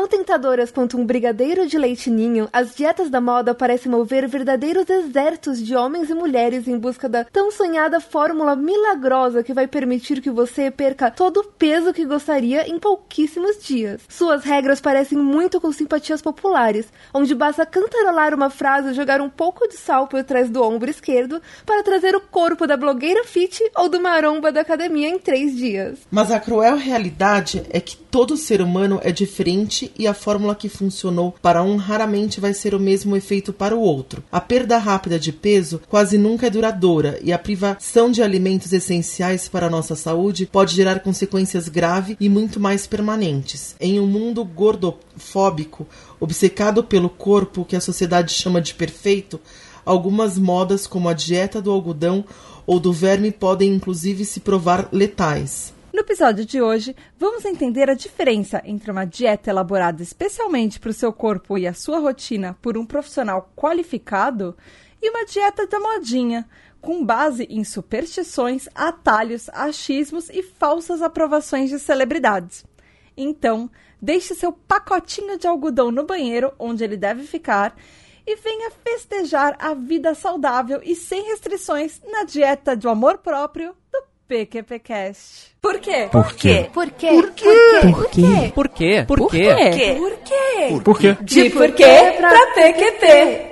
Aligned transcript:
Tão 0.00 0.08
tentadoras 0.08 0.70
quanto 0.70 0.96
um 0.96 1.04
brigadeiro 1.04 1.66
de 1.66 1.76
leite 1.76 2.08
ninho, 2.08 2.48
as 2.54 2.74
dietas 2.74 3.10
da 3.10 3.20
moda 3.20 3.54
parecem 3.54 3.92
mover 3.92 4.26
verdadeiros 4.26 4.88
exércitos 4.88 5.62
de 5.62 5.76
homens 5.76 6.08
e 6.08 6.14
mulheres 6.14 6.66
em 6.66 6.78
busca 6.78 7.06
da 7.06 7.22
tão 7.22 7.50
sonhada 7.50 8.00
fórmula 8.00 8.56
milagrosa 8.56 9.42
que 9.42 9.52
vai 9.52 9.68
permitir 9.68 10.22
que 10.22 10.30
você 10.30 10.70
perca 10.70 11.10
todo 11.10 11.40
o 11.40 11.44
peso 11.44 11.92
que 11.92 12.06
gostaria 12.06 12.66
em 12.66 12.78
pouquíssimos 12.78 13.62
dias. 13.62 14.00
Suas 14.08 14.42
regras 14.42 14.80
parecem 14.80 15.18
muito 15.18 15.60
com 15.60 15.70
simpatias 15.70 16.22
populares, 16.22 16.90
onde 17.12 17.34
basta 17.34 17.66
cantarolar 17.66 18.32
uma 18.32 18.48
frase 18.48 18.88
ou 18.88 18.94
jogar 18.94 19.20
um 19.20 19.28
pouco 19.28 19.68
de 19.68 19.76
sal 19.76 20.06
por 20.06 20.24
trás 20.24 20.48
do 20.48 20.62
ombro 20.62 20.88
esquerdo 20.88 21.42
para 21.66 21.82
trazer 21.82 22.16
o 22.16 22.22
corpo 22.22 22.66
da 22.66 22.74
blogueira 22.74 23.22
fit 23.24 23.62
ou 23.76 23.86
do 23.86 24.00
maromba 24.00 24.50
da 24.50 24.62
academia 24.62 25.10
em 25.10 25.18
três 25.18 25.54
dias. 25.54 25.98
Mas 26.10 26.32
a 26.32 26.40
cruel 26.40 26.76
realidade 26.76 27.66
é 27.68 27.78
que 27.80 27.98
todo 27.98 28.34
ser 28.34 28.62
humano 28.62 28.98
é 29.04 29.12
diferente 29.12 29.89
e 29.98 30.06
a 30.06 30.14
fórmula 30.14 30.54
que 30.54 30.68
funcionou 30.68 31.34
para 31.42 31.62
um 31.62 31.76
raramente 31.76 32.40
vai 32.40 32.54
ser 32.54 32.74
o 32.74 32.80
mesmo 32.80 33.16
efeito 33.16 33.52
para 33.52 33.74
o 33.74 33.80
outro. 33.80 34.22
A 34.30 34.40
perda 34.40 34.78
rápida 34.78 35.18
de 35.18 35.32
peso 35.32 35.80
quase 35.88 36.16
nunca 36.16 36.46
é 36.46 36.50
duradoura 36.50 37.18
e 37.22 37.32
a 37.32 37.38
privação 37.38 38.10
de 38.10 38.22
alimentos 38.22 38.72
essenciais 38.72 39.48
para 39.48 39.66
a 39.66 39.70
nossa 39.70 39.94
saúde 39.94 40.46
pode 40.46 40.74
gerar 40.74 41.00
consequências 41.00 41.68
graves 41.68 42.16
e 42.20 42.28
muito 42.28 42.60
mais 42.60 42.86
permanentes. 42.86 43.74
Em 43.80 44.00
um 44.00 44.06
mundo 44.06 44.44
gordofóbico, 44.44 45.86
obcecado 46.18 46.84
pelo 46.84 47.08
corpo 47.08 47.64
que 47.64 47.76
a 47.76 47.80
sociedade 47.80 48.32
chama 48.32 48.60
de 48.60 48.74
perfeito, 48.74 49.40
algumas 49.84 50.38
modas 50.38 50.86
como 50.86 51.08
a 51.08 51.12
dieta 51.12 51.60
do 51.60 51.70
algodão 51.70 52.24
ou 52.66 52.78
do 52.78 52.92
verme 52.92 53.30
podem 53.30 53.74
inclusive 53.74 54.24
se 54.24 54.40
provar 54.40 54.88
letais. 54.92 55.72
No 55.92 56.00
episódio 56.02 56.46
de 56.46 56.62
hoje, 56.62 56.94
vamos 57.18 57.44
entender 57.44 57.90
a 57.90 57.94
diferença 57.94 58.62
entre 58.64 58.92
uma 58.92 59.04
dieta 59.04 59.50
elaborada 59.50 60.00
especialmente 60.04 60.78
para 60.78 60.90
o 60.90 60.94
seu 60.94 61.12
corpo 61.12 61.58
e 61.58 61.66
a 61.66 61.74
sua 61.74 61.98
rotina 61.98 62.56
por 62.62 62.78
um 62.78 62.86
profissional 62.86 63.52
qualificado 63.56 64.56
e 65.02 65.10
uma 65.10 65.24
dieta 65.24 65.66
da 65.66 65.80
modinha, 65.80 66.48
com 66.80 67.04
base 67.04 67.42
em 67.50 67.64
superstições, 67.64 68.68
atalhos, 68.72 69.48
achismos 69.48 70.30
e 70.30 70.44
falsas 70.44 71.02
aprovações 71.02 71.70
de 71.70 71.78
celebridades. 71.80 72.64
Então, 73.16 73.68
deixe 74.00 74.32
seu 74.32 74.52
pacotinho 74.52 75.36
de 75.38 75.48
algodão 75.48 75.90
no 75.90 76.06
banheiro, 76.06 76.52
onde 76.56 76.84
ele 76.84 76.96
deve 76.96 77.24
ficar, 77.24 77.76
e 78.24 78.36
venha 78.36 78.70
festejar 78.70 79.56
a 79.58 79.74
vida 79.74 80.14
saudável 80.14 80.80
e 80.84 80.94
sem 80.94 81.24
restrições 81.24 82.00
na 82.04 82.22
dieta 82.22 82.76
do 82.76 82.88
amor 82.88 83.18
próprio 83.18 83.74
do 83.90 84.04
PQPcast. 84.28 85.49
Por 85.62 85.78
quê? 85.78 86.08
Por 86.10 86.32
quê? 86.32 86.70
Por 86.72 86.90
quê? 86.90 87.08
Por 87.10 87.30
quê? 87.32 87.84
Por 87.92 88.08
quê? 88.08 88.52
Por 88.54 88.68
quê? 88.70 89.04
Por 89.06 89.30
quê? 89.30 89.54
Por 89.98 90.16
quê? 90.24 90.80
Por 90.82 90.98
quê? 90.98 91.16
De 91.22 91.50
porquê 91.50 92.14
pra 92.18 92.46
PQP. 92.54 93.50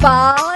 Fala 0.00 0.55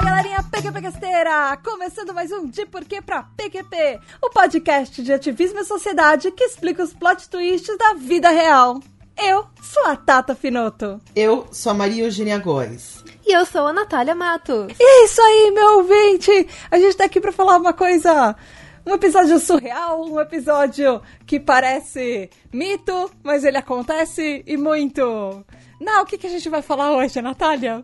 PQPquesteira! 0.60 1.56
Começando 1.64 2.12
mais 2.12 2.30
um 2.30 2.46
De 2.46 2.66
Porquê 2.66 3.00
pra 3.00 3.22
PQP, 3.22 3.98
o 4.20 4.28
podcast 4.28 5.02
de 5.02 5.10
ativismo 5.10 5.60
e 5.60 5.64
sociedade 5.64 6.30
que 6.32 6.44
explica 6.44 6.82
os 6.82 6.92
plot 6.92 7.30
twists 7.30 7.78
da 7.78 7.94
vida 7.94 8.28
real. 8.28 8.78
Eu 9.16 9.46
sou 9.62 9.86
a 9.86 9.96
Tata 9.96 10.34
Finoto. 10.34 11.00
Eu 11.16 11.46
sou 11.50 11.72
a 11.72 11.74
Maria 11.74 12.04
Eugênia 12.04 12.36
Góes. 12.36 13.02
E 13.26 13.34
eu 13.34 13.46
sou 13.46 13.68
a 13.68 13.72
Natália 13.72 14.14
Matos. 14.14 14.74
E 14.78 14.82
é 14.82 15.04
isso 15.04 15.22
aí, 15.22 15.50
meu 15.50 15.78
ouvinte! 15.78 16.46
A 16.70 16.78
gente 16.78 16.94
tá 16.94 17.06
aqui 17.06 17.22
pra 17.22 17.32
falar 17.32 17.56
uma 17.56 17.72
coisa. 17.72 18.36
Um 18.84 18.92
episódio 18.92 19.38
surreal, 19.38 20.04
um 20.04 20.20
episódio 20.20 21.00
que 21.26 21.40
parece 21.40 22.28
mito, 22.52 23.10
mas 23.22 23.44
ele 23.44 23.56
acontece 23.56 24.44
e 24.46 24.58
muito. 24.58 25.42
Não, 25.80 26.02
o 26.02 26.06
que, 26.06 26.18
que 26.18 26.26
a 26.26 26.30
gente 26.30 26.50
vai 26.50 26.60
falar 26.60 26.92
hoje, 26.92 27.22
Natália? 27.22 27.82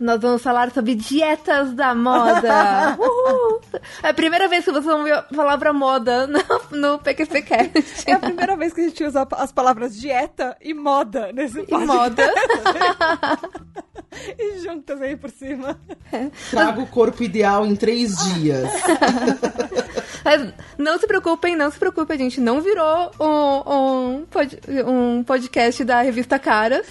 Nós 0.00 0.20
vamos 0.20 0.42
falar 0.42 0.70
sobre 0.70 0.94
dietas 0.94 1.72
da 1.72 1.94
moda. 1.94 2.96
Uhul. 3.00 3.60
É 4.02 4.08
a 4.10 4.14
primeira 4.14 4.46
vez 4.48 4.64
que 4.64 4.70
vocês 4.70 4.84
vão 4.84 5.02
ver 5.02 5.14
a 5.14 5.22
palavra 5.22 5.72
moda 5.72 6.26
no, 6.26 6.38
no 6.70 6.98
PQPcast. 6.98 8.04
É 8.06 8.12
a 8.12 8.18
primeira 8.18 8.56
vez 8.56 8.72
que 8.72 8.80
a 8.82 8.84
gente 8.84 9.02
usa 9.04 9.26
as 9.32 9.50
palavras 9.52 9.96
dieta 9.96 10.56
e 10.60 10.72
moda 10.72 11.32
nesse 11.32 11.60
E 11.60 11.66
podcast. 11.66 11.86
moda. 11.86 12.34
e 14.38 14.58
juntas 14.60 15.02
aí 15.02 15.16
por 15.16 15.30
cima. 15.30 15.78
Traga 16.50 16.80
o 16.80 16.86
corpo 16.86 17.22
ideal 17.22 17.66
em 17.66 17.74
três 17.74 18.16
dias. 18.34 18.68
Mas 20.24 20.52
não 20.78 20.98
se 20.98 21.06
preocupem, 21.06 21.56
não 21.56 21.70
se 21.70 21.78
preocupem, 21.78 22.14
a 22.16 22.18
gente 22.18 22.40
não 22.40 22.60
virou 22.60 23.10
um, 23.20 23.72
um, 24.20 24.26
pod- 24.26 24.60
um 24.86 25.22
podcast 25.24 25.84
da 25.84 26.02
revista 26.02 26.38
Caras. 26.38 26.86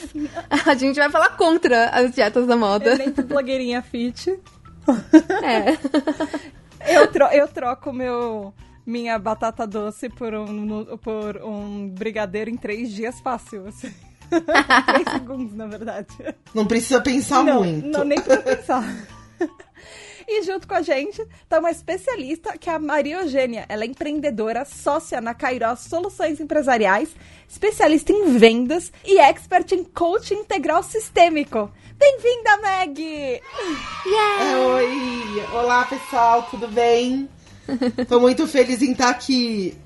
A 0.65 0.73
gente 0.75 0.95
vai 0.97 1.09
falar 1.09 1.29
contra 1.37 1.89
as 1.89 2.11
dietas 2.13 2.45
da 2.47 2.55
moda. 2.55 2.93
Evento 2.93 3.23
blogueirinha 3.23 3.81
fit. 3.81 4.37
É. 5.43 5.77
Eu, 6.95 7.07
tro 7.07 7.25
eu 7.31 7.47
troco 7.47 7.91
meu, 7.91 8.53
minha 8.85 9.17
batata 9.17 9.65
doce 9.65 10.09
por 10.09 10.33
um, 10.35 10.85
por 10.97 11.37
um 11.43 11.89
brigadeiro 11.89 12.51
em 12.51 12.55
três 12.57 12.91
dias 12.91 13.19
fácil. 13.19 13.67
Assim. 13.67 13.91
três 14.29 15.09
segundos, 15.11 15.55
na 15.55 15.65
verdade. 15.65 16.07
Não 16.53 16.65
precisa 16.67 17.01
pensar 17.01 17.43
não, 17.43 17.63
muito. 17.63 17.87
Não, 17.87 18.03
nem 18.03 18.21
pra 18.21 18.37
pensar. 18.37 18.83
E 20.27 20.43
junto 20.43 20.67
com 20.67 20.73
a 20.73 20.81
gente 20.81 21.23
tá 21.47 21.59
uma 21.59 21.69
especialista 21.69 22.57
que 22.57 22.69
é 22.69 22.73
a 22.73 22.79
Maria 22.79 23.21
Eugênia. 23.21 23.65
Ela 23.69 23.83
é 23.83 23.87
empreendedora, 23.87 24.65
sócia 24.65 25.21
na 25.21 25.33
Cairós 25.33 25.81
Soluções 25.81 26.39
Empresariais, 26.39 27.09
especialista 27.47 28.11
em 28.11 28.37
vendas 28.37 28.91
e 29.05 29.19
expert 29.19 29.71
em 29.71 29.83
coaching 29.83 30.35
integral 30.35 30.81
sistêmico. 30.81 31.71
Bem-vinda, 31.97 32.57
Meg! 32.57 33.41
É, 34.07 34.57
oi! 34.57 35.43
Olá, 35.53 35.85
pessoal, 35.85 36.43
tudo 36.49 36.67
bem? 36.67 37.29
Tô 38.07 38.19
muito 38.19 38.47
feliz 38.47 38.81
em 38.81 38.91
estar 38.91 39.09
aqui. 39.09 39.77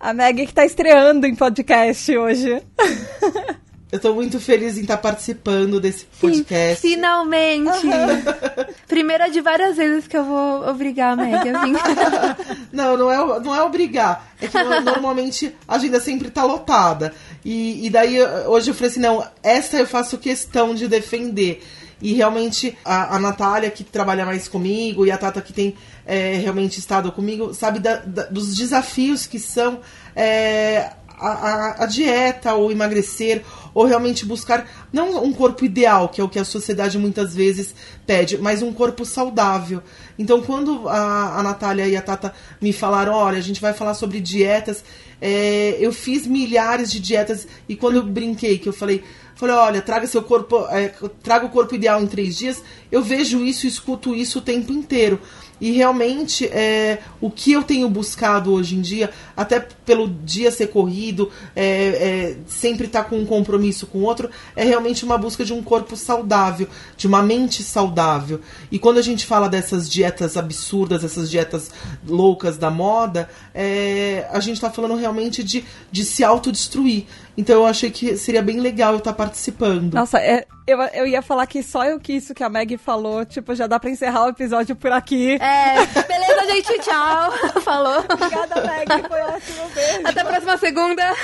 A 0.00 0.12
Meg 0.12 0.46
que 0.46 0.52
tá 0.52 0.64
estreando 0.64 1.26
em 1.26 1.34
podcast 1.34 2.16
hoje. 2.16 2.62
Eu 3.90 4.00
tô 4.00 4.12
muito 4.12 4.40
feliz 4.40 4.76
em 4.76 4.80
estar 4.80 4.96
participando 4.96 5.80
desse 5.80 6.06
podcast. 6.20 6.80
Finalmente! 6.80 7.86
Primeira 8.88 9.30
de 9.30 9.40
várias 9.40 9.76
vezes 9.76 10.08
que 10.08 10.16
eu 10.16 10.24
vou 10.24 10.68
obrigar 10.68 11.12
a 11.12 11.16
Meg 11.16 11.48
a 11.50 11.64
vir. 11.64 11.76
Não, 12.72 12.96
não 12.96 13.10
é, 13.10 13.40
não 13.40 13.54
é 13.54 13.62
obrigar. 13.62 14.28
É 14.40 14.48
que 14.48 14.62
no- 14.62 14.80
normalmente 14.80 15.54
a 15.66 15.76
agenda 15.76 15.98
sempre 16.00 16.30
tá 16.30 16.44
lotada. 16.44 17.14
E, 17.44 17.86
e 17.86 17.90
daí 17.90 18.20
hoje 18.46 18.70
eu 18.70 18.74
falei 18.74 18.90
assim: 18.90 19.00
não, 19.00 19.24
essa 19.42 19.78
eu 19.78 19.86
faço 19.86 20.18
questão 20.18 20.74
de 20.74 20.86
defender. 20.88 21.62
E 22.02 22.12
realmente 22.12 22.76
a, 22.84 23.16
a 23.16 23.18
Natália, 23.18 23.70
que 23.70 23.82
trabalha 23.82 24.26
mais 24.26 24.46
comigo, 24.48 25.06
e 25.06 25.10
a 25.10 25.16
Tata, 25.16 25.40
que 25.40 25.52
tem 25.52 25.74
é, 26.04 26.34
realmente 26.34 26.78
estado 26.78 27.10
comigo, 27.12 27.54
sabe 27.54 27.78
da- 27.78 27.96
da- 28.04 28.24
dos 28.26 28.54
desafios 28.54 29.24
que 29.26 29.38
são 29.38 29.78
é, 30.14 30.90
a, 31.18 31.82
a- 31.84 31.86
dieta, 31.86 32.54
ou 32.54 32.70
emagrecer, 32.70 33.42
ou 33.74 33.84
realmente 33.84 34.24
buscar 34.24 34.68
não 34.92 35.22
um 35.24 35.32
corpo 35.32 35.64
ideal, 35.64 36.08
que 36.08 36.20
é 36.20 36.24
o 36.24 36.28
que 36.28 36.38
a 36.38 36.44
sociedade 36.44 36.98
muitas 36.98 37.34
vezes 37.34 37.74
pede, 38.06 38.38
mas 38.38 38.62
um 38.62 38.72
corpo 38.72 39.04
saudável. 39.04 39.82
Então, 40.18 40.40
quando 40.42 40.88
a, 40.88 41.38
a 41.38 41.42
Natália 41.42 41.86
e 41.86 41.96
a 41.96 42.02
Tata 42.02 42.32
me 42.60 42.72
falaram, 42.72 43.12
olha, 43.12 43.38
a 43.38 43.42
gente 43.42 43.60
vai 43.60 43.72
falar 43.72 43.94
sobre 43.94 44.20
dietas, 44.20 44.82
é, 45.20 45.76
eu 45.80 45.92
fiz 45.92 46.26
milhares 46.26 46.90
de 46.90 47.00
dietas 47.00 47.46
e 47.68 47.74
quando 47.76 47.96
eu 47.96 48.02
brinquei, 48.02 48.58
que 48.58 48.68
eu 48.68 48.72
falei, 48.72 49.02
falei, 49.36 49.54
olha, 49.54 49.82
traga 49.82 50.06
seu 50.06 50.22
corpo, 50.22 50.66
é, 50.70 50.92
traga 51.22 51.46
o 51.46 51.50
corpo 51.50 51.74
ideal 51.74 52.02
em 52.02 52.06
três 52.06 52.36
dias, 52.36 52.62
eu 52.90 53.02
vejo 53.02 53.44
isso, 53.44 53.66
escuto 53.66 54.14
isso 54.14 54.38
o 54.38 54.42
tempo 54.42 54.72
inteiro. 54.72 55.20
E 55.58 55.70
realmente, 55.70 56.44
é, 56.46 56.98
o 57.18 57.30
que 57.30 57.52
eu 57.52 57.62
tenho 57.62 57.88
buscado 57.88 58.52
hoje 58.52 58.76
em 58.76 58.80
dia, 58.82 59.10
até 59.34 59.58
pelo 59.58 60.06
dia 60.06 60.50
ser 60.50 60.66
corrido, 60.66 61.30
é, 61.54 61.64
é, 61.64 62.36
sempre 62.46 62.86
estar 62.86 63.04
com 63.04 63.18
um 63.18 63.24
compromisso 63.24 63.86
com 63.86 63.98
o 63.98 64.02
outro, 64.02 64.28
é 64.54 64.64
realmente 64.64 65.02
uma 65.02 65.16
busca 65.16 65.46
de 65.46 65.54
um 65.54 65.62
corpo 65.62 65.96
saudável, 65.96 66.68
de 66.94 67.06
uma 67.06 67.22
mente 67.22 67.62
saudável. 67.62 68.40
E 68.70 68.78
quando 68.78 68.98
a 68.98 69.02
gente 69.02 69.24
fala 69.24 69.48
dessas 69.48 69.88
dietas 69.88 70.36
absurdas, 70.36 71.02
essas 71.02 71.30
dietas 71.30 71.70
loucas 72.06 72.58
da 72.58 72.70
moda, 72.70 73.28
é, 73.54 74.28
a 74.30 74.40
gente 74.40 74.56
está 74.56 74.70
falando 74.70 74.96
realmente 74.96 75.42
de, 75.42 75.64
de 75.90 76.04
se 76.04 76.22
autodestruir. 76.22 77.04
Então 77.36 77.56
eu 77.56 77.66
achei 77.66 77.90
que 77.90 78.16
seria 78.16 78.42
bem 78.42 78.60
legal 78.60 78.92
eu 78.92 78.98
estar 78.98 79.12
participando. 79.12 79.92
Nossa, 79.92 80.18
é, 80.18 80.46
eu, 80.66 80.80
eu 80.80 81.06
ia 81.06 81.20
falar 81.20 81.46
que 81.46 81.62
só 81.62 81.84
eu 81.84 82.00
que 82.00 82.14
isso 82.14 82.34
que 82.34 82.42
a 82.42 82.48
Meg 82.48 82.78
falou, 82.78 83.24
tipo, 83.26 83.54
já 83.54 83.66
dá 83.66 83.78
pra 83.78 83.90
encerrar 83.90 84.24
o 84.24 84.30
episódio 84.30 84.74
por 84.74 84.90
aqui. 84.90 85.34
É, 85.34 85.86
beleza, 86.02 86.52
gente, 86.52 86.78
tchau. 86.80 87.32
Falou. 87.60 87.98
Obrigada, 87.98 88.62
Meg, 88.62 89.08
foi 89.08 89.20
ótimo, 89.20 89.70
beijo. 89.74 90.00
Até 90.04 90.20
a 90.20 90.24
próxima 90.24 90.56
segunda. 90.56 91.02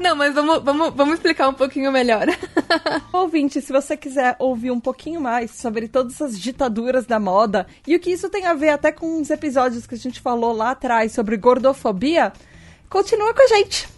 Não, 0.00 0.16
mas 0.16 0.34
vamos, 0.34 0.62
vamos, 0.62 0.92
vamos 0.94 1.14
explicar 1.14 1.48
um 1.48 1.54
pouquinho 1.54 1.92
melhor. 1.92 2.26
Ouvinte, 3.12 3.60
se 3.60 3.72
você 3.72 3.96
quiser 3.96 4.36
ouvir 4.38 4.70
um 4.70 4.80
pouquinho 4.80 5.20
mais 5.20 5.52
sobre 5.52 5.88
todas 5.88 6.14
essas 6.14 6.38
ditaduras 6.38 7.06
da 7.06 7.20
moda 7.20 7.66
e 7.86 7.94
o 7.94 8.00
que 8.00 8.10
isso 8.10 8.28
tem 8.28 8.46
a 8.46 8.54
ver 8.54 8.70
até 8.70 8.92
com 8.92 9.20
os 9.20 9.30
episódios 9.30 9.86
que 9.86 9.94
a 9.94 9.98
gente 9.98 10.20
falou 10.20 10.52
lá 10.52 10.70
atrás 10.70 11.12
sobre 11.12 11.36
gordofobia, 11.36 12.32
continua 12.94 13.34
com 13.34 13.42
a 13.42 13.46
gente. 13.48 13.88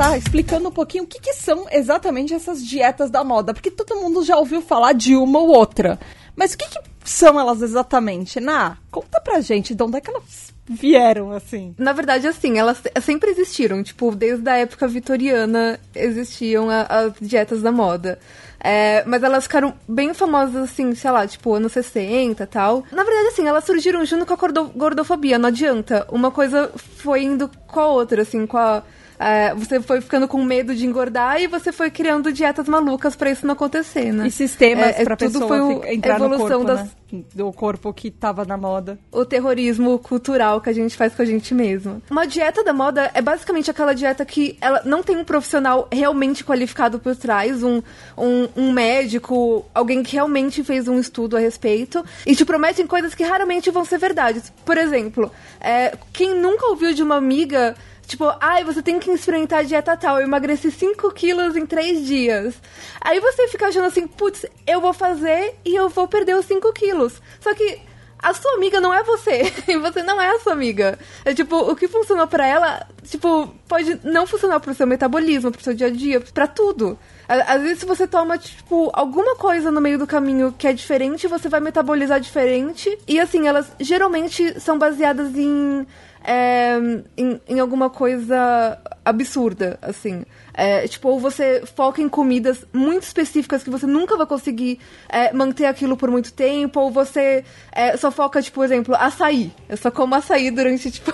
Começar 0.00 0.16
explicando 0.16 0.68
um 0.68 0.72
pouquinho 0.72 1.04
o 1.04 1.06
que, 1.06 1.20
que, 1.20 1.34
são 1.34 1.66
exatamente 1.70 2.32
essas 2.32 2.64
dietas 2.64 3.10
da 3.10 3.22
moda, 3.22 3.52
porque 3.52 3.70
todo 3.70 4.00
mundo 4.00 4.24
já 4.24 4.36
ouviu 4.36 4.62
falar 4.62 4.94
de 4.94 5.14
uma 5.14 5.38
ou 5.38 5.48
outra. 5.48 6.00
Mas 6.34 6.54
o 6.54 6.58
que, 6.58 6.68
que 6.68 6.78
são 7.04 7.38
elas 7.38 7.60
exatamente? 7.60 8.40
Na, 8.40 8.78
conta 8.90 9.20
pra 9.20 9.42
gente 9.42 9.74
de 9.74 9.82
onde 9.82 9.98
é 9.98 10.00
que 10.00 10.10
elas 10.10 10.54
vieram, 10.66 11.32
assim. 11.32 11.74
Na 11.76 11.92
verdade, 11.92 12.26
assim, 12.26 12.58
elas 12.58 12.80
sempre 13.02 13.30
existiram. 13.30 13.82
Tipo, 13.82 14.14
desde 14.14 14.48
a 14.48 14.56
época 14.56 14.88
vitoriana 14.88 15.78
existiam 15.94 16.68
as 16.70 17.12
dietas 17.20 17.60
da 17.60 17.70
moda. 17.70 18.18
É, 18.58 19.04
mas 19.06 19.22
elas 19.22 19.44
ficaram 19.44 19.74
bem 19.86 20.14
famosas, 20.14 20.70
assim, 20.70 20.94
sei 20.94 21.10
lá, 21.10 21.26
tipo, 21.26 21.52
anos 21.52 21.72
60 21.72 22.42
e 22.42 22.46
tal. 22.46 22.84
Na 22.90 23.04
verdade, 23.04 23.28
assim, 23.28 23.46
elas 23.46 23.64
surgiram 23.64 24.02
junto 24.06 24.24
com 24.24 24.32
a 24.32 24.52
gordofobia, 24.74 25.38
não 25.38 25.48
adianta. 25.48 26.06
Uma 26.10 26.30
coisa 26.30 26.70
foi 26.74 27.22
indo 27.24 27.50
com 27.66 27.80
a 27.80 27.88
outra, 27.88 28.22
assim, 28.22 28.46
com 28.46 28.56
a 28.56 28.82
é, 29.20 29.54
você 29.54 29.82
foi 29.82 30.00
ficando 30.00 30.26
com 30.26 30.42
medo 30.42 30.74
de 30.74 30.86
engordar 30.86 31.38
e 31.42 31.46
você 31.46 31.70
foi 31.70 31.90
criando 31.90 32.32
dietas 32.32 32.66
malucas 32.66 33.14
para 33.14 33.30
isso 33.30 33.46
não 33.46 33.52
acontecer, 33.52 34.12
né? 34.12 34.26
E 34.26 34.30
sistemas 34.30 34.98
é, 34.98 35.04
pra 35.04 35.14
tudo 35.14 35.32
pessoa 35.32 35.46
foi 35.46 35.60
o, 35.60 35.84
entrar 35.84 36.16
evolução 36.16 36.60
no 36.60 36.64
corpo, 36.64 36.64
das... 36.64 36.80
né? 36.80 36.90
Do 37.34 37.52
corpo 37.52 37.92
que 37.92 38.10
tava 38.10 38.46
na 38.46 38.56
moda. 38.56 38.98
O 39.12 39.26
terrorismo 39.26 39.98
cultural 39.98 40.62
que 40.62 40.70
a 40.70 40.72
gente 40.72 40.96
faz 40.96 41.14
com 41.14 41.20
a 41.20 41.24
gente 41.26 41.52
mesmo. 41.52 42.00
Uma 42.10 42.26
dieta 42.26 42.64
da 42.64 42.72
moda 42.72 43.10
é 43.12 43.20
basicamente 43.20 43.70
aquela 43.70 43.92
dieta 43.92 44.24
que 44.24 44.56
ela 44.58 44.80
não 44.86 45.02
tem 45.02 45.18
um 45.18 45.24
profissional 45.24 45.86
realmente 45.92 46.42
qualificado 46.42 46.98
por 46.98 47.14
trás, 47.14 47.62
um, 47.62 47.82
um, 48.16 48.48
um 48.56 48.72
médico, 48.72 49.66
alguém 49.74 50.02
que 50.02 50.14
realmente 50.14 50.64
fez 50.64 50.88
um 50.88 50.98
estudo 50.98 51.36
a 51.36 51.40
respeito, 51.40 52.02
e 52.24 52.34
te 52.34 52.44
prometem 52.46 52.86
coisas 52.86 53.14
que 53.14 53.22
raramente 53.22 53.70
vão 53.70 53.84
ser 53.84 53.98
verdades. 53.98 54.50
Por 54.64 54.78
exemplo, 54.78 55.30
é, 55.60 55.94
quem 56.10 56.34
nunca 56.34 56.68
ouviu 56.68 56.94
de 56.94 57.02
uma 57.02 57.16
amiga 57.16 57.76
Tipo, 58.10 58.34
ai, 58.40 58.64
você 58.64 58.82
tem 58.82 58.98
que 58.98 59.08
experimentar 59.08 59.60
a 59.60 59.62
dieta 59.62 59.96
tal. 59.96 60.18
Eu 60.18 60.26
emagreci 60.26 60.68
5 60.68 61.12
quilos 61.12 61.54
em 61.54 61.64
3 61.64 62.04
dias. 62.04 62.60
Aí 63.00 63.20
você 63.20 63.46
fica 63.46 63.68
achando 63.68 63.86
assim, 63.86 64.04
putz, 64.04 64.44
eu 64.66 64.80
vou 64.80 64.92
fazer 64.92 65.54
e 65.64 65.76
eu 65.76 65.88
vou 65.88 66.08
perder 66.08 66.34
os 66.34 66.44
5 66.44 66.72
quilos. 66.72 67.22
Só 67.40 67.54
que 67.54 67.80
a 68.18 68.34
sua 68.34 68.54
amiga 68.54 68.80
não 68.80 68.92
é 68.92 69.04
você. 69.04 69.52
E 69.68 69.78
você 69.78 70.02
não 70.02 70.20
é 70.20 70.28
a 70.28 70.40
sua 70.40 70.54
amiga. 70.54 70.98
É 71.24 71.32
tipo, 71.32 71.56
o 71.56 71.76
que 71.76 71.86
funcionou 71.86 72.26
para 72.26 72.44
ela, 72.44 72.84
tipo, 73.04 73.46
pode 73.68 74.00
não 74.02 74.26
funcionar 74.26 74.58
pro 74.58 74.74
seu 74.74 74.88
metabolismo, 74.88 75.52
pro 75.52 75.62
seu 75.62 75.72
dia 75.72 75.86
a 75.86 75.90
dia, 75.90 76.20
para 76.20 76.48
tudo. 76.48 76.98
Às 77.28 77.62
vezes, 77.62 77.78
se 77.78 77.86
você 77.86 78.08
toma, 78.08 78.36
tipo, 78.38 78.90
alguma 78.92 79.36
coisa 79.36 79.70
no 79.70 79.80
meio 79.80 80.00
do 80.00 80.06
caminho 80.08 80.52
que 80.58 80.66
é 80.66 80.72
diferente, 80.72 81.28
você 81.28 81.48
vai 81.48 81.60
metabolizar 81.60 82.18
diferente. 82.18 82.98
E 83.06 83.20
assim, 83.20 83.46
elas 83.46 83.70
geralmente 83.78 84.58
são 84.58 84.76
baseadas 84.76 85.36
em 85.36 85.86
é, 86.22 86.76
em, 87.16 87.40
em, 87.48 87.60
alguma 87.60 87.88
coisa 87.88 88.78
absurda, 89.04 89.78
assim. 89.80 90.24
É, 90.52 90.86
tipo, 90.86 91.08
ou 91.08 91.18
você 91.18 91.62
foca 91.74 92.02
em 92.02 92.08
comidas 92.08 92.64
muito 92.72 93.04
específicas 93.04 93.62
que 93.62 93.70
você 93.70 93.86
nunca 93.86 94.16
vai 94.16 94.26
conseguir 94.26 94.78
é, 95.08 95.32
manter 95.32 95.64
aquilo 95.64 95.96
por 95.96 96.10
muito 96.10 96.32
tempo, 96.32 96.80
ou 96.80 96.90
você 96.90 97.44
é, 97.72 97.96
só 97.96 98.10
foca, 98.10 98.42
tipo, 98.42 98.56
por 98.56 98.64
exemplo, 98.64 98.94
açaí. 98.94 99.52
Eu 99.68 99.76
só 99.76 99.90
como 99.90 100.14
açaí 100.14 100.50
durante, 100.50 100.90
tipo, 100.92 101.12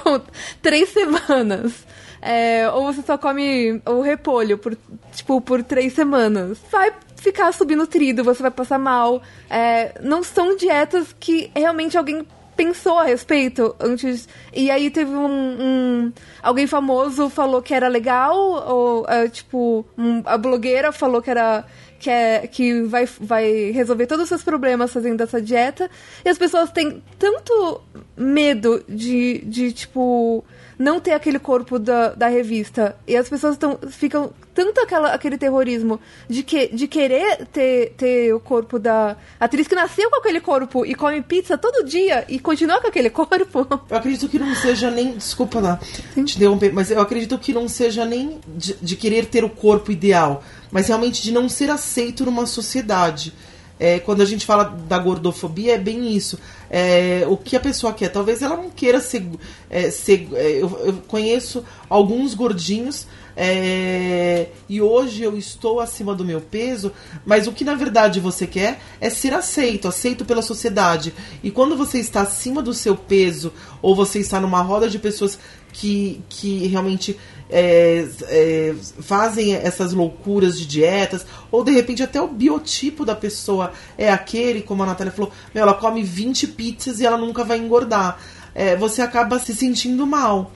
três 0.60 0.88
semanas. 0.90 1.86
É, 2.20 2.68
ou 2.70 2.92
você 2.92 3.02
só 3.02 3.16
come 3.16 3.80
o 3.86 4.00
repolho 4.00 4.58
por, 4.58 4.76
tipo, 5.12 5.40
por 5.40 5.62
três 5.62 5.92
semanas. 5.92 6.58
Vai 6.72 6.92
ficar 7.14 7.52
subnutrido, 7.52 8.24
você 8.24 8.42
vai 8.42 8.50
passar 8.50 8.78
mal. 8.78 9.22
É, 9.48 10.00
não 10.02 10.22
são 10.22 10.56
dietas 10.56 11.14
que 11.20 11.50
realmente 11.54 11.96
alguém 11.96 12.26
pensou 12.56 12.98
a 12.98 13.04
respeito 13.04 13.76
antes. 13.78 14.28
E 14.52 14.70
aí 14.70 14.90
teve 14.90 15.10
um. 15.10 15.26
um 15.26 16.12
alguém 16.42 16.66
famoso 16.66 17.28
falou 17.28 17.60
que 17.60 17.74
era 17.74 17.88
legal, 17.88 18.36
ou 18.36 19.06
é, 19.08 19.28
tipo, 19.28 19.84
um, 19.96 20.22
a 20.24 20.38
blogueira 20.38 20.90
falou 20.90 21.20
que 21.20 21.30
era. 21.30 21.64
Que, 21.98 22.10
é, 22.10 22.46
que 22.46 22.82
vai, 22.82 23.08
vai 23.18 23.70
resolver 23.70 24.06
todos 24.06 24.24
os 24.24 24.28
seus 24.28 24.42
problemas 24.42 24.92
fazendo 24.92 25.22
essa 25.22 25.40
dieta. 25.40 25.90
E 26.24 26.28
as 26.28 26.36
pessoas 26.36 26.70
têm 26.70 27.02
tanto 27.18 27.80
medo 28.14 28.84
de, 28.86 29.38
de 29.46 29.72
tipo, 29.72 30.44
não 30.78 31.00
ter 31.00 31.12
aquele 31.12 31.38
corpo 31.38 31.78
da, 31.78 32.10
da 32.10 32.28
revista. 32.28 32.96
E 33.06 33.16
as 33.16 33.30
pessoas 33.30 33.56
tão, 33.56 33.78
ficam 33.88 34.30
tanto 34.56 34.80
aquela, 34.80 35.12
aquele 35.12 35.36
terrorismo 35.36 36.00
de, 36.26 36.42
que, 36.42 36.68
de 36.74 36.88
querer 36.88 37.44
ter, 37.52 37.92
ter 37.94 38.32
o 38.32 38.40
corpo 38.40 38.78
da 38.78 39.14
atriz 39.38 39.68
que 39.68 39.74
nasceu 39.74 40.08
com 40.08 40.16
aquele 40.16 40.40
corpo 40.40 40.86
e 40.86 40.94
come 40.94 41.20
pizza 41.20 41.58
todo 41.58 41.86
dia 41.86 42.24
e 42.26 42.38
continua 42.38 42.80
com 42.80 42.88
aquele 42.88 43.10
corpo. 43.10 43.68
Eu 43.90 43.96
acredito 43.96 44.26
que 44.30 44.38
não 44.38 44.54
seja 44.54 44.90
nem. 44.90 45.12
Desculpa 45.12 45.60
lá, 45.60 45.78
Sim. 46.14 46.24
te 46.24 46.36
interromper, 46.36 46.72
mas 46.72 46.90
eu 46.90 47.02
acredito 47.02 47.38
que 47.38 47.52
não 47.52 47.68
seja 47.68 48.06
nem 48.06 48.40
de, 48.46 48.74
de 48.80 48.96
querer 48.96 49.26
ter 49.26 49.44
o 49.44 49.50
corpo 49.50 49.92
ideal, 49.92 50.42
mas 50.70 50.88
realmente 50.88 51.22
de 51.22 51.32
não 51.32 51.50
ser 51.50 51.68
aceito 51.68 52.24
numa 52.24 52.46
sociedade. 52.46 53.34
É, 53.78 53.98
quando 53.98 54.22
a 54.22 54.24
gente 54.24 54.46
fala 54.46 54.64
da 54.64 54.98
gordofobia, 54.98 55.74
é 55.74 55.78
bem 55.78 56.10
isso. 56.10 56.38
É, 56.70 57.24
o 57.28 57.36
que 57.36 57.54
a 57.56 57.60
pessoa 57.60 57.92
quer. 57.92 58.08
Talvez 58.08 58.40
ela 58.40 58.56
não 58.56 58.70
queira 58.70 59.00
ser. 59.00 59.22
É, 59.68 59.90
ser 59.90 60.28
é, 60.32 60.62
eu, 60.62 60.80
eu, 60.82 60.94
conheço 61.06 61.62
alguns 61.88 62.34
gordinhos. 62.34 63.06
É, 63.36 64.48
e 64.66 64.80
hoje 64.80 65.22
eu 65.22 65.36
estou 65.36 65.78
acima 65.78 66.14
do 66.14 66.24
meu 66.24 66.40
peso, 66.40 66.90
mas 67.24 67.46
o 67.46 67.52
que 67.52 67.64
na 67.64 67.74
verdade 67.74 68.18
você 68.18 68.46
quer 68.46 68.80
é 68.98 69.10
ser 69.10 69.34
aceito, 69.34 69.86
aceito 69.86 70.24
pela 70.24 70.40
sociedade. 70.40 71.12
E 71.42 71.50
quando 71.50 71.76
você 71.76 71.98
está 71.98 72.22
acima 72.22 72.62
do 72.62 72.72
seu 72.72 72.96
peso, 72.96 73.52
ou 73.82 73.94
você 73.94 74.20
está 74.20 74.40
numa 74.40 74.62
roda 74.62 74.88
de 74.88 74.98
pessoas 74.98 75.38
que, 75.70 76.22
que 76.30 76.66
realmente 76.66 77.18
é, 77.50 78.08
é, 78.22 78.74
fazem 79.00 79.54
essas 79.54 79.92
loucuras 79.92 80.58
de 80.58 80.66
dietas, 80.66 81.26
ou 81.50 81.62
de 81.62 81.72
repente 81.72 82.02
até 82.02 82.20
o 82.20 82.28
biotipo 82.28 83.04
da 83.04 83.14
pessoa 83.14 83.72
é 83.98 84.10
aquele, 84.10 84.62
como 84.62 84.82
a 84.82 84.86
Natália 84.86 85.12
falou, 85.12 85.30
meu, 85.54 85.62
ela 85.62 85.74
come 85.74 86.02
20 86.02 86.46
pizzas 86.48 87.00
e 87.00 87.06
ela 87.06 87.18
nunca 87.18 87.44
vai 87.44 87.58
engordar. 87.58 88.18
É, 88.54 88.74
você 88.74 89.02
acaba 89.02 89.38
se 89.38 89.54
sentindo 89.54 90.06
mal. 90.06 90.50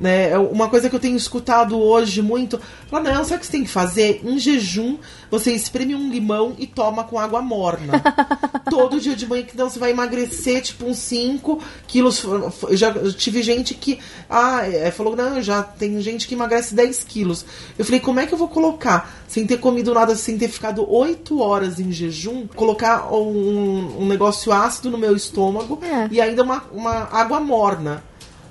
Né? 0.00 0.30
É 0.30 0.38
uma 0.38 0.66
coisa 0.70 0.88
que 0.88 0.96
eu 0.96 1.00
tenho 1.00 1.14
escutado 1.14 1.78
hoje 1.78 2.22
muito, 2.22 2.58
fala, 2.88 3.12
não, 3.12 3.22
sabe 3.22 3.36
o 3.36 3.38
que 3.40 3.46
você 3.46 3.52
tem 3.52 3.64
que 3.64 3.70
fazer? 3.70 4.22
Em 4.24 4.38
jejum, 4.38 4.96
você 5.30 5.52
espreme 5.52 5.94
um 5.94 6.10
limão 6.10 6.54
e 6.58 6.66
toma 6.66 7.04
com 7.04 7.18
água 7.18 7.42
morna. 7.42 8.02
Todo 8.70 8.98
dia 8.98 9.14
de 9.14 9.26
manhã, 9.26 9.42
que 9.42 9.54
não, 9.54 9.68
você 9.68 9.78
vai 9.78 9.90
emagrecer, 9.90 10.62
tipo, 10.62 10.86
uns 10.86 10.96
5 11.00 11.62
quilos. 11.86 12.24
Eu 12.24 12.76
já 12.78 12.94
tive 13.12 13.42
gente 13.42 13.74
que, 13.74 13.98
ah, 14.30 14.66
é, 14.66 14.90
falou, 14.90 15.14
não, 15.14 15.42
já 15.42 15.62
tem 15.62 16.00
gente 16.00 16.26
que 16.26 16.34
emagrece 16.34 16.74
10 16.74 17.04
quilos. 17.04 17.44
Eu 17.78 17.84
falei, 17.84 18.00
como 18.00 18.20
é 18.20 18.26
que 18.26 18.32
eu 18.32 18.38
vou 18.38 18.48
colocar, 18.48 19.22
sem 19.28 19.46
ter 19.46 19.58
comido 19.58 19.92
nada, 19.92 20.14
sem 20.14 20.38
ter 20.38 20.48
ficado 20.48 20.90
8 20.90 21.38
horas 21.40 21.78
em 21.78 21.92
jejum, 21.92 22.46
colocar 22.56 23.12
um, 23.12 24.00
um 24.00 24.06
negócio 24.06 24.50
ácido 24.50 24.88
no 24.88 24.96
meu 24.96 25.14
estômago 25.14 25.78
é. 25.82 26.08
e 26.10 26.22
ainda 26.22 26.42
uma, 26.42 26.64
uma 26.72 27.06
água 27.12 27.38
morna? 27.38 28.08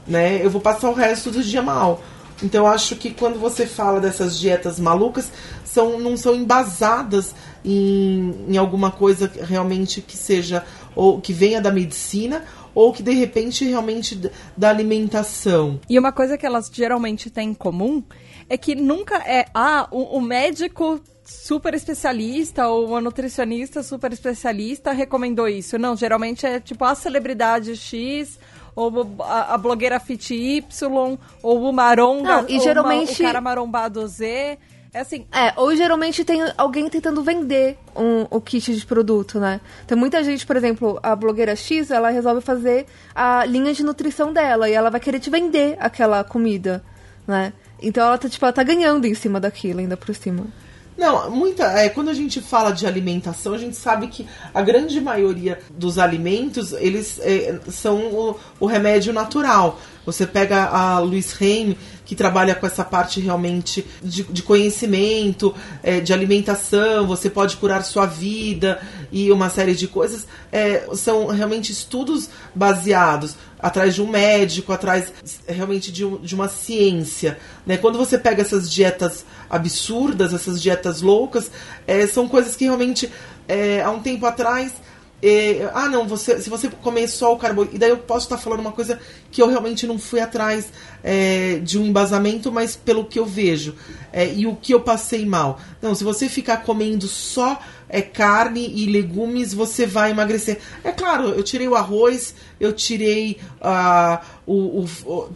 Né? 0.09 0.43
Eu 0.43 0.49
vou 0.49 0.59
passar 0.59 0.89
o 0.89 0.93
resto 0.93 1.31
do 1.31 1.43
dia 1.43 1.61
mal. 1.61 2.01
Então 2.41 2.65
eu 2.65 2.71
acho 2.71 2.95
que 2.95 3.11
quando 3.11 3.37
você 3.37 3.65
fala 3.65 3.99
dessas 3.99 4.39
dietas 4.39 4.79
malucas, 4.79 5.31
são, 5.63 5.99
não 5.99 6.17
são 6.17 6.35
embasadas 6.35 7.35
em, 7.63 8.33
em 8.47 8.57
alguma 8.57 8.91
coisa 8.91 9.31
realmente 9.41 10.01
que 10.01 10.17
seja 10.17 10.65
ou 10.95 11.19
que 11.21 11.33
venha 11.33 11.61
da 11.61 11.71
medicina 11.71 12.43
ou 12.73 12.93
que 12.93 13.03
de 13.03 13.11
repente 13.11 13.65
realmente 13.65 14.19
da 14.55 14.69
alimentação. 14.69 15.79
E 15.89 15.99
uma 15.99 16.11
coisa 16.11 16.37
que 16.37 16.45
elas 16.45 16.69
geralmente 16.71 17.29
têm 17.29 17.49
em 17.49 17.53
comum 17.53 18.01
é 18.47 18.57
que 18.57 18.73
nunca 18.73 19.17
é 19.17 19.45
ah, 19.53 19.87
o, 19.91 20.17
o 20.17 20.21
médico 20.21 20.99
super 21.23 21.73
especialista 21.73 22.67
ou 22.67 22.87
uma 22.87 23.01
nutricionista 23.01 23.83
super 23.83 24.11
especialista 24.11 24.91
recomendou 24.91 25.47
isso. 25.47 25.77
Não, 25.77 25.95
geralmente 25.95 26.45
é 26.45 26.59
tipo 26.59 26.83
a 26.85 26.95
celebridade 26.95 27.75
X 27.75 28.39
ou 28.75 29.07
a, 29.19 29.53
a 29.53 29.57
blogueira 29.57 29.99
Fit 29.99 30.33
Y, 30.33 31.17
ou 31.43 31.63
o 31.63 31.73
Maronga, 31.73 32.41
Não, 32.41 32.45
e 32.49 32.59
geralmente- 32.59 33.09
uma- 33.21 33.29
o 33.29 33.31
cara 33.31 33.41
marombado 33.41 34.07
Z. 34.07 34.57
É 34.91 35.01
assim, 35.01 35.27
É, 35.31 35.53
ou 35.55 35.75
geralmente 35.75 36.25
tem 36.25 36.41
alguém 36.57 36.89
tentando 36.89 37.21
vender 37.21 37.77
um, 37.95 38.25
o 38.35 38.41
kit 38.41 38.73
de 38.75 38.83
produto, 38.87 39.39
né? 39.39 39.61
Tem 39.85 39.95
muita 39.95 40.23
gente, 40.23 40.47
por 40.47 40.55
exemplo, 40.55 40.99
a 41.03 41.15
blogueira 41.15 41.55
X, 41.55 41.91
ela 41.91 42.09
resolve 42.09 42.41
fazer 42.41 42.87
a 43.13 43.45
linha 43.45 43.71
de 43.71 43.83
nutrição 43.83 44.33
dela 44.33 44.67
e 44.67 44.73
ela 44.73 44.89
vai 44.89 44.99
querer 44.99 45.19
te 45.19 45.29
vender 45.29 45.77
aquela 45.79 46.23
comida, 46.23 46.83
né? 47.27 47.53
Então 47.79 48.03
ela 48.03 48.17
tá, 48.17 48.27
tipo, 48.27 48.43
ela 48.43 48.51
tá 48.51 48.63
ganhando 48.63 49.05
em 49.05 49.13
cima 49.13 49.39
daquilo, 49.39 49.79
ainda 49.79 49.95
por 49.95 50.13
cima. 50.15 50.47
Não, 50.99 51.31
muita. 51.31 51.63
É, 51.79 51.87
quando 51.87 52.09
a 52.09 52.13
gente 52.13 52.41
fala 52.41 52.71
de 52.71 52.85
alimentação, 52.85 53.53
a 53.53 53.57
gente 53.57 53.77
sabe 53.77 54.09
que 54.09 54.27
a 54.53 54.61
grande 54.61 54.99
maioria 54.99 55.57
dos 55.69 55.97
alimentos 55.97 56.73
eles 56.73 57.17
é, 57.21 57.57
são 57.69 58.07
o, 58.07 58.35
o 58.59 58.65
remédio 58.65 59.13
natural. 59.13 59.79
Você 60.05 60.27
pega 60.27 60.65
a 60.65 60.99
Luiz 60.99 61.31
Reim, 61.31 61.77
que 62.03 62.15
trabalha 62.15 62.53
com 62.53 62.65
essa 62.65 62.83
parte 62.83 63.21
realmente 63.21 63.85
de, 64.03 64.23
de 64.23 64.43
conhecimento, 64.43 65.55
é, 65.81 66.01
de 66.01 66.11
alimentação, 66.11 67.07
você 67.07 67.29
pode 67.29 67.55
curar 67.55 67.85
sua 67.85 68.05
vida 68.05 68.81
e 69.09 69.31
uma 69.31 69.49
série 69.49 69.75
de 69.75 69.87
coisas. 69.87 70.27
É, 70.51 70.85
são 70.95 71.27
realmente 71.27 71.71
estudos 71.71 72.29
baseados 72.53 73.35
atrás 73.61 73.93
de 73.95 74.01
um 74.01 74.07
médico, 74.07 74.71
atrás 74.71 75.11
realmente 75.47 75.91
de, 75.91 76.05
um- 76.05 76.17
de 76.17 76.33
uma 76.33 76.47
ciência. 76.47 77.37
Né? 77.65 77.77
Quando 77.77 77.97
você 77.97 78.17
pega 78.17 78.41
essas 78.41 78.71
dietas 78.71 79.25
absurdas, 79.49 80.33
essas 80.33 80.61
dietas 80.61 81.01
loucas, 81.01 81.51
é, 81.85 82.07
são 82.07 82.27
coisas 82.27 82.55
que 82.55 82.63
realmente, 82.65 83.11
é, 83.47 83.81
há 83.81 83.91
um 83.91 83.99
tempo 84.01 84.25
atrás, 84.25 84.71
é, 85.21 85.69
ah, 85.73 85.89
não, 85.89 86.07
você, 86.07 86.41
se 86.41 86.49
você 86.49 86.69
comer 86.69 87.07
só 87.09 87.33
o 87.33 87.37
carboidrato. 87.37 87.75
E 87.75 87.79
daí 87.79 87.89
eu 87.89 87.97
posso 87.97 88.25
estar 88.25 88.37
falando 88.37 88.61
uma 88.61 88.71
coisa 88.71 88.97
que 89.29 89.41
eu 89.41 89.49
realmente 89.49 89.85
não 89.85 89.99
fui 89.99 90.21
atrás 90.21 90.71
é, 91.03 91.59
de 91.61 91.77
um 91.77 91.85
embasamento, 91.85 92.49
mas 92.53 92.77
pelo 92.77 93.03
que 93.03 93.19
eu 93.19 93.25
vejo. 93.25 93.75
É, 94.13 94.31
e 94.33 94.47
o 94.47 94.55
que 94.55 94.73
eu 94.73 94.79
passei 94.79 95.25
mal. 95.25 95.59
Não, 95.81 95.93
se 95.93 96.05
você 96.05 96.29
ficar 96.29 96.57
comendo 96.63 97.05
só 97.05 97.59
é, 97.89 98.01
carne 98.01 98.71
e 98.73 98.85
legumes, 98.85 99.53
você 99.53 99.85
vai 99.85 100.11
emagrecer. 100.11 100.59
É 100.83 100.91
claro, 100.91 101.29
eu 101.29 101.43
tirei 101.43 101.67
o 101.67 101.75
arroz, 101.75 102.35
eu 102.59 102.71
tirei 102.71 103.37
ah, 103.61 104.21
o, 104.45 104.53
o- 104.81 104.87
o- 105.05 105.29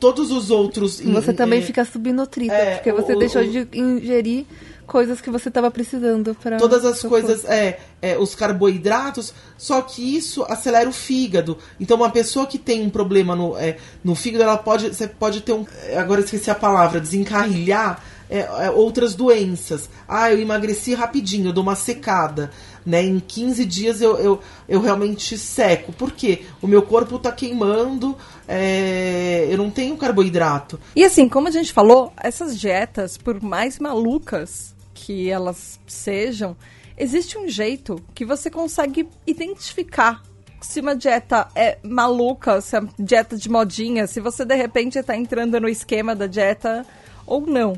todos 0.00 0.30
os 0.30 0.50
outros. 0.50 1.00
Você 1.00 1.32
também 1.32 1.58
é, 1.58 1.62
fica 1.62 1.84
subnutrida, 1.84 2.54
é, 2.54 2.74
porque 2.76 2.92
você 2.92 3.14
o- 3.14 3.18
deixou 3.18 3.42
o- 3.42 3.48
de 3.48 3.68
ingerir 3.72 4.44
coisas 4.86 5.20
que 5.20 5.28
você 5.30 5.50
tava 5.50 5.68
precisando 5.68 6.32
para 6.40 6.58
todas 6.58 6.84
as 6.84 7.02
coisas, 7.02 7.44
é, 7.44 7.80
é, 8.00 8.16
os 8.16 8.36
carboidratos, 8.36 9.34
só 9.58 9.82
que 9.82 10.16
isso 10.16 10.44
acelera 10.48 10.88
o 10.88 10.92
fígado. 10.92 11.58
Então, 11.80 11.96
uma 11.96 12.08
pessoa 12.10 12.46
que 12.46 12.56
tem 12.56 12.86
um 12.86 12.90
problema 12.90 13.34
no, 13.34 13.56
é, 13.58 13.78
no 14.04 14.14
fígado, 14.14 14.44
ela 14.44 14.56
pode, 14.56 14.88
você 14.94 15.08
pode 15.08 15.40
ter 15.40 15.52
um, 15.52 15.66
agora 15.98 16.20
esqueci 16.20 16.50
a 16.52 16.54
palavra, 16.54 17.00
desencarrilhar 17.00 18.00
é, 18.28 18.38
é, 18.38 18.70
outras 18.70 19.14
doenças. 19.14 19.88
Ah, 20.08 20.30
eu 20.30 20.40
emagreci 20.40 20.94
rapidinho, 20.94 21.48
eu 21.48 21.52
dou 21.52 21.62
uma 21.62 21.74
secada. 21.74 22.50
Né? 22.84 23.02
Em 23.02 23.18
15 23.18 23.64
dias 23.64 24.00
eu, 24.00 24.16
eu, 24.16 24.40
eu 24.68 24.80
realmente 24.80 25.36
seco. 25.36 25.92
Por 25.92 26.12
quê? 26.12 26.42
O 26.62 26.66
meu 26.66 26.82
corpo 26.82 27.18
tá 27.18 27.32
queimando, 27.32 28.16
é, 28.46 29.48
eu 29.50 29.58
não 29.58 29.70
tenho 29.70 29.96
carboidrato. 29.96 30.78
E 30.94 31.04
assim, 31.04 31.28
como 31.28 31.48
a 31.48 31.50
gente 31.50 31.72
falou, 31.72 32.12
essas 32.16 32.58
dietas, 32.58 33.16
por 33.16 33.42
mais 33.42 33.78
malucas 33.78 34.74
que 34.94 35.28
elas 35.28 35.80
sejam, 35.86 36.56
existe 36.96 37.36
um 37.36 37.48
jeito 37.48 38.00
que 38.14 38.24
você 38.24 38.50
consegue 38.50 39.08
identificar 39.26 40.22
se 40.60 40.80
uma 40.80 40.96
dieta 40.96 41.48
é 41.54 41.78
maluca, 41.82 42.60
se 42.60 42.76
é 42.76 42.80
dieta 42.98 43.36
de 43.36 43.48
modinha, 43.48 44.06
se 44.06 44.20
você 44.20 44.44
de 44.44 44.54
repente 44.54 44.98
está 44.98 45.16
entrando 45.16 45.60
no 45.60 45.68
esquema 45.68 46.14
da 46.14 46.26
dieta 46.26 46.84
ou 47.26 47.46
não, 47.46 47.74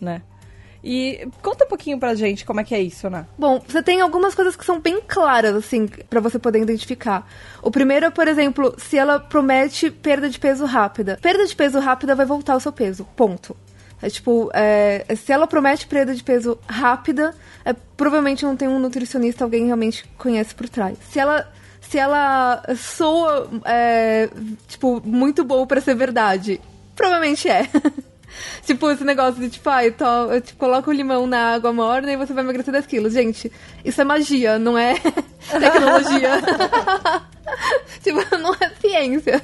né? 0.00 0.22
E 0.82 1.28
conta 1.42 1.64
um 1.64 1.68
pouquinho 1.68 1.98
pra 1.98 2.14
gente 2.14 2.44
como 2.44 2.60
é 2.60 2.64
que 2.64 2.74
é 2.74 2.80
isso, 2.80 3.10
né? 3.10 3.26
Bom, 3.38 3.62
você 3.66 3.82
tem 3.82 4.00
algumas 4.00 4.34
coisas 4.34 4.56
que 4.56 4.64
são 4.64 4.80
bem 4.80 5.00
claras, 5.06 5.54
assim, 5.54 5.86
pra 5.86 6.20
você 6.20 6.38
poder 6.38 6.60
identificar. 6.62 7.28
O 7.62 7.70
primeiro 7.70 8.06
é, 8.06 8.10
por 8.10 8.26
exemplo, 8.26 8.74
se 8.78 8.96
ela 8.96 9.20
promete 9.20 9.90
perda 9.90 10.28
de 10.28 10.38
peso 10.38 10.64
rápida. 10.64 11.18
Perda 11.20 11.46
de 11.46 11.54
peso 11.54 11.78
rápida 11.78 12.14
vai 12.14 12.24
voltar 12.24 12.56
o 12.56 12.60
seu 12.60 12.72
peso. 12.72 13.04
Ponto. 13.14 13.54
É 14.02 14.08
tipo, 14.08 14.50
é, 14.54 15.04
se 15.14 15.30
ela 15.30 15.46
promete 15.46 15.86
perda 15.86 16.14
de 16.14 16.22
peso 16.22 16.58
rápida, 16.66 17.34
é, 17.64 17.74
provavelmente 17.74 18.44
não 18.44 18.56
tem 18.56 18.66
um 18.66 18.78
nutricionista, 18.78 19.44
alguém 19.44 19.66
realmente 19.66 20.08
conhece 20.16 20.54
por 20.54 20.68
trás. 20.68 20.96
Se 21.10 21.18
ela. 21.18 21.50
Se 21.82 21.98
ela 21.98 22.62
soa, 22.76 23.50
é, 23.64 24.30
tipo, 24.68 25.02
muito 25.04 25.42
boa 25.42 25.66
pra 25.66 25.80
ser 25.80 25.96
verdade, 25.96 26.60
provavelmente 26.94 27.48
é. 27.48 27.68
Tipo, 28.64 28.90
esse 28.90 29.04
negócio 29.04 29.40
de, 29.40 29.48
tipo, 29.48 29.68
ah, 29.68 29.84
eu, 29.84 29.94
eu 30.32 30.40
tipo, 30.40 30.58
coloco 30.58 30.90
o 30.90 30.92
limão 30.92 31.26
na 31.26 31.54
água 31.54 31.72
morna 31.72 32.12
e 32.12 32.16
você 32.16 32.32
vai 32.32 32.44
emagrecer 32.44 32.72
10 32.72 32.86
quilos. 32.86 33.12
Gente, 33.12 33.50
isso 33.84 34.00
é 34.00 34.04
magia, 34.04 34.58
não 34.58 34.76
é 34.76 34.94
tecnologia. 35.50 36.30
tipo, 38.02 38.36
não 38.36 38.54
é 38.54 38.70
ciência. 38.80 39.42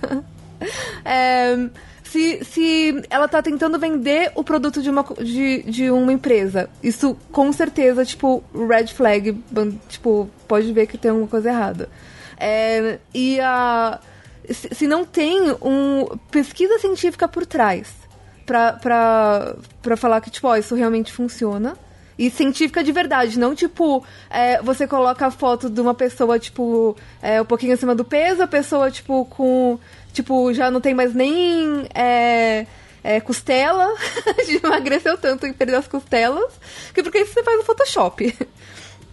É, 1.04 1.68
se, 2.04 2.44
se 2.44 3.02
ela 3.10 3.28
tá 3.28 3.42
tentando 3.42 3.78
vender 3.78 4.32
o 4.34 4.44
produto 4.44 4.82
de 4.82 4.90
uma, 4.90 5.04
de, 5.20 5.62
de 5.64 5.90
uma 5.90 6.12
empresa, 6.12 6.70
isso 6.82 7.16
com 7.32 7.52
certeza, 7.52 8.04
tipo, 8.04 8.42
red 8.54 8.86
flag, 8.88 9.38
tipo, 9.88 10.30
pode 10.46 10.72
ver 10.72 10.86
que 10.86 10.96
tem 10.96 11.10
alguma 11.10 11.28
coisa 11.28 11.50
errada. 11.50 11.88
É, 12.38 12.98
e 13.14 13.40
a, 13.40 13.98
se 14.50 14.86
não 14.86 15.04
tem 15.04 15.50
um 15.62 16.06
pesquisa 16.30 16.78
científica 16.78 17.26
por 17.26 17.46
trás 17.46 18.05
pra, 18.46 18.72
pra, 18.74 19.56
pra 19.82 19.96
falar 19.96 20.20
que, 20.20 20.30
tipo, 20.30 20.46
ó, 20.48 20.56
isso 20.56 20.74
realmente 20.74 21.12
funciona. 21.12 21.76
E 22.18 22.30
científica 22.30 22.82
de 22.82 22.92
verdade, 22.92 23.38
não 23.38 23.54
tipo, 23.54 24.02
é, 24.30 24.62
você 24.62 24.86
coloca 24.86 25.26
a 25.26 25.30
foto 25.30 25.68
de 25.68 25.78
uma 25.82 25.92
pessoa, 25.92 26.38
tipo, 26.38 26.96
é, 27.20 27.42
um 27.42 27.44
pouquinho 27.44 27.74
acima 27.74 27.94
do 27.94 28.04
peso, 28.04 28.42
a 28.42 28.46
pessoa, 28.46 28.90
tipo, 28.90 29.26
com. 29.26 29.78
Tipo, 30.14 30.50
já 30.54 30.70
não 30.70 30.80
tem 30.80 30.94
mais 30.94 31.12
nem. 31.14 31.86
É, 31.94 32.66
é, 33.04 33.20
costela, 33.20 33.94
emagreceu 34.64 35.18
tanto 35.18 35.46
e 35.46 35.52
perdeu 35.52 35.78
as 35.78 35.86
costelas, 35.86 36.52
que 36.92 37.02
porque 37.02 37.18
isso 37.18 37.34
você 37.34 37.42
faz 37.42 37.58
no 37.58 37.64
Photoshop. 37.64 38.34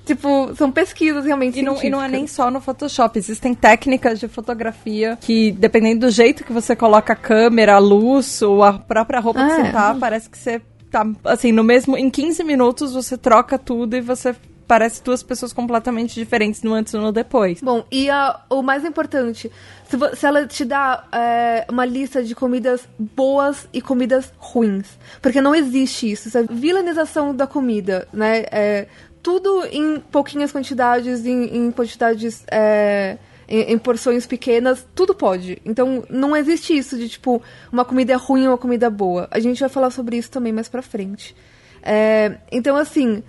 Tipo, 0.05 0.53
são 0.55 0.71
pesquisas 0.71 1.25
realmente 1.25 1.59
E 1.59 1.61
não, 1.61 1.81
e 1.81 1.89
não 1.89 2.01
é 2.01 2.07
nem 2.07 2.27
só 2.27 2.49
no 2.51 2.59
Photoshop, 2.61 3.17
existem 3.17 3.53
técnicas 3.53 4.19
de 4.19 4.27
fotografia 4.27 5.17
que, 5.21 5.51
dependendo 5.51 6.07
do 6.07 6.11
jeito 6.11 6.43
que 6.43 6.51
você 6.53 6.75
coloca 6.75 7.13
a 7.13 7.15
câmera, 7.15 7.75
a 7.75 7.79
luz 7.79 8.41
ou 8.41 8.63
a 8.63 8.73
própria 8.73 9.19
roupa 9.19 9.39
que 9.45 9.51
Ah, 9.51 9.55
você 9.55 9.61
é. 9.67 9.71
tá, 9.71 9.95
parece 9.99 10.29
que 10.29 10.37
você 10.37 10.61
tá, 10.91 11.05
assim, 11.25 11.51
no 11.51 11.63
mesmo. 11.63 11.97
Em 11.97 12.09
15 12.09 12.43
minutos 12.43 12.93
você 12.93 13.17
troca 13.17 13.57
tudo 13.57 13.95
e 13.95 14.01
você 14.01 14.35
parece 14.65 15.03
duas 15.03 15.21
pessoas 15.21 15.51
completamente 15.51 16.15
diferentes 16.15 16.63
no 16.63 16.73
antes 16.73 16.93
e 16.93 16.97
no 16.97 17.11
depois. 17.11 17.61
Bom, 17.61 17.83
e 17.91 18.09
a- 18.09 18.39
o 18.49 18.61
mais 18.61 18.85
importante, 18.85 19.51
se, 19.89 19.97
se 20.17 20.25
ela 20.25 20.47
te 20.47 20.63
dá 20.63 21.03
é, 21.11 21.65
uma 21.69 21.83
lista 21.85 22.23
de 22.23 22.33
comidas 22.33 22.87
boas 22.97 23.67
e 23.73 23.81
comidas 23.81 24.31
ruins. 24.37 24.87
Porque 25.21 25.41
não 25.41 25.53
existe 25.53 26.09
isso. 26.11 26.29
Isso 26.29 26.37
é 26.37 26.43
vilanização 26.43 27.35
da 27.35 27.45
comida, 27.45 28.07
né? 28.13 28.45
É, 28.51 28.87
tudo 29.23 29.65
em 29.71 29.99
pouquinhas 29.99 30.51
quantidades, 30.51 31.25
em, 31.25 31.45
em 31.45 31.71
quantidades. 31.71 32.43
é, 32.51 33.17
em, 33.47 33.73
em 33.73 33.77
porções 33.77 34.25
pequenas, 34.25 34.85
tudo 34.95 35.13
pode. 35.13 35.61
Então, 35.65 36.03
não 36.09 36.35
existe 36.35 36.75
isso 36.75 36.97
de, 36.97 37.09
tipo, 37.09 37.41
uma 37.71 37.85
comida 37.85 38.15
ruim 38.17 38.43
ou 38.43 38.51
uma 38.51 38.57
comida 38.57 38.89
boa. 38.89 39.27
A 39.31 39.39
gente 39.39 39.59
vai 39.59 39.69
falar 39.69 39.89
sobre 39.89 40.17
isso 40.17 40.31
também 40.31 40.53
mais 40.53 40.69
pra 40.69 40.81
frente. 40.81 41.35
É, 41.81 42.37
então, 42.51 42.75
assim, 42.75 43.21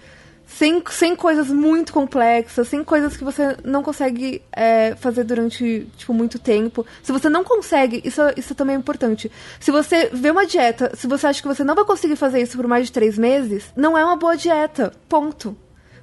sem, 0.47 0.83
sem 0.91 1.17
coisas 1.17 1.49
muito 1.49 1.93
complexas, 1.93 2.69
sem 2.69 2.85
coisas 2.85 3.17
que 3.17 3.25
você 3.25 3.57
não 3.65 3.83
consegue 3.83 4.43
é, 4.53 4.95
fazer 4.97 5.25
durante, 5.25 5.87
tipo, 5.97 6.15
muito 6.15 6.39
tempo. 6.39 6.87
Se 7.03 7.13
você 7.13 7.29
não 7.29 7.43
consegue, 7.43 8.01
isso, 8.05 8.23
isso 8.37 8.55
também 8.55 8.77
é 8.77 8.79
importante. 8.79 9.31
Se 9.59 9.71
você 9.71 10.11
vê 10.13 10.31
uma 10.31 10.47
dieta, 10.47 10.93
se 10.95 11.07
você 11.07 11.27
acha 11.27 11.43
que 11.43 11.49
você 11.49 11.65
não 11.65 11.75
vai 11.75 11.85
conseguir 11.85 12.17
fazer 12.17 12.41
isso 12.41 12.57
por 12.57 12.67
mais 12.67 12.87
de 12.87 12.93
três 12.93 13.19
meses, 13.19 13.73
não 13.77 13.99
é 13.99 14.05
uma 14.05 14.17
boa 14.17 14.37
dieta. 14.37 14.93
Ponto. 15.09 15.57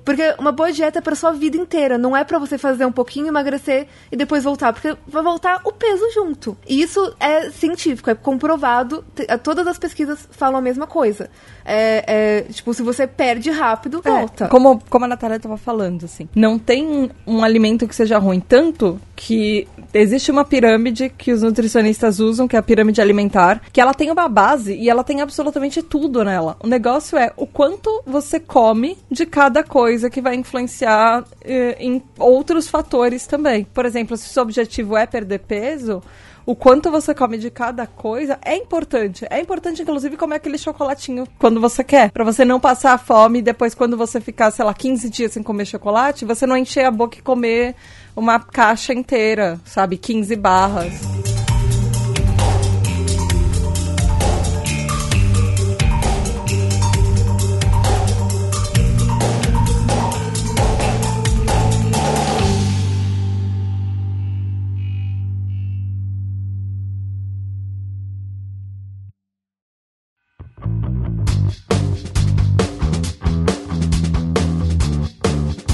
Porque 0.04 0.36
uma 0.38 0.52
boa 0.52 0.72
dieta 0.72 1.00
é 1.00 1.02
pra 1.02 1.16
sua 1.16 1.32
vida 1.32 1.58
inteira, 1.58 1.98
não 1.98 2.16
é 2.16 2.24
pra 2.24 2.40
você 2.40 2.58
fazer 2.58 2.86
um 2.86 2.92
pouquinho, 2.92 3.28
emagrecer 3.28 3.88
e 4.12 4.16
depois 4.16 4.44
voltar, 4.44 4.74
porque 4.74 4.96
vai 5.08 5.24
voltar 5.24 5.62
o 5.64 5.72
peso 5.72 6.04
junto. 6.14 6.58
E 6.68 6.82
isso 6.82 7.16
é 7.20 7.50
científico, 7.52 8.10
é 8.10 8.16
comprovado, 8.16 9.04
todas 9.44 9.68
as 9.68 9.78
pesquisas 9.78 10.28
falam 10.32 10.58
a 10.58 10.62
mesma 10.62 10.88
coisa. 10.88 11.30
É, 11.64 12.04
é, 12.08 12.42
tipo, 12.52 12.74
se 12.74 12.82
você 12.82 13.06
perde 13.06 13.50
rápido, 13.52 14.02
volta. 14.02 14.46
É, 14.46 14.48
como, 14.48 14.82
como 14.90 15.06
a 15.06 15.08
Natália 15.08 15.36
estava 15.36 15.58
falando, 15.58 16.06
assim, 16.06 16.28
não 16.36 16.58
tem 16.58 17.12
um 17.26 17.44
alimento 17.44 17.88
que 17.88 17.96
seja 17.96 18.18
ruim, 18.18 18.40
tanto 18.40 19.00
que 19.24 19.68
existe 19.94 20.32
uma 20.32 20.44
pirâmide 20.44 21.08
que 21.08 21.32
os 21.32 21.44
nutricionistas 21.44 22.20
usam, 22.20 22.48
que 22.48 22.56
é 22.56 22.60
a 22.60 22.64
pirâmide 22.64 23.00
alimentar, 23.00 23.62
que 23.72 23.80
ela 23.80 23.94
tem 23.94 24.10
uma 24.10 24.28
base 24.28 24.74
e 24.74 24.90
ela 24.90 25.04
tem 25.04 25.22
absolutamente 25.22 25.84
tudo 25.84 26.24
nela. 26.24 26.58
O 26.60 26.66
negócio 26.66 27.16
é 27.16 27.32
o 27.38 27.46
quanto 27.46 28.02
você 28.04 28.40
come 28.40 28.98
de 29.12 29.28
cada 29.28 29.64
coisa 29.64 30.10
que 30.10 30.22
vai 30.22 30.34
influenciar 30.34 31.24
eh, 31.44 31.78
em 31.80 32.02
outros 32.18 32.68
fatores 32.68 33.28
também. 33.28 33.64
Por 33.64 33.86
exemplo, 33.86 34.18
se 34.18 34.26
o 34.26 34.34
seu 34.34 34.42
objetivo 34.42 34.98
é 34.98 35.06
perder 35.06 35.42
peso, 35.42 36.02
o 36.46 36.56
quanto 36.56 36.90
você 36.90 37.14
come 37.14 37.38
de 37.38 37.52
cada 37.52 37.86
coisa 37.86 38.40
é 38.44 38.56
importante. 38.56 39.26
É 39.30 39.40
importante, 39.40 39.82
inclusive, 39.82 40.18
comer 40.18 40.38
aquele 40.38 40.58
chocolatinho 40.58 41.28
quando 41.38 41.62
você 41.62 41.84
quer. 41.84 42.12
Pra 42.12 42.24
você 42.24 42.44
não 42.44 42.60
passar 42.60 42.98
fome 42.98 43.40
e 43.40 43.42
depois, 43.44 43.76
quando 43.76 43.96
você 43.96 44.20
ficar, 44.20 44.50
sei 44.52 44.66
lá, 44.66 44.74
15 44.74 45.10
dias 45.10 45.32
sem 45.34 45.44
comer 45.44 45.66
chocolate, 45.66 46.26
você 46.26 46.48
não 46.48 46.58
encher 46.58 46.86
a 46.86 46.92
boca 46.92 47.20
e 47.20 47.22
comer 47.22 47.76
uma 48.16 48.40
caixa 48.40 48.94
inteira, 48.94 49.60
sabe? 49.66 49.98
15 49.98 50.36
barras. 50.36 51.31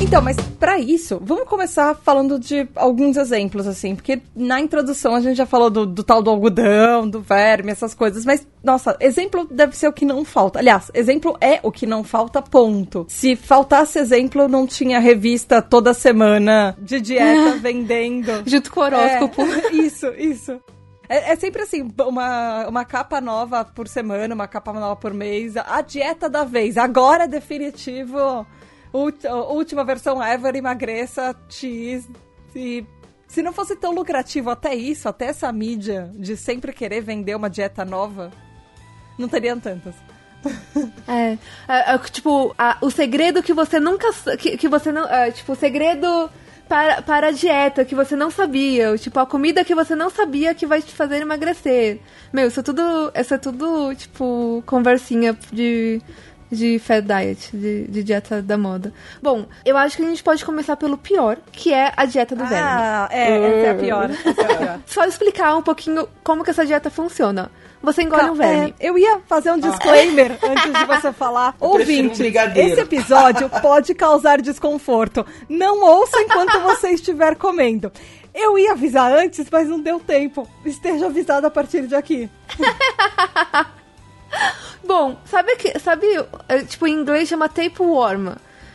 Então, 0.07 0.21
mas 0.21 0.37
para 0.57 0.79
isso, 0.79 1.19
vamos 1.21 1.49
começar 1.49 1.93
falando 1.93 2.39
de 2.39 2.65
alguns 2.75 3.17
exemplos, 3.17 3.67
assim, 3.67 3.93
porque 3.93 4.21
na 4.33 4.57
introdução 4.57 5.13
a 5.13 5.19
gente 5.19 5.35
já 5.35 5.45
falou 5.45 5.69
do, 5.69 5.85
do, 5.85 6.01
tal 6.01 6.23
do 6.23 6.29
algodão, 6.29 7.09
do 7.09 7.19
verme, 7.19 7.73
essas 7.73 7.93
coisas, 7.93 8.23
mas, 8.23 8.47
nossa, 8.63 8.95
exemplo 9.01 9.45
deve 9.51 9.75
ser 9.75 9.89
o 9.89 9.91
que 9.91 10.05
não 10.05 10.23
falta. 10.23 10.59
Aliás, 10.59 10.89
exemplo 10.93 11.35
é 11.41 11.59
o 11.61 11.73
que 11.73 11.85
não 11.85 12.05
falta, 12.05 12.41
ponto. 12.41 13.05
Se 13.09 13.35
faltasse 13.35 13.99
exemplo, 13.99 14.47
não 14.47 14.65
tinha 14.65 14.97
revista 14.97 15.61
toda 15.61 15.93
semana 15.93 16.73
de 16.79 17.01
dieta 17.01 17.57
vendendo. 17.59 18.43
Junto 18.45 18.71
com 18.71 18.79
o 18.79 18.83
horóscopo. 18.83 19.41
É, 19.41 19.73
isso, 19.75 20.07
isso. 20.17 20.57
É, 21.09 21.33
é, 21.33 21.35
sempre 21.35 21.63
assim, 21.63 21.85
uma, 22.07 22.65
uma 22.69 22.85
capa 22.85 23.19
nova 23.19 23.65
por 23.65 23.89
semana, 23.89 24.33
uma 24.33 24.47
capa 24.47 24.71
nova 24.71 24.95
por 24.95 25.13
mês. 25.13 25.57
A 25.57 25.81
dieta 25.81 26.29
da 26.29 26.45
vez. 26.45 26.77
Agora 26.77 27.25
é 27.25 27.27
definitivo 27.27 28.47
última 28.93 29.83
versão 29.83 30.23
ever, 30.23 30.55
emagreça 30.55 31.35
X. 31.49 32.07
E 32.55 32.85
se 33.27 33.41
não 33.41 33.51
fosse 33.51 33.75
tão 33.75 33.93
lucrativo 33.93 34.49
até 34.49 34.73
isso, 34.73 35.09
até 35.09 35.25
essa 35.25 35.51
mídia 35.51 36.09
de 36.15 36.37
sempre 36.37 36.71
querer 36.73 37.01
vender 37.01 37.35
uma 37.35 37.49
dieta 37.49 37.83
nova, 37.83 38.31
não 39.17 39.27
teriam 39.27 39.59
tantas. 39.59 39.95
É, 41.07 41.37
é, 41.67 41.93
é 41.93 41.97
tipo, 41.99 42.53
a, 42.57 42.77
o 42.81 42.91
segredo 42.91 43.41
que 43.41 43.53
você 43.53 43.79
nunca. 43.79 44.07
Que, 44.37 44.57
que 44.57 44.67
você 44.67 44.91
não. 44.91 45.05
É, 45.05 45.31
tipo, 45.31 45.53
o 45.53 45.55
segredo 45.55 46.29
para, 46.67 47.01
para 47.01 47.27
a 47.27 47.31
dieta 47.31 47.85
que 47.85 47.95
você 47.95 48.15
não 48.15 48.29
sabia. 48.29 48.97
Tipo, 48.97 49.19
a 49.19 49.25
comida 49.25 49.63
que 49.63 49.73
você 49.73 49.95
não 49.95 50.09
sabia 50.09 50.53
que 50.53 50.65
vai 50.65 50.81
te 50.81 50.93
fazer 50.93 51.21
emagrecer. 51.21 52.01
Meu, 52.31 52.47
isso 52.47 52.59
é 52.59 52.63
tudo. 52.63 53.11
Isso 53.15 53.33
é 53.33 53.37
tudo, 53.37 53.95
tipo, 53.95 54.63
conversinha 54.65 55.37
de 55.51 56.01
de 56.51 56.79
fat 56.79 57.01
diet, 57.01 57.55
de, 57.55 57.87
de, 57.87 58.03
dieta 58.03 58.41
da 58.41 58.57
moda. 58.57 58.93
Bom, 59.21 59.45
eu 59.65 59.77
acho 59.77 59.97
que 59.97 60.03
a 60.03 60.07
gente 60.07 60.23
pode 60.23 60.43
começar 60.43 60.75
pelo 60.77 60.97
pior, 60.97 61.37
que 61.51 61.73
é 61.73 61.91
a 61.95 62.05
dieta 62.05 62.35
do 62.35 62.45
verme. 62.45 62.67
Ah, 62.67 63.07
é, 63.11 63.37
essa 63.37 63.67
é 63.67 63.71
a 63.71 63.75
pior. 63.75 64.09
Essa 64.09 64.41
é 64.41 64.53
a 64.53 64.57
pior. 64.57 64.79
Só 64.85 65.05
explicar 65.05 65.55
um 65.55 65.61
pouquinho 65.61 66.07
como 66.23 66.43
que 66.43 66.49
essa 66.49 66.65
dieta 66.65 66.89
funciona. 66.89 67.51
Você 67.81 68.01
engole 68.01 68.23
tá, 68.23 68.31
um 68.31 68.35
verme. 68.35 68.73
É, 68.79 68.89
eu 68.89 68.97
ia 68.97 69.19
fazer 69.27 69.51
um 69.51 69.59
disclaimer 69.59 70.37
ah. 70.41 70.47
antes 70.47 70.73
de 70.73 70.85
você 70.85 71.13
falar. 71.13 71.55
Ouvinte, 71.59 72.23
um 72.23 72.25
esse 72.25 72.81
episódio 72.81 73.49
pode 73.61 73.93
causar 73.93 74.41
desconforto. 74.41 75.25
Não 75.47 75.83
ouça 75.83 76.19
enquanto 76.21 76.59
você 76.61 76.89
estiver 76.89 77.35
comendo. 77.35 77.91
Eu 78.33 78.57
ia 78.57 78.73
avisar 78.73 79.11
antes, 79.11 79.47
mas 79.51 79.67
não 79.67 79.79
deu 79.79 79.99
tempo. 79.99 80.47
Esteja 80.65 81.07
avisado 81.07 81.47
a 81.47 81.51
partir 81.51 81.87
de 81.87 81.95
aqui. 81.95 82.29
Bom, 84.87 85.17
sabe 85.25 85.57
que. 85.57 85.77
Sabe, 85.79 86.07
é, 86.47 86.63
tipo, 86.63 86.87
em 86.87 86.93
inglês 86.93 87.27
chama 87.27 87.49
tapeworm. 87.49 88.29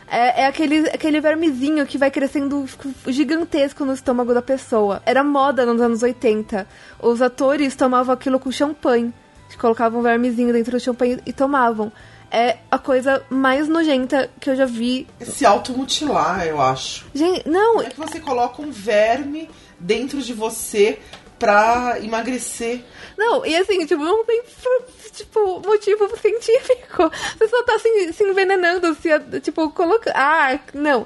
É, 0.07 0.43
é, 0.43 0.45
aquele, 0.45 0.87
aquele 0.89 1.19
vermezinho 1.19 1.87
que 1.87 1.97
vai 1.97 2.11
crescendo 2.11 2.65
gigantesco 3.07 3.83
no 3.83 3.93
estômago 3.93 4.31
da 4.31 4.43
pessoa. 4.43 5.01
Era 5.07 5.23
moda 5.23 5.65
nos 5.65 5.81
anos 5.81 6.03
80. 6.03 6.67
Os 7.01 7.19
atores 7.19 7.75
tomavam 7.75 8.13
aquilo 8.13 8.39
com 8.39 8.51
champanhe. 8.51 9.11
Colocavam 9.59 9.99
um 9.99 10.03
vermezinho 10.03 10.53
dentro 10.53 10.71
do 10.71 10.79
champanhe 10.79 11.19
e 11.25 11.33
tomavam. 11.33 11.91
É 12.29 12.57
a 12.69 12.77
coisa 12.77 13.23
mais 13.29 13.67
nojenta 13.67 14.29
que 14.39 14.49
eu 14.49 14.55
já 14.55 14.65
vi. 14.65 15.07
Se 15.21 15.45
automutilar, 15.45 16.45
eu 16.45 16.59
acho. 16.61 17.05
Gente, 17.13 17.47
não. 17.47 17.75
Como 17.75 17.85
é 17.85 17.89
que 17.89 17.99
você 17.99 18.19
coloca 18.19 18.61
um 18.61 18.71
verme 18.71 19.49
dentro 19.79 20.21
de 20.21 20.33
você 20.33 20.99
pra 21.43 21.99
emagrecer? 22.01 22.81
Não, 23.17 23.45
e 23.45 23.55
assim, 23.55 23.85
tipo, 23.85 24.01
não 24.01 24.23
tem 24.23 24.41
tipo, 25.11 25.61
motivo 25.65 26.07
científico. 26.17 27.11
Você 27.37 27.47
só 27.47 27.63
tá 27.63 27.77
se, 27.79 28.13
se 28.13 28.23
envenenando, 28.23 28.95
se, 28.95 29.09
tipo, 29.41 29.69
colocar. 29.71 30.13
Ah, 30.15 30.59
não. 30.73 31.05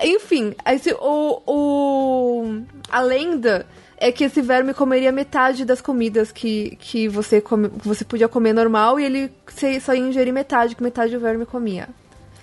Enfim, 0.00 0.54
esse, 0.66 0.92
o, 0.94 1.42
o, 1.46 2.62
a 2.88 3.00
lenda 3.00 3.66
é 3.98 4.10
que 4.10 4.24
esse 4.24 4.40
verme 4.40 4.72
comeria 4.72 5.12
metade 5.12 5.64
das 5.64 5.80
comidas 5.80 6.32
que, 6.32 6.76
que 6.80 7.08
você, 7.08 7.40
come, 7.40 7.68
você 7.76 8.04
podia 8.04 8.28
comer 8.28 8.52
normal 8.52 8.98
e 8.98 9.04
ele 9.04 9.32
só 9.80 9.94
ia 9.94 10.00
ingerir 10.00 10.32
metade, 10.32 10.74
que 10.74 10.82
metade 10.82 11.16
o 11.16 11.20
verme 11.20 11.44
comia. 11.44 11.88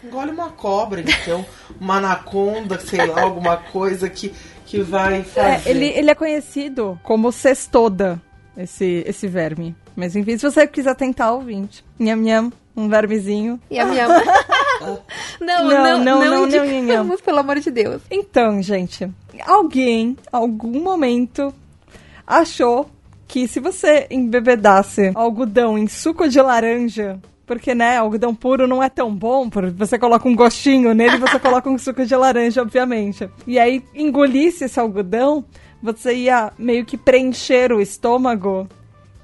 Engole 0.01 0.31
uma 0.31 0.49
cobra, 0.51 1.01
então, 1.01 1.45
uma 1.79 1.97
anaconda, 1.97 2.79
sei 2.79 3.05
lá, 3.05 3.21
alguma 3.23 3.57
coisa 3.57 4.09
que, 4.09 4.33
que 4.69 4.83
vai 4.83 5.23
fazer. 5.23 5.67
É, 5.67 5.71
ele, 5.71 5.85
ele 5.87 6.11
é 6.11 6.15
conhecido 6.15 6.99
como 7.01 7.31
cestoda, 7.31 8.21
esse, 8.55 9.03
esse 9.05 9.27
verme. 9.27 9.75
Mas 9.95 10.15
enfim, 10.15 10.37
se 10.37 10.43
você 10.49 10.67
quiser 10.67 10.95
tentar, 10.95 11.31
ouvinte. 11.33 11.83
Nham, 11.99 12.21
nham, 12.21 12.53
um 12.77 12.87
vermezinho. 12.87 13.59
Nham, 13.69 13.93
nham. 13.95 14.07
não, 15.41 15.65
não, 15.65 15.67
não, 15.67 15.83
não, 15.83 16.03
não, 16.03 16.47
não, 16.47 16.81
não, 16.83 17.03
não, 17.03 17.17
pelo 17.17 17.39
amor 17.39 17.59
de 17.59 17.71
Deus. 17.71 18.03
Então, 18.11 18.61
gente, 18.61 19.09
alguém, 19.43 20.15
algum 20.31 20.83
momento, 20.83 21.51
achou 22.27 22.87
que 23.27 23.47
se 23.47 23.59
você 23.59 24.05
embebedasse 24.11 25.11
algodão 25.15 25.79
em 25.79 25.87
suco 25.87 26.29
de 26.29 26.39
laranja, 26.39 27.19
porque, 27.49 27.73
né, 27.73 27.97
algodão 27.97 28.35
puro 28.35 28.67
não 28.67 28.83
é 28.83 28.89
tão 28.89 29.11
bom, 29.11 29.49
porque 29.49 29.71
você 29.71 29.97
coloca 29.97 30.29
um 30.29 30.35
gostinho 30.35 30.93
nele 30.93 31.15
e 31.15 31.19
você 31.19 31.39
coloca 31.41 31.67
um 31.67 31.79
suco 31.79 32.05
de 32.05 32.15
laranja, 32.15 32.61
obviamente. 32.61 33.27
E 33.47 33.57
aí, 33.57 33.83
engolisse 33.95 34.65
esse 34.65 34.79
algodão, 34.79 35.43
você 35.81 36.13
ia 36.13 36.53
meio 36.59 36.85
que 36.85 36.95
preencher 36.95 37.73
o 37.73 37.81
estômago 37.81 38.67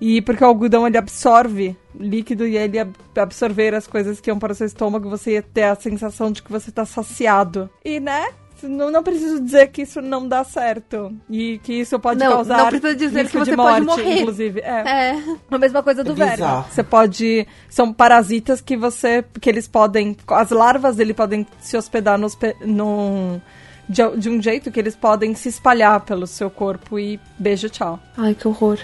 e 0.01 0.23
porque 0.23 0.43
o 0.43 0.47
algodão 0.47 0.87
ele 0.87 0.97
absorve 0.97 1.77
líquido 1.93 2.47
e 2.47 2.57
ele 2.57 2.79
absorver 3.15 3.75
as 3.75 3.85
coisas 3.85 4.19
que 4.19 4.31
iam 4.31 4.39
para 4.39 4.53
o 4.53 4.55
seu 4.55 4.65
estômago, 4.65 5.07
você 5.07 5.33
ia 5.33 5.43
ter 5.43 5.65
a 5.65 5.75
sensação 5.75 6.31
de 6.31 6.41
que 6.41 6.51
você 6.51 6.71
está 6.71 6.83
saciado. 6.83 7.69
E, 7.83 7.99
né? 7.99 8.29
Não, 8.67 8.91
não 8.91 9.03
preciso 9.03 9.41
dizer 9.41 9.67
que 9.67 9.83
isso 9.83 10.01
não 10.01 10.27
dá 10.27 10.43
certo. 10.43 11.15
E 11.29 11.59
que 11.59 11.73
isso 11.73 11.99
pode 11.99 12.19
não, 12.19 12.31
causar. 12.31 12.57
Não 12.57 12.67
precisa 12.67 12.95
dizer 12.95 13.29
que 13.29 13.37
você 13.37 13.55
morte, 13.55 13.85
pode 13.85 13.85
morrer. 13.85 14.19
Inclusive. 14.21 14.59
É. 14.61 15.11
é. 15.11 15.23
A 15.49 15.57
mesma 15.57 15.83
coisa 15.83 16.03
do 16.03 16.11
é 16.11 16.15
verme. 16.15 16.63
Você 16.69 16.83
pode. 16.83 17.47
São 17.69 17.93
parasitas 17.93 18.61
que 18.61 18.75
você. 18.75 19.23
que 19.39 19.49
eles 19.49 19.67
podem. 19.67 20.15
As 20.27 20.49
larvas 20.51 20.95
dele 20.95 21.13
podem 21.13 21.45
se 21.59 21.77
hospedar 21.77 22.17
no. 22.17 22.27
no 22.65 23.41
de, 23.87 24.01
de 24.17 24.29
um 24.29 24.41
jeito 24.41 24.71
que 24.71 24.79
eles 24.79 24.95
podem 24.95 25.35
se 25.35 25.47
espalhar 25.47 26.01
pelo 26.01 26.25
seu 26.25 26.49
corpo 26.49 26.97
e 26.97 27.19
beijo, 27.37 27.69
tchau. 27.69 27.99
Ai, 28.17 28.33
que 28.33 28.47
horror. 28.47 28.79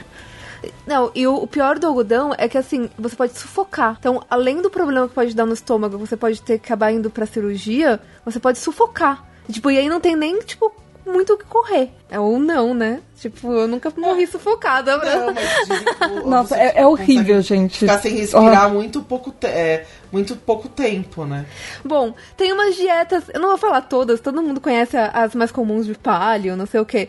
Não, 0.86 1.12
e 1.16 1.26
o, 1.26 1.36
o, 1.36 1.48
pior 1.48 1.80
do 1.80 1.88
algodão 1.88 2.34
é 2.38 2.48
que 2.48 2.58
assim, 2.58 2.90
você 2.98 3.16
pode 3.16 3.38
sufocar. 3.38 3.98
Então, 4.00 4.24
além 4.30 4.62
do 4.62 4.70
problema 4.70 5.08
que 5.08 5.16
pode 5.16 5.36
dar 5.36 5.46
no 5.46 5.54
estômago, 5.54 5.98
você 5.98 6.16
pode 6.16 6.42
ter 6.42 6.60
que 6.60 6.66
acabar 6.68 6.92
indo 6.92 7.10
pra 7.10 7.26
cirurgia, 7.26 8.00
você 8.24 8.40
pode 8.40 8.60
sufocar. 8.60 9.26
Tipo, 9.50 9.72
e 9.72 9.78
aí 9.78 9.90
não 9.90 10.00
tem 10.00 10.16
nem, 10.16 10.40
tipo, 10.40 10.74
muito 11.06 11.34
o 11.34 11.38
que 11.38 11.46
correr. 11.46 11.90
É 12.10 12.20
ou 12.20 12.38
não, 12.38 12.74
né? 12.74 13.02
Tipo, 13.18 13.52
eu 13.54 13.68
nunca 13.68 13.92
morri 13.96 14.28
sufocada. 14.28 14.98
Não, 14.98 15.34
mas 15.34 16.26
Nossa, 16.26 16.58
é, 16.58 16.82
é, 16.82 16.86
horrível, 16.86 17.42
gente. 17.42 17.80
Ficar 17.80 18.00
sem 18.00 18.16
respirar 18.16 18.68
oh. 18.68 18.74
muito, 18.74 19.02
pouco 19.02 19.34
é, 19.44 19.86
muito 20.12 20.36
pouco 20.36 20.68
tempo, 20.68 21.26
né? 21.26 21.46
Bom, 21.86 22.14
tem 22.36 22.52
umas 22.52 22.76
dietas, 22.76 23.24
eu 23.34 23.40
não 23.40 23.50
vou 23.50 23.58
falar 23.58 23.82
todas, 23.82 24.20
todo 24.20 24.42
mundo 24.42 24.60
conhece 24.60 24.98
as 24.98 25.34
mais 25.34 25.52
comuns 25.52 25.86
de 25.86 25.96
palio, 25.96 26.58
não 26.58 26.66
sei 26.66 26.80
o 26.80 26.86
que. 26.86 27.08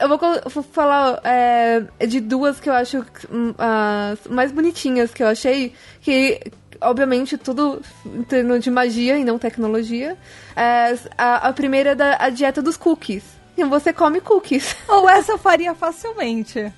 eu 0.00 0.08
vou, 0.08 0.18
vou 0.46 0.62
falar 0.62 1.20
é, 1.24 1.82
de 2.06 2.20
duas 2.20 2.58
que 2.58 2.70
eu 2.70 2.74
acho 2.74 3.04
hum, 3.30 3.54
as 3.58 4.26
mais 4.28 4.50
bonitinhas 4.50 5.12
que 5.12 5.22
eu 5.22 5.26
achei, 5.26 5.74
que 6.00 6.40
obviamente, 6.80 7.36
tudo 7.36 7.80
em 8.04 8.22
termos 8.22 8.62
de 8.62 8.70
magia 8.70 9.18
e 9.18 9.24
não 9.24 9.38
tecnologia. 9.38 10.16
É, 10.56 10.96
a, 11.16 11.48
a 11.48 11.52
primeira 11.52 11.90
é 11.90 11.94
da 11.94 12.16
a 12.18 12.30
dieta 12.30 12.62
dos 12.62 12.76
cookies. 12.76 13.24
E 13.56 13.64
você 13.64 13.92
come 13.92 14.20
cookies. 14.20 14.76
Ou 14.88 15.08
essa 15.08 15.32
eu 15.32 15.38
faria 15.38 15.74
facilmente. 15.74 16.72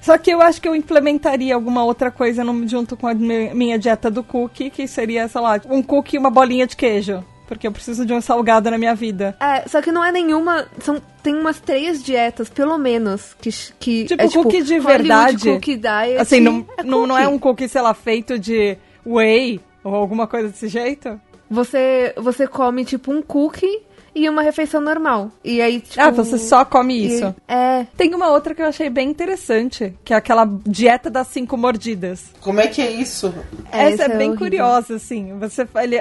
Só 0.00 0.16
que 0.18 0.30
eu 0.30 0.40
acho 0.40 0.60
que 0.60 0.68
eu 0.68 0.76
implementaria 0.76 1.54
alguma 1.54 1.84
outra 1.84 2.10
coisa 2.10 2.44
no, 2.44 2.66
junto 2.68 2.96
com 2.96 3.06
a 3.06 3.14
minha 3.14 3.78
dieta 3.78 4.10
do 4.10 4.22
cookie, 4.22 4.70
que 4.70 4.86
seria, 4.86 5.26
sei 5.28 5.40
lá, 5.40 5.60
um 5.68 5.82
cookie 5.82 6.16
e 6.16 6.18
uma 6.18 6.30
bolinha 6.30 6.66
de 6.66 6.76
queijo. 6.76 7.24
Porque 7.46 7.66
eu 7.66 7.72
preciso 7.72 8.04
de 8.04 8.12
um 8.12 8.20
salgado 8.20 8.70
na 8.70 8.78
minha 8.78 8.94
vida. 8.94 9.36
É, 9.40 9.68
só 9.68 9.80
que 9.80 9.92
não 9.92 10.04
é 10.04 10.10
nenhuma. 10.10 10.66
São 10.80 11.00
tem 11.22 11.34
umas 11.34 11.58
três 11.58 12.02
dietas, 12.02 12.48
pelo 12.48 12.78
menos, 12.78 13.36
que. 13.40 13.50
que 13.78 14.04
Tipo, 14.04 14.22
é, 14.22 14.28
cookie 14.28 14.62
de 14.62 14.78
verdade. 14.78 15.50
Cookie 15.50 15.76
diet. 15.76 16.18
Assim, 16.18 16.40
não, 16.40 16.66
é 16.76 16.82
não, 16.82 17.06
não 17.06 17.18
é 17.18 17.26
um 17.26 17.38
cookie, 17.38 17.68
sei 17.68 17.80
lá, 17.80 17.94
feito 17.94 18.38
de 18.38 18.76
whey 19.04 19.60
ou 19.82 19.94
alguma 19.94 20.26
coisa 20.26 20.48
desse 20.48 20.68
jeito? 20.68 21.20
Você, 21.48 22.12
você 22.16 22.46
come, 22.46 22.84
tipo, 22.84 23.12
um 23.12 23.22
cookie 23.22 23.85
e 24.16 24.28
uma 24.30 24.40
refeição 24.40 24.80
normal. 24.80 25.30
E 25.44 25.60
aí, 25.60 25.78
tipo. 25.80 26.00
Ah, 26.00 26.10
você 26.10 26.38
só 26.38 26.64
come 26.64 26.94
e- 26.98 27.06
isso. 27.06 27.34
É. 27.46 27.86
Tem 27.96 28.14
uma 28.14 28.30
outra 28.30 28.54
que 28.54 28.62
eu 28.62 28.66
achei 28.66 28.88
bem 28.88 29.10
interessante, 29.10 29.94
que 30.02 30.14
é 30.14 30.16
aquela 30.16 30.48
dieta 30.66 31.10
das 31.10 31.26
cinco 31.28 31.54
mordidas. 31.58 32.24
Como 32.40 32.58
é 32.58 32.66
que 32.66 32.80
é 32.80 32.90
isso? 32.90 33.32
Essa 33.70 33.76
é 33.76 33.92
essa 33.92 34.08
bem 34.08 34.30
horrível. 34.30 34.38
curiosa, 34.38 34.96
assim. 34.96 35.38
Você, 35.38 35.68
ele, 35.82 36.00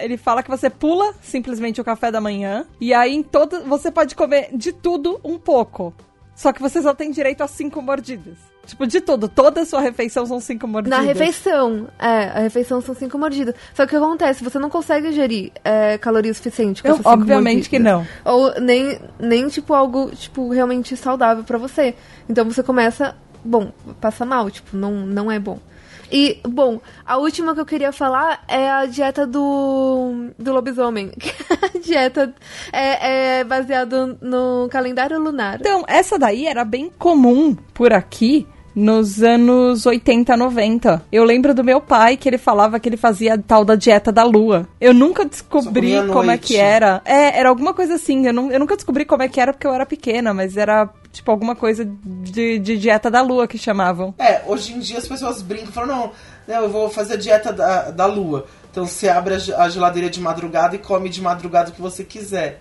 ele 0.00 0.16
fala 0.18 0.42
que 0.42 0.50
você 0.50 0.68
pula 0.68 1.14
simplesmente 1.22 1.80
o 1.80 1.84
café 1.84 2.12
da 2.12 2.20
manhã, 2.20 2.66
e 2.78 2.92
aí 2.92 3.14
em 3.14 3.22
todo, 3.22 3.62
você 3.64 3.90
pode 3.90 4.14
comer 4.14 4.50
de 4.52 4.70
tudo 4.70 5.18
um 5.24 5.38
pouco. 5.38 5.94
Só 6.36 6.52
que 6.52 6.60
você 6.60 6.82
só 6.82 6.92
tem 6.92 7.10
direito 7.10 7.42
a 7.42 7.48
cinco 7.48 7.80
mordidas. 7.80 8.36
Tipo, 8.66 8.86
de 8.86 9.00
tudo. 9.00 9.28
Toda 9.28 9.60
a 9.62 9.64
sua 9.66 9.80
refeição 9.80 10.24
são 10.26 10.40
cinco 10.40 10.66
mordidas. 10.66 10.98
Na 10.98 11.04
refeição, 11.04 11.86
é, 11.98 12.24
a 12.28 12.38
refeição 12.40 12.80
são 12.80 12.94
cinco 12.94 13.18
mordidas. 13.18 13.54
Só 13.74 13.86
que 13.86 13.94
o 13.96 13.98
que 13.98 14.04
acontece? 14.04 14.42
Você 14.42 14.58
não 14.58 14.70
consegue 14.70 15.08
ingerir 15.08 15.52
é, 15.64 15.98
calorias 15.98 16.36
suficientes 16.38 16.80
com 16.82 16.88
Eu- 16.88 16.94
essas 16.94 17.04
cinco 17.04 17.14
obviamente 17.20 17.68
que 17.68 17.78
mordidas. 17.78 18.06
não. 18.24 18.32
Ou 18.34 18.60
nem, 18.60 18.98
nem 19.18 19.48
tipo, 19.48 19.74
algo, 19.74 20.10
tipo, 20.14 20.48
realmente 20.50 20.96
saudável 20.96 21.44
pra 21.44 21.58
você. 21.58 21.94
Então 22.28 22.44
você 22.44 22.62
começa, 22.62 23.14
bom, 23.44 23.70
passa 24.00 24.24
mal, 24.24 24.50
tipo, 24.50 24.76
não, 24.76 24.92
não 24.92 25.30
é 25.30 25.38
bom. 25.38 25.58
E, 26.12 26.38
bom, 26.46 26.80
a 27.04 27.16
última 27.16 27.54
que 27.54 27.60
eu 27.60 27.66
queria 27.66 27.90
falar 27.90 28.44
é 28.46 28.70
a 28.70 28.86
dieta 28.86 29.26
do, 29.26 30.30
do 30.38 30.52
lobisomem. 30.52 31.10
a 31.74 31.78
dieta 31.78 32.32
é, 32.72 33.38
é 33.40 33.44
baseada 33.44 34.16
no 34.20 34.68
calendário 34.70 35.18
lunar. 35.18 35.56
Então, 35.60 35.82
essa 35.88 36.18
daí 36.18 36.46
era 36.46 36.64
bem 36.64 36.90
comum 36.98 37.54
por 37.72 37.92
aqui 37.92 38.46
nos 38.74 39.22
anos 39.22 39.86
80, 39.86 40.36
90. 40.36 41.02
Eu 41.12 41.24
lembro 41.24 41.54
do 41.54 41.62
meu 41.62 41.80
pai 41.80 42.16
que 42.16 42.28
ele 42.28 42.38
falava 42.38 42.80
que 42.80 42.88
ele 42.88 42.96
fazia 42.96 43.38
tal 43.38 43.64
da 43.64 43.74
dieta 43.74 44.10
da 44.10 44.24
lua. 44.24 44.68
Eu 44.80 44.92
nunca 44.92 45.24
descobri 45.24 45.94
como 46.12 46.30
é 46.30 46.38
que 46.38 46.56
era. 46.56 47.00
É, 47.04 47.38
era 47.38 47.48
alguma 47.48 47.72
coisa 47.72 47.94
assim. 47.94 48.26
Eu, 48.26 48.32
não, 48.32 48.50
eu 48.50 48.58
nunca 48.58 48.74
descobri 48.76 49.04
como 49.04 49.22
é 49.22 49.28
que 49.28 49.40
era 49.40 49.52
porque 49.52 49.66
eu 49.66 49.74
era 49.74 49.86
pequena, 49.86 50.34
mas 50.34 50.56
era 50.56 50.88
tipo 51.12 51.30
alguma 51.30 51.54
coisa 51.54 51.88
de, 52.04 52.58
de 52.58 52.76
dieta 52.76 53.10
da 53.10 53.22
lua 53.22 53.46
que 53.46 53.56
chamavam. 53.56 54.14
É, 54.18 54.42
hoje 54.46 54.72
em 54.72 54.80
dia 54.80 54.98
as 54.98 55.06
pessoas 55.06 55.40
brincam 55.40 55.68
e 55.68 55.72
falam, 55.72 55.96
não, 55.96 56.10
não, 56.48 56.62
eu 56.64 56.68
vou 56.68 56.90
fazer 56.90 57.14
a 57.14 57.18
dieta 57.18 57.52
da, 57.52 57.90
da 57.90 58.06
lua. 58.06 58.46
Então 58.70 58.86
você 58.86 59.08
abre 59.08 59.34
a 59.34 59.68
geladeira 59.68 60.10
de 60.10 60.20
madrugada 60.20 60.74
e 60.74 60.80
come 60.80 61.08
de 61.08 61.22
madrugada 61.22 61.70
o 61.70 61.72
que 61.72 61.80
você 61.80 62.02
quiser. 62.02 62.60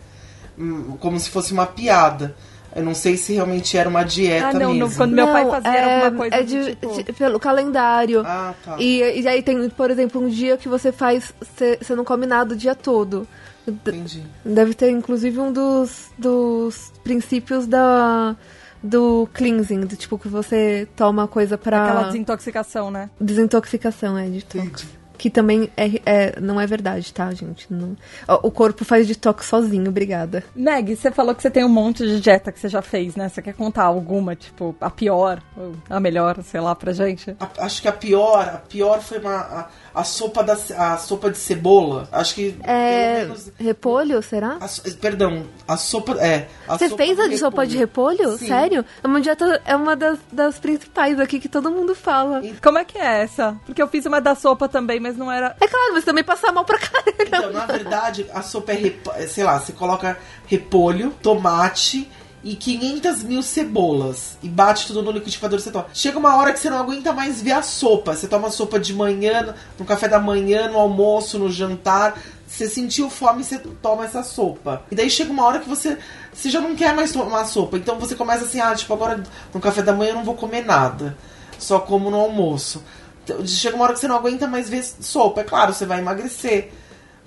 Hum, 0.58 0.96
Como 1.00 1.20
se 1.20 1.30
fosse 1.30 1.52
uma 1.52 1.66
piada. 1.66 2.36
Eu 2.76 2.84
não 2.84 2.96
sei 2.96 3.18
se 3.18 3.34
realmente 3.34 3.78
era 3.78 3.88
uma 3.88 4.04
dieta 4.04 4.48
Ah, 4.48 4.54
não, 4.54 4.74
mesmo. 4.74 4.88
não, 4.88 4.92
quando 4.96 5.12
meu 5.14 5.28
pai 5.28 5.46
fazia 5.50 5.70
era 5.72 5.88
é, 5.92 5.96
alguma 6.06 6.18
coisa 6.18 6.36
é 6.36 6.44
de, 6.44 6.76
tipo- 6.76 7.04
de- 7.04 7.14
pelo 7.14 7.40
calendário. 7.40 8.24
Ah, 8.26 8.54
tá. 8.66 8.76
E, 8.80 9.22
e 9.22 9.28
aí 9.28 9.44
tem, 9.44 9.70
por 9.70 9.92
exemplo, 9.92 10.22
um 10.22 10.28
dia 10.28 10.58
que 10.58 10.68
você 10.68 10.92
faz. 10.92 11.34
Você 11.42 11.96
não 11.96 12.04
come 12.04 12.26
nada 12.26 12.54
o 12.54 12.58
dia 12.58 12.74
todo. 12.74 13.28
Entendi. 13.68 14.24
Deve 14.44 14.74
ter, 14.74 14.90
inclusive, 14.90 15.40
um 15.40 15.52
dos, 15.52 16.12
dos 16.18 16.92
princípios 17.04 17.66
da, 17.68 18.36
do 18.82 19.30
cleansing, 19.34 19.82
do 19.82 19.96
tipo 19.96 20.18
que 20.20 20.28
você 20.28 20.88
toma 20.96 21.28
coisa 21.28 21.58
pra. 21.58 21.84
Aquela 21.86 22.04
desintoxicação, 22.08 22.92
né? 22.92 23.10
Desintoxicação, 23.22 24.18
é, 24.18 24.28
de 24.28 24.38
Entendi. 24.40 24.88
Que 25.18 25.30
também 25.30 25.70
é, 25.78 25.92
é- 26.06 26.40
não 26.40 26.60
é 26.60 26.66
verdade, 26.66 27.14
tá, 27.14 27.32
gente? 27.34 27.68
Não- 27.72 27.96
o 28.42 28.50
corpo 28.52 28.84
faz 28.84 29.08
detox 29.08 29.46
sozinho, 29.46 29.90
obrigada. 29.90 30.44
Meg, 30.56 30.96
você 30.96 31.12
falou 31.12 31.36
que 31.36 31.42
você 31.42 31.52
tem 31.52 31.64
um 31.64 31.70
monte 31.70 32.06
de 32.06 32.20
dieta 32.20 32.52
que 32.52 32.60
você 32.60 32.68
já 32.68 32.82
fez, 32.82 33.16
né? 33.16 33.30
Você 33.30 33.42
quer 33.42 33.54
contar 33.54 33.84
alguma, 33.84 34.36
tipo, 34.36 34.76
a 34.82 34.90
pior, 34.90 35.42
a 35.90 36.00
melhor, 36.00 36.42
sei 36.44 36.60
lá, 36.60 36.74
pra 36.76 36.92
gente? 36.94 37.36
A- 37.40 37.66
acho 37.66 37.82
que 37.82 37.88
a 37.88 37.92
pior, 37.94 38.42
a 38.56 38.58
pior 38.58 39.02
foi 39.02 39.20
uma, 39.20 39.36
a, 39.36 39.68
a 39.94 40.04
sopa 40.04 40.44
da 40.44 40.54
a 40.78 40.98
sopa 40.98 41.30
de 41.30 41.38
cebola. 41.38 42.08
Acho 42.12 42.36
que 42.36 42.56
É. 42.64 43.22
menos 43.26 43.52
Repolho, 43.60 44.22
será? 44.24 44.58
a 44.60 44.68
perdão, 45.00 45.46
a 45.68 45.78
sopa 45.78 46.14
é. 46.20 46.48
a 46.68 46.78
Você 46.78 46.90
sopa 46.90 47.04
fez 47.04 47.20
a 47.20 47.28
de 47.28 47.38
sopa 47.38 47.66
de 47.68 47.78
repolho? 47.78 48.38
Sim. 48.38 48.48
Sério? 48.48 48.84
É 49.04 49.08
uma 49.08 49.22
dieta, 49.22 49.62
é 49.66 49.76
uma 49.76 49.96
das, 49.96 50.18
das 50.32 50.58
principais 50.60 51.20
aqui 51.20 51.40
que 51.40 51.48
todo 51.50 51.70
mundo 51.72 51.94
fala. 51.96 52.42
Como 52.62 52.78
é 52.78 52.86
que 52.86 52.98
é 52.98 53.22
essa? 53.24 53.56
Porque 53.66 53.82
eu 53.82 53.88
fiz 53.88 54.06
uma 54.06 54.20
da 54.20 54.36
sopa 54.36 54.68
também, 54.68 55.00
mas 55.00 55.16
não 55.18 55.32
era. 55.32 55.56
É 55.62 55.68
claro, 55.68 55.94
mas 55.94 56.04
também 56.04 56.24
passa 56.24 56.52
mal 56.52 56.66
pra 56.66 56.78
caramba. 56.80 57.14
Então, 57.24 57.52
na 57.52 57.66
verdade, 57.66 58.26
a 58.34 58.42
sopa 58.42 58.72
é, 58.72 58.76
repo- 58.76 59.12
é, 59.16 59.28
sei 59.28 59.44
lá, 59.44 59.60
você 59.60 59.72
coloca 59.74 60.18
repolho, 60.48 61.12
tomate 61.22 62.10
e 62.44 62.56
500 62.56 63.24
mil 63.24 63.42
cebolas 63.42 64.38
e 64.44 64.50
bate 64.50 64.86
tudo 64.86 65.02
no 65.02 65.12
liquidificador 65.12 65.60
você 65.60 65.72
toma. 65.72 65.88
Chega 65.94 66.20
uma 66.20 66.36
hora 66.36 66.52
que 66.52 66.60
você 66.60 66.70
não 66.70 66.78
aguenta 66.78 67.14
mais 67.14 67.42
ver 67.42 67.54
a 67.54 67.62
sopa. 67.62 68.14
Você 68.14 68.28
toma 68.28 68.52
sopa 68.52 68.80
de 68.80 68.94
manhã, 68.94 69.56
no 69.80 69.86
café 69.86 70.10
da 70.10 70.20
manhã, 70.20 70.68
no 70.68 70.78
almoço, 70.78 71.40
no 71.40 71.50
jantar. 71.50 72.20
Você 72.46 72.68
sentiu 72.68 73.10
fome, 73.10 73.44
você 73.44 73.58
toma 73.82 74.04
essa 74.04 74.24
sopa. 74.24 74.84
E 74.92 74.96
daí 74.96 75.10
chega 75.10 75.32
uma 75.32 75.46
hora 75.46 75.60
que 75.60 75.70
você, 75.70 75.98
você 76.34 76.50
já 76.50 76.60
não 76.60 76.76
quer 76.76 76.94
mais 76.94 77.14
tomar 77.14 77.46
sopa. 77.46 77.78
Então 77.78 77.98
você 77.98 78.14
começa 78.14 78.44
assim, 78.44 78.60
ah, 78.60 78.76
tipo, 78.76 78.94
agora 78.94 79.24
no 79.54 79.62
café 79.62 79.82
da 79.82 79.94
manhã 79.94 80.12
eu 80.12 80.16
não 80.16 80.26
vou 80.26 80.36
comer 80.36 80.66
nada. 80.66 81.18
Só 81.58 81.80
como 81.80 82.12
no 82.12 82.20
almoço. 82.20 82.84
Então, 83.24 83.48
chega 83.48 83.78
uma 83.78 83.86
hora 83.86 83.94
que 83.94 84.00
você 84.00 84.08
não 84.08 84.18
aguenta 84.18 84.48
mais 84.48 84.70
ver 84.70 84.84
sopa. 84.84 85.42
É 85.42 85.44
claro, 85.46 85.74
você 85.74 85.86
vai 85.86 86.00
emagrecer. 86.00 86.74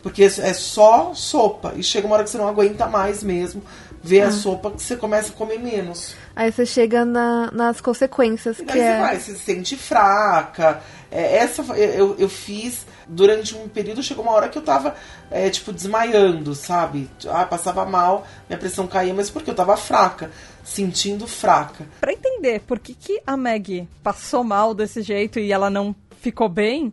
Porque 0.03 0.25
é 0.25 0.53
só 0.53 1.13
sopa. 1.15 1.73
E 1.75 1.83
chega 1.83 2.07
uma 2.07 2.17
hora 2.17 2.25
que 2.25 2.31
você 2.31 2.37
não 2.37 2.47
aguenta 2.47 2.87
mais 2.87 3.23
mesmo 3.25 3.63
ver 4.07 4.23
Ah. 4.23 4.29
a 4.29 4.33
sopa 4.33 4.71
que 4.71 4.83
você 4.83 4.97
começa 4.97 5.33
a 5.33 5.37
comer 5.37 5.59
menos. 5.59 6.15
Aí 6.35 6.53
você 6.53 6.65
chega 6.67 7.05
na- 7.05 7.51
nas 7.51 7.81
consequências, 7.81 8.59
E 8.59 8.65
que 8.65 8.67
daí 8.67 8.79
você 8.79 8.85
é... 8.87 9.01
vai, 9.01 9.19
você 9.19 9.33
se 9.33 9.39
sente 9.39 9.77
fraca. 9.77 10.81
É, 11.11 11.37
essa 11.37 11.63
eu, 11.77 12.17
eu 12.19 12.29
fiz 12.29 12.85
durante 13.07 13.55
um 13.55 13.69
período, 13.69 14.03
chegou 14.03 14.25
uma 14.25 14.33
hora 14.33 14.49
que 14.49 14.59
eu 14.59 14.63
tava, 14.63 14.95
é, 15.31 15.49
tipo, 15.49 15.73
desmaiando, 15.73 16.55
sabe? 16.55 17.09
Ah, 17.29 17.45
passava 17.47 17.85
mal, 17.87 18.27
minha 18.49 18.59
pressão 18.59 18.87
caía, 18.87 19.15
mas 19.15 19.31
porque 19.31 19.49
eu 19.49 19.55
tava 19.55 19.77
fraca, 19.77 20.31
sentindo 20.65 21.27
fraca. 21.27 21.87
Pra 22.01 22.13
entender 22.13 22.61
por 22.67 22.79
que, 22.81 22.93
que 22.95 23.21
a 23.27 23.37
Meg 23.37 23.89
passou 24.03 24.43
mal 24.43 24.75
desse 24.75 25.01
jeito 25.03 25.39
e 25.39 25.53
ela 25.53 25.71
não 25.71 25.95
ficou 26.21 26.49
bem, 26.49 26.93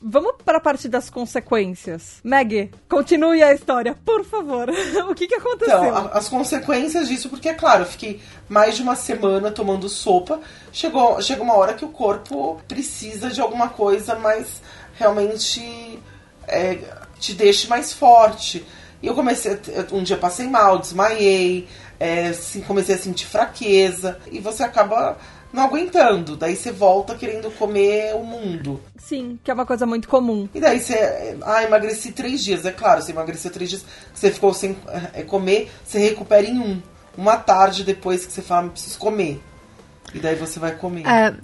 vamos 0.00 0.34
pra 0.44 0.60
parte 0.60 0.88
das 0.88 1.10
consequências. 1.10 2.20
Meg, 2.22 2.70
continue 2.88 3.42
a 3.42 3.52
história, 3.52 3.96
por 4.04 4.24
favor. 4.24 4.68
o 5.10 5.14
que, 5.14 5.26
que 5.26 5.34
aconteceu? 5.34 5.76
Então, 5.78 5.96
a- 5.96 6.10
as 6.18 6.28
consequências 6.28 7.08
disso, 7.08 7.28
porque 7.28 7.48
é 7.48 7.54
claro, 7.54 7.82
eu 7.82 7.86
fiquei 7.86 8.20
mais 8.48 8.76
de 8.76 8.82
uma 8.82 8.94
semana 8.96 9.50
tomando 9.50 9.88
sopa. 9.88 10.40
Chegou, 10.72 11.20
chega 11.20 11.42
uma 11.42 11.54
hora 11.54 11.74
que 11.74 11.84
o 11.84 11.88
corpo 11.90 12.60
precisa 12.68 13.30
de 13.30 13.40
alguma 13.40 13.68
coisa 13.68 14.14
mais 14.14 14.60
realmente 14.94 15.98
é, 16.46 16.78
te 17.18 17.34
deixe 17.34 17.68
mais 17.68 17.92
forte. 17.92 18.64
E 19.02 19.06
eu 19.06 19.14
comecei, 19.14 19.52
a 19.52 19.94
um 19.94 20.02
dia 20.02 20.16
passei 20.16 20.48
mal, 20.48 20.78
desmaiei, 20.78 21.68
é, 22.00 22.28
assim, 22.28 22.60
comecei 22.62 22.94
a 22.94 22.98
sentir 22.98 23.26
fraqueza. 23.26 24.18
E 24.30 24.40
você 24.40 24.62
acaba 24.64 25.16
não 25.52 25.64
aguentando. 25.64 26.36
Daí 26.36 26.56
você 26.56 26.70
volta 26.70 27.14
querendo 27.14 27.50
comer 27.50 28.14
o 28.14 28.22
mundo. 28.22 28.80
Sim, 28.98 29.38
que 29.42 29.50
é 29.50 29.54
uma 29.54 29.66
coisa 29.66 29.86
muito 29.86 30.08
comum. 30.08 30.48
E 30.54 30.60
daí 30.60 30.80
você. 30.80 31.36
Ah, 31.42 31.62
emagreci 31.62 32.12
três 32.12 32.42
dias. 32.42 32.64
É 32.64 32.72
claro, 32.72 33.02
você 33.02 33.12
emagreceu 33.12 33.50
três 33.50 33.70
dias, 33.70 33.84
você 34.12 34.30
ficou 34.30 34.52
sem 34.52 34.76
é, 35.14 35.22
comer, 35.22 35.70
você 35.84 35.98
recupera 35.98 36.46
em 36.46 36.58
um. 36.58 36.82
Uma 37.16 37.36
tarde 37.36 37.82
depois 37.82 38.24
que 38.24 38.32
você 38.32 38.42
fala, 38.42 38.68
preciso 38.68 38.98
comer. 38.98 39.42
E 40.14 40.20
daí 40.20 40.36
você 40.36 40.60
vai 40.60 40.76
comer. 40.76 41.06
É, 41.06 41.34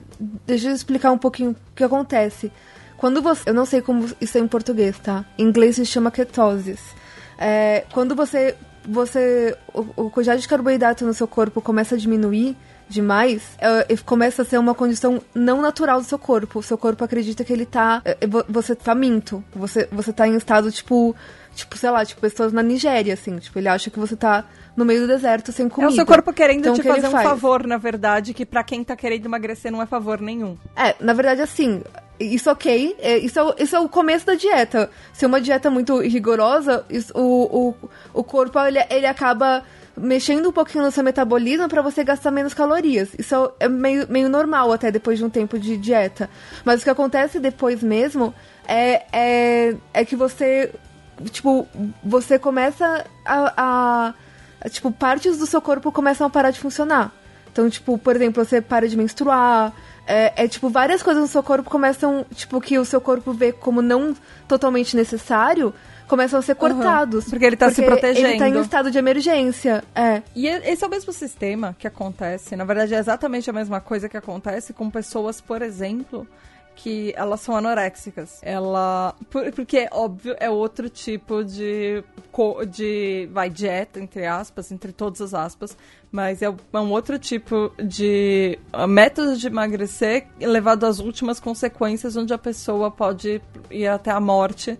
deixa 0.46 0.68
eu 0.68 0.74
explicar 0.74 1.10
um 1.10 1.18
pouquinho 1.18 1.50
o 1.50 1.56
que 1.74 1.82
acontece. 1.82 2.52
Quando 2.96 3.20
você. 3.20 3.50
Eu 3.50 3.54
não 3.54 3.66
sei 3.66 3.82
como 3.82 4.08
isso 4.20 4.38
é 4.38 4.40
em 4.40 4.46
português, 4.46 4.98
tá? 4.98 5.24
Em 5.38 5.44
inglês 5.44 5.76
se 5.76 5.86
chama 5.86 6.10
ketoses. 6.10 6.80
É, 7.38 7.84
quando 7.92 8.14
você. 8.14 8.54
você 8.88 9.56
o, 9.72 10.04
o 10.04 10.10
quantidade 10.10 10.42
de 10.42 10.48
carboidrato 10.48 11.04
no 11.04 11.14
seu 11.14 11.26
corpo 11.26 11.60
começa 11.60 11.94
a 11.94 11.98
diminuir 11.98 12.56
demais, 12.88 13.42
é, 13.58 13.96
começa 14.04 14.42
a 14.42 14.44
ser 14.44 14.58
uma 14.58 14.74
condição 14.74 15.20
não 15.34 15.60
natural 15.60 16.00
do 16.00 16.06
seu 16.06 16.18
corpo. 16.18 16.58
O 16.58 16.62
seu 16.62 16.76
corpo 16.78 17.02
acredita 17.04 17.44
que 17.44 17.52
ele 17.52 17.66
tá. 17.66 18.02
é, 18.04 18.16
é, 18.20 18.26
vo- 18.26 18.44
Você 18.48 18.74
tá 18.74 18.94
minto. 18.94 19.42
Você, 19.54 19.88
você 19.90 20.12
tá 20.12 20.26
em 20.28 20.36
estado 20.36 20.70
tipo. 20.70 21.14
Tipo, 21.54 21.76
sei 21.78 21.88
lá, 21.88 22.04
tipo, 22.04 22.20
pessoas 22.20 22.52
na 22.52 22.64
Nigéria, 22.64 23.14
assim. 23.14 23.38
Tipo, 23.38 23.60
ele 23.60 23.68
acha 23.68 23.88
que 23.88 23.96
você 24.00 24.16
tá 24.16 24.44
no 24.76 24.84
meio 24.84 25.02
do 25.02 25.06
deserto 25.06 25.52
sem 25.52 25.66
É 25.66 25.68
comida. 25.68 25.92
o 25.92 25.94
seu 25.94 26.04
corpo 26.04 26.32
querendo 26.32 26.58
Então, 26.58 26.74
te 26.74 26.82
que 26.82 26.88
fazer 26.88 27.06
um 27.06 27.12
faz? 27.12 27.28
favor, 27.28 27.64
na 27.64 27.76
verdade, 27.76 28.34
que 28.34 28.44
pra 28.44 28.64
quem 28.64 28.82
tá 28.82 28.96
querendo 28.96 29.26
emagrecer 29.26 29.70
não 29.70 29.80
é 29.80 29.86
favor 29.86 30.20
nenhum. 30.20 30.58
É, 30.74 30.96
na 30.98 31.12
verdade, 31.12 31.40
assim, 31.42 31.80
isso 32.18 32.50
ok. 32.50 32.96
é, 32.98 33.18
isso, 33.18 33.38
é, 33.38 33.62
isso 33.62 33.76
é 33.76 33.78
o 33.78 33.88
começo 33.88 34.26
da 34.26 34.34
dieta. 34.34 34.90
Se 35.12 35.24
é 35.24 35.28
uma 35.28 35.40
dieta 35.40 35.70
muito 35.70 36.00
rigorosa, 36.00 36.84
isso- 36.90 37.12
o, 37.16 37.68
o, 37.68 37.74
o 38.12 38.24
corpo 38.24 38.58
ele, 38.58 38.80
ele 38.90 39.06
acaba 39.06 39.62
mexendo 39.96 40.48
um 40.48 40.52
pouquinho 40.52 40.84
no 40.84 40.90
seu 40.90 41.04
metabolismo 41.04 41.68
para 41.68 41.82
você 41.82 42.02
gastar 42.04 42.30
menos 42.30 42.52
calorias. 42.54 43.10
Isso 43.18 43.52
é 43.60 43.68
meio, 43.68 44.06
meio 44.10 44.28
normal 44.28 44.72
até 44.72 44.90
depois 44.90 45.18
de 45.18 45.24
um 45.24 45.30
tempo 45.30 45.58
de 45.58 45.76
dieta. 45.76 46.28
Mas 46.64 46.80
o 46.80 46.84
que 46.84 46.90
acontece 46.90 47.38
depois 47.38 47.82
mesmo 47.82 48.34
é, 48.66 49.02
é, 49.12 49.76
é 49.92 50.04
que 50.04 50.16
você, 50.16 50.72
tipo, 51.30 51.66
você 52.02 52.38
começa 52.38 53.04
a- 53.24 54.14
a 54.62 54.68
tipo, 54.70 54.90
partes 54.90 55.38
do 55.38 55.46
seu 55.46 55.60
corpo 55.60 55.92
começam 55.92 56.26
a 56.26 56.30
parar 56.30 56.50
de 56.50 56.58
funcionar. 56.58 57.12
Então, 57.54 57.70
tipo, 57.70 57.96
por 57.96 58.16
exemplo, 58.16 58.44
você 58.44 58.60
para 58.60 58.88
de 58.88 58.96
menstruar. 58.96 59.72
É, 60.06 60.44
é, 60.44 60.48
tipo, 60.48 60.68
várias 60.68 61.02
coisas 61.04 61.22
no 61.22 61.28
seu 61.28 61.42
corpo 61.42 61.70
começam, 61.70 62.26
tipo, 62.34 62.60
que 62.60 62.76
o 62.78 62.84
seu 62.84 63.00
corpo 63.00 63.32
vê 63.32 63.52
como 63.52 63.80
não 63.80 64.14
totalmente 64.48 64.96
necessário, 64.96 65.72
começam 66.08 66.40
a 66.40 66.42
ser 66.42 66.56
cortados. 66.56 67.24
Uhum, 67.24 67.30
porque 67.30 67.44
ele 67.44 67.56
tá 67.56 67.70
se 67.70 67.80
protegendo. 67.80 68.26
Ele 68.26 68.38
tá 68.38 68.48
em 68.48 68.60
estado 68.60 68.90
de 68.90 68.98
emergência. 68.98 69.84
É. 69.94 70.20
E 70.34 70.48
esse 70.48 70.82
é 70.82 70.86
o 70.86 70.90
mesmo 70.90 71.12
sistema 71.12 71.76
que 71.78 71.86
acontece. 71.86 72.56
Na 72.56 72.64
verdade, 72.64 72.92
é 72.92 72.98
exatamente 72.98 73.48
a 73.48 73.52
mesma 73.52 73.80
coisa 73.80 74.08
que 74.08 74.16
acontece 74.16 74.72
com 74.72 74.90
pessoas, 74.90 75.40
por 75.40 75.62
exemplo, 75.62 76.26
que 76.74 77.12
elas 77.16 77.40
são 77.40 77.56
anoréxicas. 77.56 78.40
Ela. 78.42 79.14
Porque, 79.54 79.88
óbvio, 79.92 80.36
é 80.38 80.50
outro 80.50 80.88
tipo 80.88 81.44
de. 81.44 82.04
de 82.70 83.28
vai, 83.32 83.48
dieta, 83.48 84.00
entre 84.00 84.26
aspas, 84.26 84.72
entre 84.72 84.92
todas 84.92 85.20
as 85.20 85.34
aspas. 85.34 85.76
Mas 86.10 86.42
é 86.42 86.50
um 86.50 86.90
outro 86.90 87.18
tipo 87.18 87.72
de 87.82 88.58
método 88.88 89.36
de 89.36 89.46
emagrecer 89.46 90.28
levado 90.40 90.84
às 90.84 90.98
últimas 90.98 91.40
consequências, 91.40 92.16
onde 92.16 92.32
a 92.32 92.38
pessoa 92.38 92.90
pode 92.90 93.40
ir 93.70 93.86
até 93.86 94.10
a 94.10 94.20
morte 94.20 94.78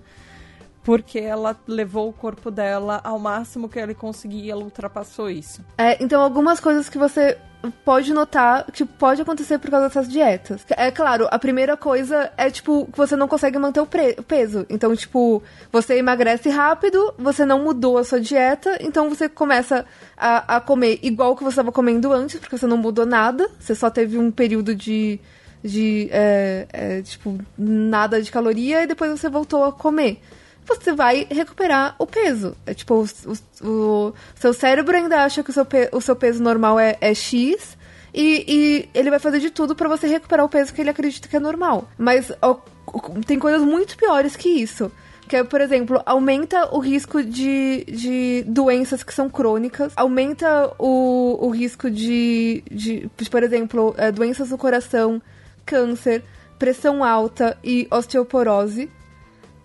porque 0.85 1.19
ela 1.19 1.59
levou 1.67 2.11
o 2.11 2.13
corpo 2.13 2.51
dela 2.51 3.01
ao 3.03 3.19
máximo 3.19 3.71
que 3.71 3.79
ele 3.79 3.95
conseguia 3.95 4.53
ela 4.53 4.63
ultrapassou 4.63 5.31
isso. 5.31 5.65
É, 5.79 6.01
então 6.03 6.21
algumas 6.21 6.61
coisas 6.61 6.91
que 6.91 6.99
você 6.99 7.39
pode 7.85 8.13
notar 8.13 8.65
que 8.73 8.85
pode 8.85 9.23
acontecer 9.23 9.59
por 9.59 9.71
causa 9.71 9.89
dessas 9.89 10.09
dietas. 10.09 10.65
É 10.71 10.91
claro, 10.91 11.29
a 11.31 11.39
primeira 11.39 11.77
coisa 11.77 12.33
é, 12.37 12.51
tipo, 12.51 12.87
que 12.87 12.97
você 12.97 13.17
não 13.17 13.29
consegue 13.29 13.59
manter 13.59 13.81
o, 13.81 13.85
o 13.85 14.23
peso. 14.23 14.67
Então, 14.69 14.95
tipo, 14.95 15.43
você 15.71 15.97
emagrece 15.97 16.49
rápido, 16.49 17.15
você 17.19 17.45
não 17.45 17.63
mudou 17.63 17.99
a 17.99 18.05
sua 18.05 18.21
dieta, 18.21 18.79
então 18.81 19.09
você 19.09 19.29
começa 19.29 19.85
a, 20.17 20.57
a 20.57 20.61
comer 20.61 20.99
igual 21.03 21.37
que 21.37 21.43
você 21.43 21.55
estava 21.55 21.73
comendo 21.73 22.13
antes, 22.13 22.39
porque 22.39 22.57
você 22.57 22.67
não 22.67 22.77
mudou 22.77 23.07
nada, 23.07 23.49
você 23.59 23.75
só 23.75 23.91
teve 23.91 24.19
um 24.19 24.31
período 24.31 24.75
de. 24.75 25.21
de 25.63 26.09
é, 26.11 26.67
é, 26.73 27.03
tipo, 27.03 27.39
nada 27.57 28.21
de 28.21 28.31
caloria 28.31 28.83
e 28.83 28.87
depois 28.87 29.11
você 29.11 29.29
voltou 29.29 29.65
a 29.65 29.73
comer 29.73 30.21
você 30.67 30.93
vai 30.93 31.27
recuperar 31.31 31.95
o 31.99 32.07
peso. 32.07 32.57
É 32.67 32.75
tipo, 32.75 32.95
o, 32.95 33.33
o, 33.67 34.09
o 34.09 34.15
seu 34.35 34.53
cérebro 34.53 34.97
ainda 34.97 35.25
acha 35.25 35.43
que 35.43 35.51
o 35.51 35.53
seu, 35.53 35.65
pe, 35.65 35.89
o 35.93 36.01
seu 36.01 36.17
peso 36.17 36.43
normal 36.43 36.79
é, 36.79 36.97
é 37.01 37.15
X. 37.15 37.77
E, 38.13 38.45
e, 38.47 38.89
ele 38.95 39.11
vai 39.11 39.19
fazer 39.19 39.41
de 39.41 39.51
tudo 39.51 39.75
para 39.75 39.89
você 39.89 40.07
recuperar 40.07 40.47
o 40.47 40.49
peso 40.49 40.73
que 40.73 40.81
ele 40.81 40.91
acredita 40.91 41.29
que 41.29 41.37
é 41.37 41.41
normal. 41.41 41.89
Mas 41.99 42.31
ó, 42.41 42.59
tem 43.27 43.39
coisas 43.39 43.63
muito 43.63 43.97
piores 43.97 44.37
que 44.37 44.49
isso. 44.49 44.91
Que 45.29 45.37
é, 45.37 45.45
por 45.45 45.61
exemplo, 45.61 46.03
aumenta 46.05 46.75
o 46.75 46.79
risco 46.79 47.23
de, 47.23 47.85
de 47.89 48.45
doenças 48.47 49.03
que 49.03 49.13
são 49.13 49.29
crônicas, 49.29 49.93
aumenta 49.97 50.73
o, 50.79 51.39
o 51.41 51.51
risco 51.51 51.91
de, 51.91 52.63
de, 52.71 53.11
por 53.31 53.43
exemplo, 53.43 53.95
é, 53.97 54.13
doenças 54.13 54.51
do 54.51 54.59
coração, 54.59 55.21
câncer, 55.65 56.23
pressão 56.59 57.03
alta 57.03 57.57
e 57.65 57.89
osteoporose. 57.91 58.91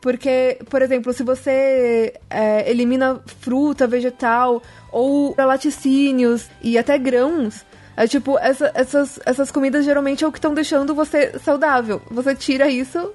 Porque, 0.01 0.57
por 0.69 0.81
exemplo, 0.81 1.11
se 1.11 1.23
você 1.23 2.13
é, 2.29 2.69
elimina 2.69 3.21
fruta, 3.25 3.85
vegetal 3.85 4.61
ou 4.91 5.35
laticínios 5.37 6.49
e 6.61 6.77
até 6.77 6.97
grãos, 6.97 7.65
é 7.97 8.07
tipo, 8.07 8.39
essa, 8.39 8.71
essas, 8.73 9.19
essas 9.25 9.51
comidas 9.51 9.83
geralmente 9.83 10.23
é 10.23 10.27
o 10.27 10.31
que 10.31 10.37
estão 10.37 10.53
deixando 10.53 10.95
você 10.95 11.37
saudável. 11.39 12.01
Você 12.09 12.33
tira 12.33 12.69
isso, 12.69 13.11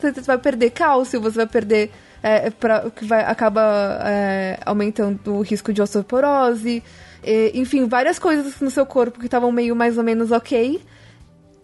você 0.00 0.20
vai 0.22 0.36
perder 0.36 0.70
cálcio, 0.70 1.20
você 1.20 1.36
vai 1.36 1.46
perder. 1.46 1.92
É, 2.20 2.50
pra, 2.50 2.90
que 2.90 3.04
vai, 3.04 3.22
acaba 3.22 4.00
é, 4.04 4.58
aumentando 4.66 5.32
o 5.32 5.42
risco 5.42 5.72
de 5.72 5.80
osteoporose. 5.80 6.82
E, 7.22 7.52
enfim, 7.54 7.86
várias 7.86 8.18
coisas 8.18 8.60
no 8.60 8.68
seu 8.68 8.84
corpo 8.84 9.20
que 9.20 9.26
estavam 9.26 9.52
meio 9.52 9.76
mais 9.76 9.96
ou 9.96 10.02
menos 10.02 10.32
ok. 10.32 10.82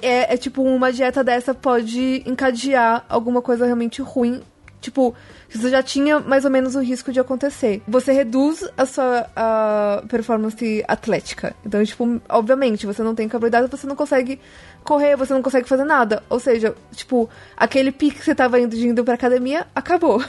É, 0.00 0.34
é, 0.34 0.36
tipo, 0.36 0.62
uma 0.62 0.92
dieta 0.92 1.24
dessa 1.24 1.52
pode 1.52 2.22
encadear 2.24 3.04
alguma 3.08 3.42
coisa 3.42 3.64
realmente 3.64 4.00
ruim 4.00 4.40
Tipo, 4.82 5.14
isso 5.48 5.70
já 5.70 5.80
tinha 5.80 6.18
mais 6.18 6.44
ou 6.44 6.50
menos 6.50 6.74
o 6.74 6.80
risco 6.80 7.12
de 7.12 7.20
acontecer. 7.20 7.80
Você 7.86 8.12
reduz 8.12 8.68
a 8.76 8.84
sua 8.84 9.30
a 9.34 10.02
performance 10.08 10.84
atlética. 10.88 11.54
Então, 11.64 11.82
tipo, 11.84 12.20
obviamente, 12.28 12.84
você 12.84 13.00
não 13.00 13.14
tem 13.14 13.28
carboidrato, 13.28 13.74
você 13.74 13.86
não 13.86 13.94
consegue 13.94 14.40
correr, 14.82 15.16
você 15.16 15.32
não 15.32 15.40
consegue 15.40 15.68
fazer 15.68 15.84
nada. 15.84 16.22
Ou 16.28 16.40
seja, 16.40 16.74
tipo, 16.90 17.30
aquele 17.56 17.92
pique 17.92 18.18
que 18.18 18.24
você 18.24 18.34
tava 18.34 18.58
indo, 18.58 18.74
indo 18.74 19.04
pra 19.04 19.14
academia, 19.14 19.68
acabou. 19.72 20.20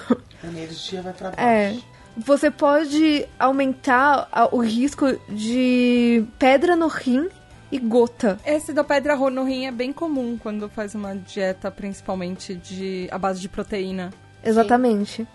A 0.44 0.48
energia 0.48 1.02
vai 1.02 1.14
pra 1.14 1.32
baixo. 1.32 1.42
É. 1.42 1.76
Você 2.16 2.52
pode 2.52 3.26
aumentar 3.40 4.30
o 4.52 4.60
risco 4.60 5.18
de 5.28 6.24
pedra 6.38 6.76
no 6.76 6.88
rim 6.88 7.28
e 7.72 7.80
gota. 7.80 8.38
Esse 8.46 8.72
da 8.72 8.84
pedra 8.84 9.16
no 9.16 9.44
rim 9.44 9.66
é 9.66 9.72
bem 9.72 9.92
comum 9.92 10.38
quando 10.38 10.70
faz 10.70 10.94
uma 10.94 11.16
dieta, 11.16 11.72
principalmente 11.72 12.54
de 12.54 13.08
a 13.10 13.18
base 13.18 13.42
de 13.42 13.50
proteína. 13.50 14.12
Exatamente. 14.44 15.18
Sim. 15.24 15.28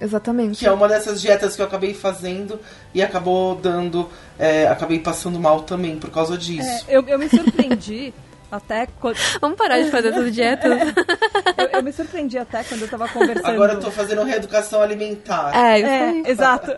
Exatamente. 0.00 0.60
Que 0.60 0.66
é 0.66 0.72
uma 0.72 0.88
dessas 0.88 1.20
dietas 1.20 1.54
que 1.54 1.60
eu 1.60 1.66
acabei 1.66 1.92
fazendo 1.92 2.58
e 2.94 3.02
acabou 3.02 3.54
dando. 3.54 4.08
É, 4.38 4.66
acabei 4.66 4.98
passando 4.98 5.38
mal 5.38 5.62
também 5.62 5.98
por 5.98 6.10
causa 6.10 6.38
disso. 6.38 6.86
É, 6.88 6.96
eu, 6.96 7.06
eu 7.06 7.18
me 7.18 7.28
surpreendi. 7.28 8.14
até 8.50 8.88
quando... 8.98 9.16
Vamos 9.40 9.56
parar 9.56 9.80
de 9.80 9.90
fazer 9.90 10.08
essas 10.08 10.34
dietas. 10.34 10.80
eu, 11.56 11.66
eu, 11.74 11.82
me 11.82 11.92
surpreendi 11.92 12.38
até 12.38 12.64
quando 12.64 12.82
eu 12.82 12.88
tava 12.88 13.06
conversando. 13.12 13.46
Agora 13.46 13.74
eu 13.74 13.80
tô 13.80 13.90
fazendo 13.90 14.24
reeducação 14.24 14.82
alimentar. 14.82 15.52
É, 15.54 15.80
é 15.80 16.30
exato. 16.30 16.72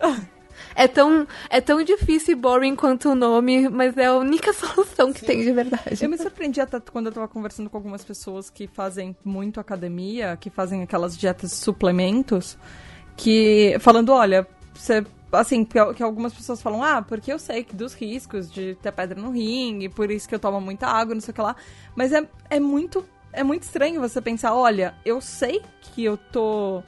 É 0.75 0.87
tão, 0.87 1.27
é 1.49 1.61
tão 1.61 1.83
difícil 1.83 2.33
e 2.33 2.35
boring 2.35 2.75
quanto 2.75 3.09
o 3.09 3.15
nome, 3.15 3.69
mas 3.69 3.95
é 3.97 4.05
a 4.05 4.15
única 4.15 4.51
solução 4.53 5.13
que 5.13 5.21
Sim. 5.21 5.25
tem 5.25 5.41
de 5.43 5.51
verdade. 5.51 5.99
Eu 6.01 6.09
me 6.09 6.17
surpreendi 6.17 6.61
até 6.61 6.79
quando 6.79 7.07
eu 7.07 7.11
tava 7.11 7.27
conversando 7.27 7.69
com 7.69 7.77
algumas 7.77 8.03
pessoas 8.03 8.49
que 8.49 8.67
fazem 8.67 9.15
muito 9.23 9.59
academia, 9.59 10.37
que 10.39 10.49
fazem 10.49 10.81
aquelas 10.81 11.17
dietas 11.17 11.51
de 11.51 11.57
suplementos, 11.57 12.57
que 13.15 13.75
falando, 13.79 14.11
olha, 14.11 14.47
você 14.73 15.05
assim, 15.31 15.65
que 15.65 16.03
algumas 16.03 16.31
pessoas 16.31 16.61
falam, 16.61 16.83
ah, 16.83 17.01
porque 17.01 17.33
eu 17.33 17.39
sei 17.39 17.63
que 17.63 17.75
dos 17.75 17.93
riscos 17.93 18.51
de 18.51 18.75
ter 18.75 18.91
pedra 18.91 19.19
no 19.19 19.31
ringue, 19.31 19.89
por 19.89 20.11
isso 20.11 20.29
que 20.29 20.35
eu 20.35 20.39
tomo 20.39 20.61
muita 20.61 20.85
água, 20.85 21.15
não 21.15 21.21
sei 21.21 21.31
o 21.31 21.35
que 21.35 21.41
lá. 21.41 21.55
Mas 21.95 22.13
é, 22.13 22.27
é 22.51 22.59
muito 22.59 23.03
é 23.33 23.43
muito 23.43 23.63
estranho 23.63 23.99
você 23.99 24.21
pensar, 24.21 24.53
olha, 24.53 24.93
eu 25.03 25.19
sei 25.19 25.61
que 25.81 26.03
eu 26.03 26.15
tô 26.15 26.83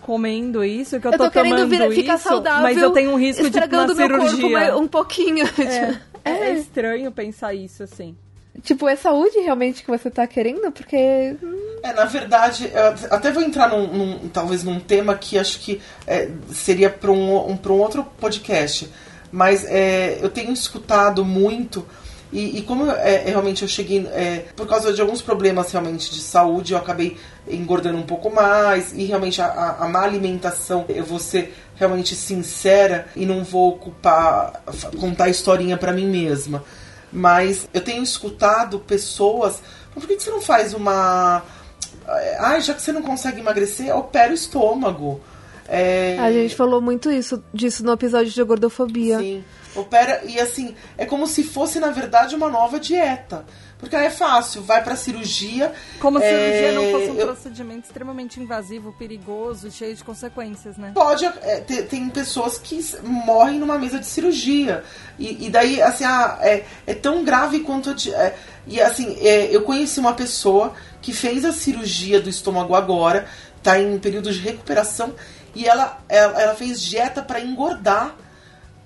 comendo 0.00 0.64
isso, 0.64 1.00
que 1.00 1.06
eu, 1.06 1.12
eu 1.12 1.18
tô, 1.18 1.24
tô 1.24 1.30
querendo 1.30 1.68
vir, 1.68 1.90
ficar 1.92 2.18
saudável, 2.18 2.62
mas 2.62 2.76
eu 2.76 2.90
tenho 2.90 3.10
um 3.12 3.16
risco 3.16 3.48
de 3.48 3.58
uma 3.58 3.94
cirurgia. 3.94 4.76
um 4.76 4.88
pouquinho. 4.88 5.44
É, 6.22 6.32
é, 6.32 6.50
é 6.50 6.52
estranho 6.52 7.10
pensar 7.10 7.54
isso, 7.54 7.82
assim. 7.82 8.14
Tipo, 8.62 8.86
é 8.88 8.96
saúde 8.96 9.38
realmente 9.38 9.82
que 9.82 9.90
você 9.90 10.10
tá 10.10 10.26
querendo? 10.26 10.70
Porque. 10.70 11.34
Hum. 11.42 11.78
É, 11.82 11.94
na 11.94 12.04
verdade, 12.04 12.70
eu 12.74 13.16
até 13.16 13.32
vou 13.32 13.42
entrar 13.42 13.70
num, 13.70 13.86
num 13.86 14.28
talvez 14.28 14.62
num 14.62 14.78
tema 14.78 15.14
que 15.14 15.38
acho 15.38 15.60
que 15.60 15.80
é, 16.06 16.28
seria 16.52 16.90
para 16.90 17.10
um, 17.10 17.50
um, 17.50 17.58
um 17.58 17.72
outro 17.72 18.04
podcast. 18.20 18.90
Mas 19.32 19.64
é, 19.64 20.18
eu 20.20 20.28
tenho 20.28 20.52
escutado 20.52 21.24
muito 21.24 21.86
e, 22.32 22.58
e 22.58 22.62
como 22.62 22.90
é, 22.90 23.24
é, 23.26 23.30
realmente 23.30 23.62
eu 23.62 23.68
cheguei, 23.68 24.06
é, 24.12 24.44
por 24.54 24.66
causa 24.66 24.92
de 24.92 25.00
alguns 25.00 25.20
problemas 25.20 25.72
realmente 25.72 26.12
de 26.12 26.20
saúde, 26.20 26.72
eu 26.72 26.78
acabei 26.78 27.16
engordando 27.48 27.98
um 27.98 28.02
pouco 28.02 28.30
mais. 28.30 28.92
E 28.92 29.04
realmente 29.04 29.42
a, 29.42 29.46
a, 29.46 29.84
a 29.84 29.88
má 29.88 30.02
alimentação, 30.02 30.84
eu 30.88 31.04
vou 31.04 31.18
ser 31.18 31.54
realmente 31.74 32.14
sincera 32.14 33.08
e 33.16 33.26
não 33.26 33.42
vou 33.42 33.70
ocupar, 33.70 34.62
contar 35.00 35.28
historinha 35.28 35.76
para 35.76 35.92
mim 35.92 36.06
mesma. 36.06 36.62
Mas 37.12 37.68
eu 37.74 37.80
tenho 37.80 38.02
escutado 38.02 38.78
pessoas, 38.78 39.60
por 39.92 40.06
que, 40.06 40.14
que 40.14 40.22
você 40.22 40.30
não 40.30 40.40
faz 40.40 40.72
uma. 40.72 41.42
Ah, 42.38 42.60
já 42.60 42.74
que 42.74 42.82
você 42.82 42.92
não 42.92 43.02
consegue 43.02 43.40
emagrecer, 43.40 43.94
opera 43.96 44.30
o 44.30 44.34
estômago. 44.34 45.20
É... 45.68 46.16
A 46.18 46.32
gente 46.32 46.54
falou 46.54 46.80
muito 46.80 47.10
isso, 47.10 47.42
disso 47.52 47.84
no 47.84 47.92
episódio 47.92 48.30
de 48.30 48.42
gordofobia. 48.42 49.18
Sim. 49.18 49.44
Opera 49.74 50.22
e 50.24 50.40
assim, 50.40 50.74
é 50.98 51.06
como 51.06 51.26
se 51.26 51.44
fosse 51.44 51.78
na 51.78 51.90
verdade 51.90 52.34
uma 52.34 52.48
nova 52.48 52.80
dieta. 52.80 53.44
Porque 53.80 53.96
aí 53.96 54.06
é 54.06 54.10
fácil, 54.10 54.62
vai 54.62 54.84
pra 54.84 54.94
cirurgia. 54.94 55.72
Como 55.98 56.18
a 56.18 56.20
cirurgia 56.20 56.72
não 56.72 56.90
fosse 56.90 57.10
um 57.10 57.16
eu... 57.18 57.26
procedimento 57.28 57.86
extremamente 57.86 58.38
invasivo, 58.38 58.92
perigoso, 58.92 59.70
cheio 59.70 59.96
de 59.96 60.04
consequências, 60.04 60.76
né? 60.76 60.92
Pode, 60.94 61.24
é, 61.24 61.60
tem, 61.60 61.86
tem, 61.86 62.10
pessoas 62.10 62.58
que 62.58 62.78
morrem 63.02 63.58
numa 63.58 63.78
mesa 63.78 63.98
de 63.98 64.04
cirurgia. 64.04 64.84
E, 65.18 65.46
e 65.46 65.50
daí, 65.50 65.80
assim, 65.80 66.04
ah, 66.04 66.38
é, 66.42 66.64
é 66.86 66.94
tão 66.94 67.24
grave 67.24 67.60
quanto. 67.60 67.90
É, 68.12 68.34
e 68.66 68.78
assim, 68.80 69.16
é, 69.20 69.46
eu 69.54 69.62
conheci 69.62 69.98
uma 69.98 70.12
pessoa 70.12 70.74
que 71.00 71.14
fez 71.14 71.46
a 71.46 71.52
cirurgia 71.52 72.20
do 72.20 72.28
estômago 72.28 72.74
agora, 72.74 73.26
tá 73.62 73.80
em 73.80 73.98
período 73.98 74.30
de 74.30 74.40
recuperação, 74.40 75.14
e 75.54 75.66
ela, 75.66 75.98
ela, 76.06 76.38
ela 76.38 76.54
fez 76.54 76.82
dieta 76.82 77.22
para 77.22 77.40
engordar 77.40 78.14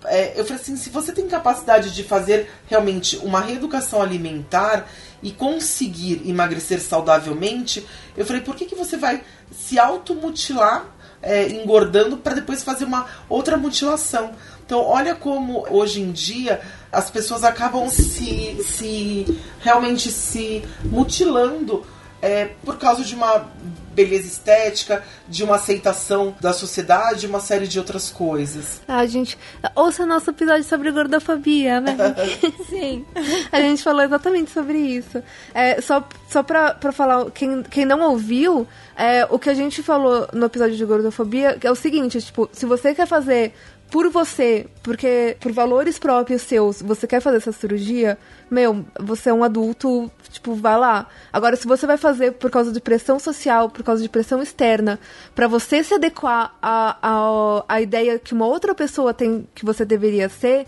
é, 0.07 0.39
eu 0.39 0.45
falei 0.45 0.61
assim, 0.61 0.77
se 0.77 0.91
você 0.91 1.13
tem 1.13 1.27
capacidade 1.27 1.95
de 1.95 2.03
fazer 2.03 2.51
realmente 2.67 3.17
uma 3.19 3.41
reeducação 3.41 4.03
alimentar 4.03 4.87
e 5.23 5.31
conseguir 5.31 6.23
emagrecer 6.25 6.81
saudavelmente, 6.81 7.87
eu 8.17 8.25
falei, 8.27 8.43
por 8.43 8.55
que, 8.55 8.67
que 8.67 8.75
você 8.75 8.97
vai 8.97 9.23
se 9.51 9.79
automutilar 9.79 10.95
é, 11.25 11.49
engordando 11.49 12.19
para 12.19 12.35
depois 12.35 12.63
fazer 12.63 12.85
uma 12.85 13.07
outra 13.29 13.57
mutilação. 13.57 14.33
Então, 14.65 14.81
olha 14.81 15.15
como 15.15 15.67
hoje 15.71 16.01
em 16.01 16.13
dia 16.13 16.61
as 16.93 17.11
pessoas 17.11 17.43
acabam 17.43 17.89
se, 17.89 18.63
se 18.63 19.41
realmente 19.61 20.11
se 20.11 20.63
mutilando 20.85 21.85
é, 22.23 22.51
por 22.65 22.79
causa 22.79 23.03
de 23.03 23.15
uma 23.15 23.47
beleza 23.95 24.27
estética, 24.27 25.03
de 25.29 25.45
uma 25.45 25.57
aceitação 25.57 26.35
da 26.41 26.53
sociedade, 26.53 27.27
uma 27.27 27.41
série 27.41 27.67
de 27.67 27.79
outras 27.79 28.11
coisas. 28.11 28.83
Ah, 28.87 29.07
gente, 29.07 29.39
ouça 29.75 30.05
nosso 30.05 30.31
episódio 30.31 30.65
sobre 30.65 30.91
gordofobia, 30.91 31.81
né? 31.81 31.97
Sim. 32.69 33.05
A 33.51 33.61
gente 33.61 33.83
falou 33.83 34.03
exatamente 34.03 34.51
sobre 34.51 34.79
isso. 34.79 35.23
É, 35.55 35.81
só 35.81 36.07
só 36.29 36.43
pra, 36.43 36.75
pra 36.75 36.91
falar, 36.91 37.31
quem, 37.31 37.63
quem 37.63 37.85
não 37.85 38.01
ouviu, 38.11 38.67
é, 38.97 39.25
o 39.31 39.39
que 39.39 39.49
a 39.49 39.55
gente 39.55 39.83
falou 39.85 40.27
no 40.33 40.47
episódio 40.47 40.77
de 40.77 40.85
gordofobia 40.85 41.57
é 41.63 41.71
o 41.71 41.77
seguinte, 41.77 42.21
tipo, 42.21 42.49
se 42.53 42.67
você 42.67 42.93
quer 42.93 43.07
fazer 43.07 43.55
por 43.95 44.11
você, 44.11 44.67
porque 44.83 45.37
por 45.39 45.53
valores 45.53 46.01
próprios 46.01 46.43
seus, 46.43 46.83
você 46.83 47.07
quer 47.07 47.21
fazer 47.21 47.37
essa 47.37 47.53
cirurgia, 47.53 48.19
meu, 48.51 48.85
você 48.99 49.31
é 49.31 49.33
um 49.33 49.45
adulto, 49.45 50.11
tipo, 50.33 50.53
vai 50.57 50.77
lá. 50.77 51.07
Agora, 51.33 51.55
se 51.55 51.65
você 51.65 51.87
vai 51.87 51.97
fazer 51.97 52.33
por 52.33 52.51
causa 52.51 52.73
de 52.73 52.81
pressão 52.81 53.21
social, 53.21 53.71
por 53.71 53.85
causa 53.85 54.03
de 54.03 54.09
pressão 54.09 54.43
externa, 54.43 54.99
para 55.33 55.47
você 55.47 55.85
se 55.85 55.95
adequar 55.95 56.57
à 56.61 56.99
a, 57.01 57.09
a, 57.09 57.65
a 57.69 57.81
ideia 57.81 58.19
que 58.19 58.35
uma 58.35 58.47
outra 58.47 58.75
pessoa 58.75 59.15
tem 59.15 59.47
que 59.55 59.65
você 59.65 59.85
deveria 59.85 60.29
ser, 60.29 60.67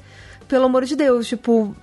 pelo 0.48 0.66
amor 0.66 0.84
de 0.84 0.94
Deus, 0.94 1.26
tipo, 1.26 1.74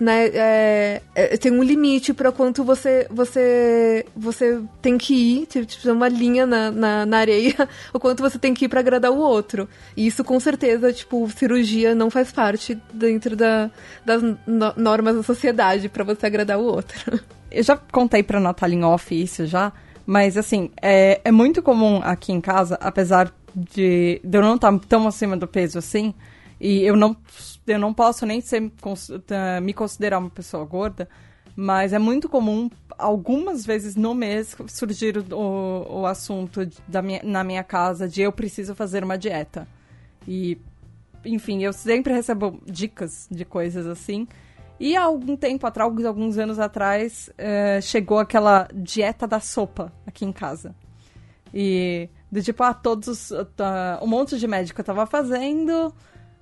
né, 0.00 0.26
é, 0.26 1.02
é, 1.14 1.36
tem 1.36 1.52
um 1.52 1.62
limite 1.62 2.12
para 2.12 2.32
quanto 2.32 2.64
você 2.64 3.06
você 3.10 4.04
você 4.16 4.60
tem 4.82 4.98
que 4.98 5.14
ir, 5.14 5.46
tipo, 5.46 5.66
tipo 5.66 5.92
uma 5.92 6.08
linha 6.08 6.46
na, 6.46 6.70
na, 6.70 7.06
na, 7.06 7.18
areia, 7.18 7.54
o 7.92 8.00
quanto 8.00 8.22
você 8.22 8.38
tem 8.38 8.52
que 8.52 8.64
ir 8.64 8.68
para 8.68 8.80
agradar 8.80 9.10
o 9.10 9.18
outro. 9.18 9.68
E 9.96 10.06
isso 10.06 10.24
com 10.24 10.38
certeza, 10.40 10.92
tipo, 10.92 11.28
cirurgia 11.30 11.94
não 11.94 12.10
faz 12.10 12.32
parte 12.32 12.78
dentro 12.92 13.36
da, 13.36 13.70
das 14.04 14.22
no, 14.22 14.72
normas 14.76 15.16
da 15.16 15.22
sociedade 15.22 15.88
para 15.88 16.04
você 16.04 16.26
agradar 16.26 16.58
o 16.58 16.64
outro. 16.64 17.20
Eu 17.50 17.62
já 17.62 17.76
contei 17.76 18.22
pra 18.22 18.40
Natália 18.40 18.86
off 18.86 19.14
isso 19.14 19.46
já, 19.46 19.72
mas 20.04 20.36
assim, 20.36 20.70
é, 20.82 21.20
é 21.24 21.30
muito 21.30 21.62
comum 21.62 22.00
aqui 22.02 22.32
em 22.32 22.40
casa, 22.40 22.76
apesar 22.80 23.32
de, 23.54 24.20
de 24.24 24.38
eu 24.38 24.42
não 24.42 24.56
estar 24.56 24.76
tão 24.88 25.06
acima 25.06 25.36
do 25.36 25.46
peso 25.46 25.78
assim, 25.78 26.12
e 26.60 26.82
eu 26.82 26.96
não 26.96 27.16
eu 27.66 27.78
não 27.78 27.94
posso 27.94 28.26
nem 28.26 28.40
ser, 28.40 28.60
me 29.62 29.72
considerar 29.72 30.18
uma 30.18 30.30
pessoa 30.30 30.64
gorda, 30.64 31.08
mas 31.56 31.92
é 31.92 31.98
muito 31.98 32.28
comum, 32.28 32.68
algumas 32.98 33.64
vezes 33.64 33.94
no 33.94 34.14
mês, 34.14 34.56
surgir 34.68 35.16
o, 35.32 36.00
o 36.00 36.06
assunto 36.06 36.68
da 36.88 37.00
minha, 37.00 37.20
na 37.22 37.44
minha 37.44 37.62
casa 37.62 38.08
de 38.08 38.22
eu 38.22 38.32
preciso 38.32 38.74
fazer 38.74 39.04
uma 39.04 39.16
dieta. 39.16 39.66
E, 40.26 40.58
enfim, 41.24 41.62
eu 41.62 41.72
sempre 41.72 42.12
recebo 42.12 42.60
dicas 42.66 43.28
de 43.30 43.44
coisas 43.44 43.86
assim. 43.86 44.26
E 44.80 44.96
há 44.96 45.04
algum 45.04 45.36
tempo 45.36 45.66
atrás, 45.66 46.04
alguns 46.04 46.36
anos 46.36 46.58
atrás, 46.58 47.30
eh, 47.38 47.80
chegou 47.80 48.18
aquela 48.18 48.68
dieta 48.74 49.26
da 49.26 49.38
sopa 49.38 49.92
aqui 50.04 50.24
em 50.24 50.32
casa. 50.32 50.74
E, 51.54 52.08
tipo, 52.42 52.64
ah, 52.64 52.74
todos. 52.74 53.30
Uh, 53.30 53.46
um 54.02 54.08
monte 54.08 54.36
de 54.36 54.48
médico 54.48 54.80
estava 54.80 55.06
fazendo 55.06 55.94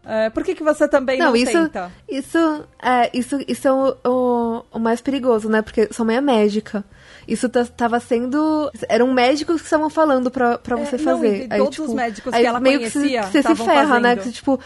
é, 0.04 0.30
por 0.30 0.42
que, 0.42 0.54
que 0.54 0.64
você 0.64 0.88
também 0.88 1.18
não, 1.18 1.26
não 1.26 1.36
isso, 1.36 1.52
tenta? 1.52 1.92
Isso 2.08 2.64
é, 2.82 3.10
isso, 3.16 3.38
isso 3.46 3.68
é 3.68 3.72
o, 3.72 3.96
o, 4.04 4.64
o, 4.72 4.78
mais 4.78 5.00
perigoso, 5.00 5.48
né? 5.48 5.62
Porque 5.62 5.88
sua 5.92 6.04
mãe 6.04 6.16
é 6.16 6.20
médica. 6.20 6.84
Isso 7.26 7.48
tava 7.48 8.00
sendo. 8.00 8.70
Eram 8.88 9.12
médicos 9.12 9.60
que 9.60 9.66
estavam 9.66 9.88
falando 9.88 10.28
pra, 10.28 10.58
pra 10.58 10.78
é, 10.78 10.84
você 10.84 10.98
fazer. 10.98 11.30
Não, 11.30 11.36
e 11.36 11.48
aí, 11.50 11.58
todos 11.58 11.74
tipo, 11.76 11.88
os 11.88 11.94
médicos 11.94 12.34
que 12.34 12.44
ela 12.44 12.58
meio 12.58 12.78
conhecia. 12.78 13.22
Que 13.22 13.26
você, 13.26 13.42
você 13.42 13.54
se 13.54 13.64
ferra, 13.64 13.86
fazendo. 13.86 14.02
né? 14.02 14.16
Que, 14.16 14.32
tipo, 14.32 14.60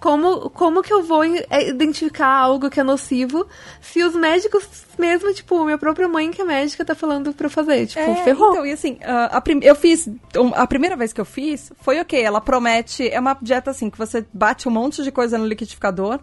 como, 0.00 0.48
como 0.50 0.82
que 0.82 0.92
eu 0.92 1.02
vou 1.02 1.22
é, 1.22 1.68
identificar 1.68 2.26
algo 2.26 2.70
que 2.70 2.80
é 2.80 2.82
nocivo 2.82 3.46
se 3.80 4.02
os 4.02 4.14
médicos 4.14 4.66
mesmo, 4.98 5.32
tipo, 5.34 5.62
minha 5.64 5.76
própria 5.76 6.08
mãe 6.08 6.30
que 6.30 6.40
é 6.40 6.44
médica 6.44 6.84
tá 6.84 6.94
falando 6.94 7.32
pra 7.34 7.50
fazer, 7.50 7.86
tipo, 7.86 8.00
é, 8.00 8.16
ferrou. 8.24 8.52
Então, 8.52 8.66
e 8.66 8.72
assim, 8.72 8.94
uh, 8.94 9.30
a 9.30 9.42
eu 9.62 9.74
fiz, 9.74 10.08
a 10.54 10.66
primeira 10.66 10.96
vez 10.96 11.12
que 11.12 11.20
eu 11.20 11.24
fiz, 11.24 11.70
foi 11.80 12.00
ok, 12.00 12.20
ela 12.20 12.40
promete, 12.40 13.08
é 13.08 13.20
uma 13.20 13.36
dieta 13.40 13.70
assim, 13.70 13.90
que 13.90 13.98
você 13.98 14.26
bate 14.32 14.66
um 14.66 14.72
monte 14.72 15.02
de 15.02 15.12
coisa 15.12 15.36
no 15.36 15.46
liquidificador, 15.46 16.18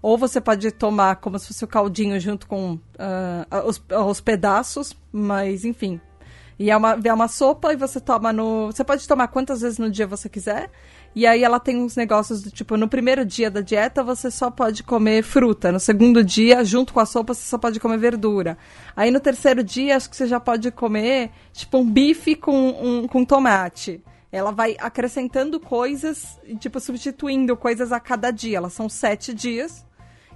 ou 0.00 0.18
você 0.18 0.40
pode 0.40 0.72
tomar 0.72 1.16
como 1.16 1.38
se 1.38 1.46
fosse 1.46 1.64
o 1.64 1.68
caldinho 1.68 2.18
junto 2.18 2.48
com 2.48 2.74
uh, 2.74 3.66
os, 3.66 3.80
os 4.08 4.20
pedaços, 4.20 4.96
mas 5.12 5.64
enfim, 5.64 6.00
e 6.58 6.70
é 6.70 6.76
uma, 6.76 6.98
é 7.02 7.12
uma 7.12 7.28
sopa 7.28 7.72
e 7.72 7.76
você 7.76 8.00
toma 8.00 8.32
no. 8.32 8.66
Você 8.66 8.84
pode 8.84 9.06
tomar 9.08 9.26
quantas 9.28 9.62
vezes 9.62 9.78
no 9.78 9.90
dia 9.90 10.06
você 10.06 10.28
quiser. 10.28 10.70
E 11.14 11.26
aí 11.26 11.44
ela 11.44 11.60
tem 11.60 11.76
uns 11.76 11.94
negócios 11.94 12.42
do 12.42 12.50
tipo, 12.50 12.76
no 12.76 12.88
primeiro 12.88 13.24
dia 13.24 13.50
da 13.50 13.60
dieta 13.60 14.02
você 14.02 14.30
só 14.30 14.50
pode 14.50 14.82
comer 14.82 15.22
fruta. 15.22 15.70
No 15.70 15.78
segundo 15.78 16.24
dia, 16.24 16.64
junto 16.64 16.94
com 16.94 17.00
a 17.00 17.06
sopa, 17.06 17.34
você 17.34 17.42
só 17.42 17.58
pode 17.58 17.78
comer 17.78 17.98
verdura. 17.98 18.56
Aí 18.96 19.10
no 19.10 19.20
terceiro 19.20 19.62
dia, 19.62 19.96
acho 19.96 20.08
que 20.08 20.16
você 20.16 20.26
já 20.26 20.40
pode 20.40 20.70
comer, 20.70 21.30
tipo, 21.52 21.78
um 21.78 21.84
bife 21.84 22.34
com, 22.34 22.70
um, 22.70 23.06
com 23.06 23.24
tomate. 23.24 24.02
Ela 24.30 24.50
vai 24.50 24.74
acrescentando 24.78 25.60
coisas, 25.60 26.40
tipo, 26.58 26.80
substituindo 26.80 27.54
coisas 27.58 27.92
a 27.92 28.00
cada 28.00 28.30
dia. 28.30 28.56
Elas 28.56 28.72
são 28.72 28.88
sete 28.88 29.34
dias. 29.34 29.84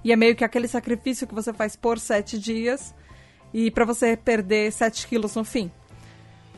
E 0.03 0.11
é 0.11 0.15
meio 0.15 0.35
que 0.35 0.43
aquele 0.43 0.67
sacrifício 0.67 1.25
que 1.25 1.33
você 1.33 1.51
faz 1.51 1.75
por 1.75 1.97
sete 1.97 2.37
dias. 2.37 2.93
E 3.51 3.71
para 3.71 3.83
você 3.83 4.15
perder 4.15 4.71
sete 4.71 5.07
quilos 5.07 5.35
no 5.35 5.43
fim. 5.43 5.71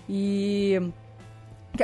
E. 0.09 0.77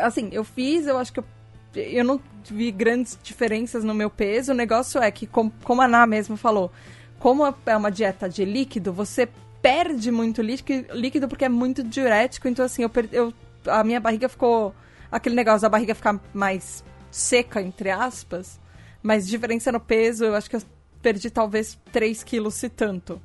Assim, 0.01 0.27
eu 0.33 0.43
fiz, 0.43 0.87
eu 0.87 0.97
acho 0.97 1.13
que 1.13 1.21
eu 1.21 1.25
eu 1.75 2.03
não 2.03 2.21
vi 2.43 2.71
grandes 2.71 3.17
diferenças 3.21 3.83
no 3.83 3.93
meu 3.93 4.09
peso. 4.09 4.51
O 4.51 4.55
negócio 4.55 5.01
é 5.01 5.09
que, 5.11 5.27
como, 5.27 5.51
a 5.81 5.85
Ana 5.85 6.05
mesmo 6.07 6.37
falou, 6.37 6.71
como 7.19 7.43
é 7.65 7.77
uma 7.77 7.91
dieta 7.91 8.29
de 8.29 8.45
líquido, 8.45 8.93
você 8.93 9.27
perde 9.61 10.11
muito 10.11 10.41
líquido 10.41 11.27
porque 11.27 11.45
é 11.45 11.49
muito 11.49 11.83
diurético. 11.83 12.47
Então, 12.47 12.63
assim, 12.63 12.83
eu, 12.83 12.91
eu, 13.11 13.33
a 13.67 13.83
minha 13.83 13.99
barriga 13.99 14.29
ficou. 14.29 14.73
Aquele 15.11 15.35
negócio 15.35 15.61
da 15.61 15.69
barriga 15.69 15.95
ficar 15.95 16.19
mais 16.33 16.83
seca, 17.09 17.61
entre 17.61 17.89
aspas. 17.89 18.59
Mas 19.01 19.27
diferença 19.27 19.71
no 19.71 19.79
peso, 19.79 20.25
eu 20.25 20.35
acho 20.35 20.49
que 20.49 20.55
eu 20.55 20.61
perdi 21.01 21.29
talvez 21.29 21.79
3 21.91 22.23
quilos, 22.23 22.55
se 22.55 22.69
tanto. 22.69 23.21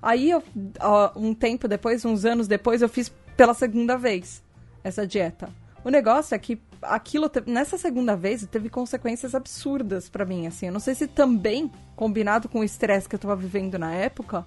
Aí, 0.00 0.30
eu, 0.30 0.42
um 1.16 1.34
tempo 1.34 1.66
depois, 1.66 2.04
uns 2.04 2.24
anos 2.24 2.46
depois, 2.46 2.80
eu 2.80 2.88
fiz 2.88 3.10
pela 3.36 3.54
segunda 3.54 3.96
vez 3.96 4.42
essa 4.84 5.06
dieta. 5.06 5.48
O 5.84 5.90
negócio 5.90 6.34
é 6.34 6.38
que 6.38 6.56
aquilo, 6.82 7.30
nessa 7.46 7.78
segunda 7.78 8.16
vez, 8.16 8.46
teve 8.46 8.68
consequências 8.68 9.34
absurdas 9.34 10.08
para 10.08 10.24
mim, 10.24 10.46
assim. 10.46 10.66
Eu 10.66 10.72
não 10.72 10.80
sei 10.80 10.94
se 10.94 11.06
também, 11.06 11.70
combinado 11.94 12.48
com 12.48 12.60
o 12.60 12.64
estresse 12.64 13.08
que 13.08 13.14
eu 13.14 13.18
tava 13.18 13.36
vivendo 13.36 13.78
na 13.78 13.92
época, 13.94 14.46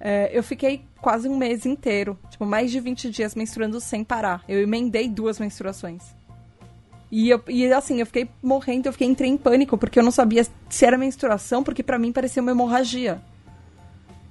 é, 0.00 0.30
eu 0.32 0.42
fiquei 0.42 0.84
quase 1.00 1.28
um 1.28 1.36
mês 1.36 1.64
inteiro, 1.64 2.18
tipo, 2.30 2.44
mais 2.44 2.70
de 2.70 2.80
20 2.80 3.10
dias 3.10 3.34
menstruando 3.34 3.80
sem 3.80 4.04
parar. 4.04 4.42
Eu 4.48 4.60
emendei 4.60 5.08
duas 5.08 5.38
menstruações. 5.38 6.02
E, 7.10 7.30
eu, 7.30 7.42
e 7.48 7.72
assim, 7.72 8.00
eu 8.00 8.06
fiquei 8.06 8.28
morrendo, 8.42 8.86
eu 8.86 8.92
fiquei 8.92 9.06
entrei 9.06 9.30
em 9.30 9.36
pânico, 9.36 9.78
porque 9.78 9.98
eu 9.98 10.02
não 10.02 10.10
sabia 10.10 10.44
se 10.68 10.84
era 10.84 10.98
menstruação, 10.98 11.62
porque 11.62 11.82
para 11.82 11.98
mim 11.98 12.12
parecia 12.12 12.42
uma 12.42 12.50
hemorragia. 12.50 13.22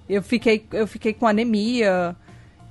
Eu 0.07 0.21
fiquei, 0.21 0.65
eu 0.73 0.85
fiquei 0.85 1.13
com 1.13 1.25
anemia, 1.25 2.15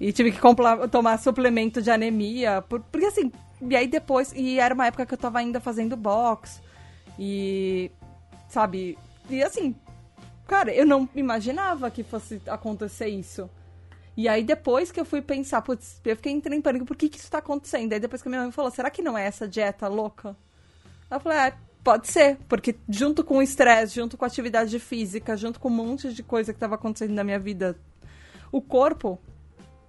e 0.02 0.12
tive 0.12 0.32
que 0.32 0.40
comprar, 0.40 0.88
tomar 0.88 1.16
suplemento 1.18 1.80
de 1.80 1.88
anemia, 1.90 2.60
por, 2.60 2.80
porque 2.80 3.06
assim, 3.06 3.30
e 3.68 3.76
aí 3.76 3.86
depois, 3.86 4.32
e 4.34 4.58
era 4.58 4.74
uma 4.74 4.86
época 4.86 5.06
que 5.06 5.14
eu 5.14 5.18
tava 5.18 5.38
ainda 5.38 5.60
fazendo 5.60 5.96
box. 5.96 6.60
E, 7.18 7.90
sabe, 8.48 8.98
e 9.30 9.42
assim, 9.42 9.74
cara, 10.46 10.72
eu 10.72 10.84
não 10.84 11.08
imaginava 11.14 11.90
que 11.90 12.02
fosse 12.02 12.40
acontecer 12.46 13.08
isso. 13.08 13.48
E 14.16 14.28
aí 14.28 14.44
depois 14.44 14.90
que 14.90 15.00
eu 15.00 15.04
fui 15.04 15.22
pensar, 15.22 15.62
putz, 15.62 16.00
eu 16.04 16.16
fiquei 16.16 16.32
entrando 16.32 16.54
em 16.54 16.60
pânico, 16.60 16.84
por 16.84 16.96
que 16.96 17.08
que 17.08 17.18
isso 17.18 17.30
tá 17.30 17.38
acontecendo? 17.38 17.92
Aí 17.92 18.00
depois 18.00 18.20
que 18.20 18.28
a 18.28 18.30
minha 18.30 18.42
mãe 18.42 18.52
falou, 18.52 18.70
será 18.70 18.90
que 18.90 19.00
não 19.00 19.16
é 19.16 19.26
essa 19.26 19.48
dieta 19.48 19.88
louca? 19.88 20.36
Eu 21.10 21.20
falei, 21.20 21.38
é, 21.38 21.54
pode 21.84 22.08
ser, 22.08 22.38
porque 22.48 22.74
junto 22.88 23.24
com 23.24 23.38
o 23.38 23.42
estresse, 23.42 23.94
junto 23.94 24.16
com 24.16 24.24
a 24.24 24.28
atividade 24.28 24.78
física, 24.78 25.36
junto 25.36 25.60
com 25.60 25.68
um 25.68 25.72
monte 25.72 26.12
de 26.12 26.22
coisa 26.22 26.52
que 26.52 26.58
tava 26.58 26.74
acontecendo 26.74 27.12
na 27.12 27.24
minha 27.24 27.38
vida, 27.38 27.76
o 28.50 28.60
corpo, 28.60 29.18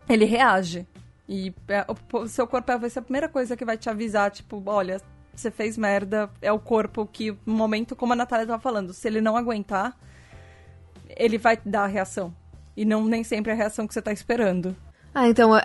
ele 0.07 0.25
reage. 0.25 0.87
E 1.33 1.51
é, 1.67 1.83
o 2.13 2.27
seu 2.27 2.45
corpo 2.45 2.77
vai 2.77 2.91
ser 2.91 2.99
a 2.99 3.01
primeira 3.01 3.27
coisa 3.27 3.57
que 3.57 3.65
vai 3.65 3.75
te 3.75 3.89
avisar, 3.89 4.29
tipo, 4.29 4.61
olha, 4.67 5.01
você 5.33 5.49
fez 5.49 5.75
merda, 5.75 6.29
é 6.39 6.51
o 6.51 6.59
corpo 6.59 7.09
que, 7.11 7.35
no 7.43 7.55
momento, 7.55 7.95
como 7.95 8.13
a 8.13 8.15
Natália 8.15 8.45
tava 8.45 8.61
falando, 8.61 8.93
se 8.93 9.07
ele 9.07 9.19
não 9.19 9.35
aguentar, 9.35 9.97
ele 11.09 11.39
vai 11.39 11.57
dar 11.65 11.85
a 11.85 11.87
reação. 11.87 12.31
E 12.77 12.85
não 12.85 13.03
nem 13.05 13.23
sempre 13.23 13.51
é 13.51 13.55
a 13.55 13.57
reação 13.57 13.87
que 13.87 13.95
você 13.95 14.01
tá 14.01 14.11
esperando. 14.11 14.75
Ah, 15.11 15.27
então 15.27 15.57
é, 15.57 15.63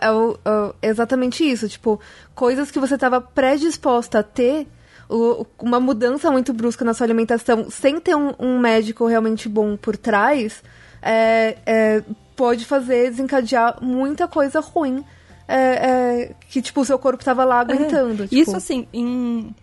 é 0.81 0.89
exatamente 0.89 1.45
isso. 1.45 1.69
Tipo, 1.69 2.01
coisas 2.35 2.71
que 2.71 2.81
você 2.81 2.95
estava 2.95 3.21
predisposta 3.21 4.21
a 4.21 4.23
ter, 4.23 4.67
o, 5.07 5.45
uma 5.59 5.79
mudança 5.79 6.31
muito 6.31 6.55
brusca 6.55 6.83
na 6.83 6.95
sua 6.95 7.05
alimentação, 7.05 7.69
sem 7.69 8.01
ter 8.01 8.17
um, 8.17 8.33
um 8.39 8.59
médico 8.59 9.07
realmente 9.07 9.51
bom 9.51 9.77
por 9.77 9.99
trás, 9.99 10.63
é, 11.03 11.59
é, 11.67 12.03
pode 12.35 12.65
fazer 12.65 13.11
desencadear 13.11 13.85
muita 13.85 14.27
coisa 14.27 14.61
ruim 14.61 15.05
é, 15.49 15.57
é, 15.57 16.35
que, 16.49 16.61
tipo, 16.61 16.83
o 16.83 16.85
seu 16.85 16.99
corpo 16.99 17.25
tava 17.25 17.45
lá 17.45 17.61
aguentando. 17.61 18.29
Tipo. 18.29 18.35
Isso 18.35 18.57
assim, 18.57 18.87
em 18.93 19.55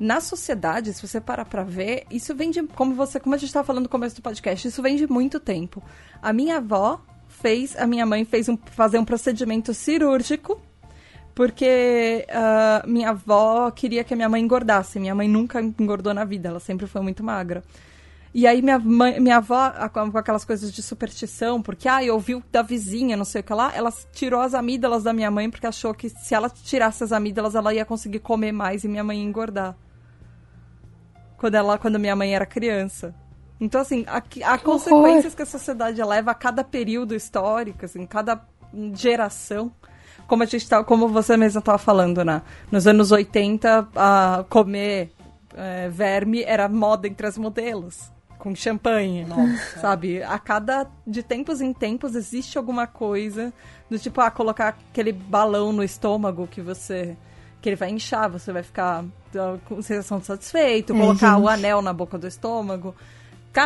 na 0.00 0.20
sociedade, 0.20 0.92
se 0.92 1.06
você 1.06 1.20
parar 1.20 1.44
pra 1.44 1.64
ver, 1.64 2.04
isso 2.10 2.34
vem 2.34 2.50
de, 2.50 2.62
como 2.62 2.94
você, 2.94 3.18
como 3.18 3.34
a 3.34 3.38
gente 3.38 3.48
estava 3.48 3.66
falando 3.66 3.84
no 3.84 3.88
começo 3.88 4.14
do 4.14 4.22
podcast, 4.22 4.68
isso 4.68 4.80
vem 4.80 4.96
de 4.96 5.10
muito 5.10 5.40
tempo. 5.40 5.82
A 6.22 6.32
minha 6.32 6.58
avó 6.58 7.00
fez, 7.26 7.76
a 7.76 7.86
minha 7.86 8.06
mãe 8.06 8.24
fez 8.24 8.48
um, 8.48 8.56
fazer 8.56 8.98
um 8.98 9.04
procedimento 9.04 9.74
cirúrgico, 9.74 10.60
porque 11.34 12.26
uh, 12.30 12.88
minha 12.88 13.10
avó 13.10 13.70
queria 13.70 14.04
que 14.04 14.14
a 14.14 14.16
minha 14.16 14.28
mãe 14.28 14.42
engordasse. 14.42 15.00
Minha 15.00 15.14
mãe 15.14 15.28
nunca 15.28 15.60
engordou 15.60 16.14
na 16.14 16.24
vida, 16.24 16.48
ela 16.48 16.60
sempre 16.60 16.86
foi 16.86 17.00
muito 17.00 17.22
magra. 17.24 17.62
E 18.38 18.46
aí 18.46 18.62
minha, 18.62 18.78
mãe, 18.78 19.18
minha 19.18 19.38
avó, 19.38 19.72
com 19.92 20.16
aquelas 20.16 20.44
coisas 20.44 20.70
de 20.70 20.80
superstição, 20.80 21.60
porque, 21.60 21.88
ah, 21.88 21.98
ouviu 22.12 22.40
da 22.52 22.62
vizinha, 22.62 23.16
não 23.16 23.24
sei 23.24 23.40
o 23.40 23.44
que 23.44 23.52
lá, 23.52 23.72
ela 23.74 23.92
tirou 24.12 24.40
as 24.40 24.54
amígdalas 24.54 25.02
da 25.02 25.12
minha 25.12 25.28
mãe 25.28 25.50
porque 25.50 25.66
achou 25.66 25.92
que 25.92 26.08
se 26.08 26.36
ela 26.36 26.48
tirasse 26.48 27.02
as 27.02 27.10
amígdalas, 27.10 27.56
ela 27.56 27.74
ia 27.74 27.84
conseguir 27.84 28.20
comer 28.20 28.52
mais 28.52 28.84
e 28.84 28.88
minha 28.88 29.02
mãe 29.02 29.18
ia 29.18 29.24
engordar 29.24 29.76
quando 31.36 31.56
ela 31.56 31.78
quando 31.78 31.98
minha 31.98 32.14
mãe 32.14 32.32
era 32.32 32.46
criança. 32.46 33.12
Então, 33.60 33.80
assim, 33.80 34.04
a, 34.06 34.22
a 34.52 34.56
consequências 34.56 35.34
que 35.34 35.42
a 35.42 35.46
sociedade 35.46 36.00
leva 36.00 36.30
a 36.30 36.34
cada 36.34 36.62
período 36.62 37.16
histórico, 37.16 37.86
assim, 37.86 38.06
cada 38.06 38.40
geração. 38.94 39.72
Como 40.28 40.44
a 40.44 40.46
gente 40.46 40.68
tá, 40.68 40.84
como 40.84 41.08
você 41.08 41.36
mesma 41.36 41.58
estava 41.58 41.78
falando, 41.78 42.24
né? 42.24 42.42
Nos 42.70 42.86
anos 42.86 43.10
80, 43.10 43.88
a 43.96 44.44
comer 44.48 45.10
é, 45.56 45.88
verme 45.88 46.44
era 46.44 46.68
moda 46.68 47.08
entre 47.08 47.26
as 47.26 47.36
modelos. 47.36 48.16
Com 48.38 48.54
champanhe, 48.54 49.24
Nossa. 49.24 49.80
sabe? 49.80 50.22
A 50.22 50.38
cada. 50.38 50.86
De 51.06 51.22
tempos 51.22 51.60
em 51.60 51.72
tempos 51.72 52.14
existe 52.14 52.56
alguma 52.56 52.86
coisa 52.86 53.52
do 53.90 53.98
tipo, 53.98 54.20
ah, 54.20 54.30
colocar 54.30 54.68
aquele 54.68 55.12
balão 55.12 55.72
no 55.72 55.82
estômago 55.82 56.46
que 56.46 56.62
você 56.62 57.16
que 57.60 57.68
ele 57.68 57.76
vai 57.76 57.90
inchar, 57.90 58.30
você 58.30 58.52
vai 58.52 58.62
ficar 58.62 59.04
com 59.64 59.82
sensação 59.82 60.20
de 60.20 60.26
satisfeito, 60.26 60.92
é, 60.92 60.96
colocar 60.96 61.34
gente. 61.34 61.42
o 61.42 61.48
anel 61.48 61.82
na 61.82 61.92
boca 61.92 62.16
do 62.16 62.26
estômago. 62.26 62.94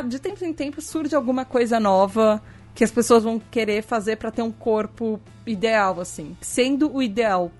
De 0.08 0.18
tempo 0.18 0.42
em 0.42 0.54
tempo 0.54 0.80
surge 0.80 1.14
alguma 1.14 1.44
coisa 1.44 1.78
nova 1.78 2.42
que 2.74 2.82
as 2.82 2.90
pessoas 2.90 3.24
vão 3.24 3.38
querer 3.38 3.82
fazer 3.82 4.16
para 4.16 4.30
ter 4.30 4.40
um 4.40 4.50
corpo 4.50 5.20
ideal, 5.46 6.00
assim. 6.00 6.34
Sendo 6.40 6.90
o 6.90 7.02
ideal 7.02 7.52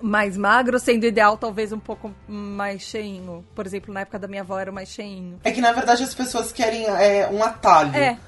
mais 0.00 0.36
magro, 0.36 0.78
sendo 0.78 1.06
ideal 1.06 1.36
talvez 1.36 1.72
um 1.72 1.78
pouco 1.78 2.14
mais 2.28 2.82
cheinho. 2.82 3.44
Por 3.54 3.66
exemplo, 3.66 3.92
na 3.92 4.00
época 4.00 4.18
da 4.18 4.28
minha 4.28 4.42
avó 4.42 4.58
era 4.58 4.72
mais 4.72 4.88
cheinho. 4.88 5.40
É 5.44 5.50
que 5.50 5.60
na 5.60 5.72
verdade 5.72 6.02
as 6.02 6.14
pessoas 6.14 6.52
querem 6.52 6.86
é, 6.86 7.28
um 7.30 7.42
atalho. 7.42 7.94
É. 7.94 8.18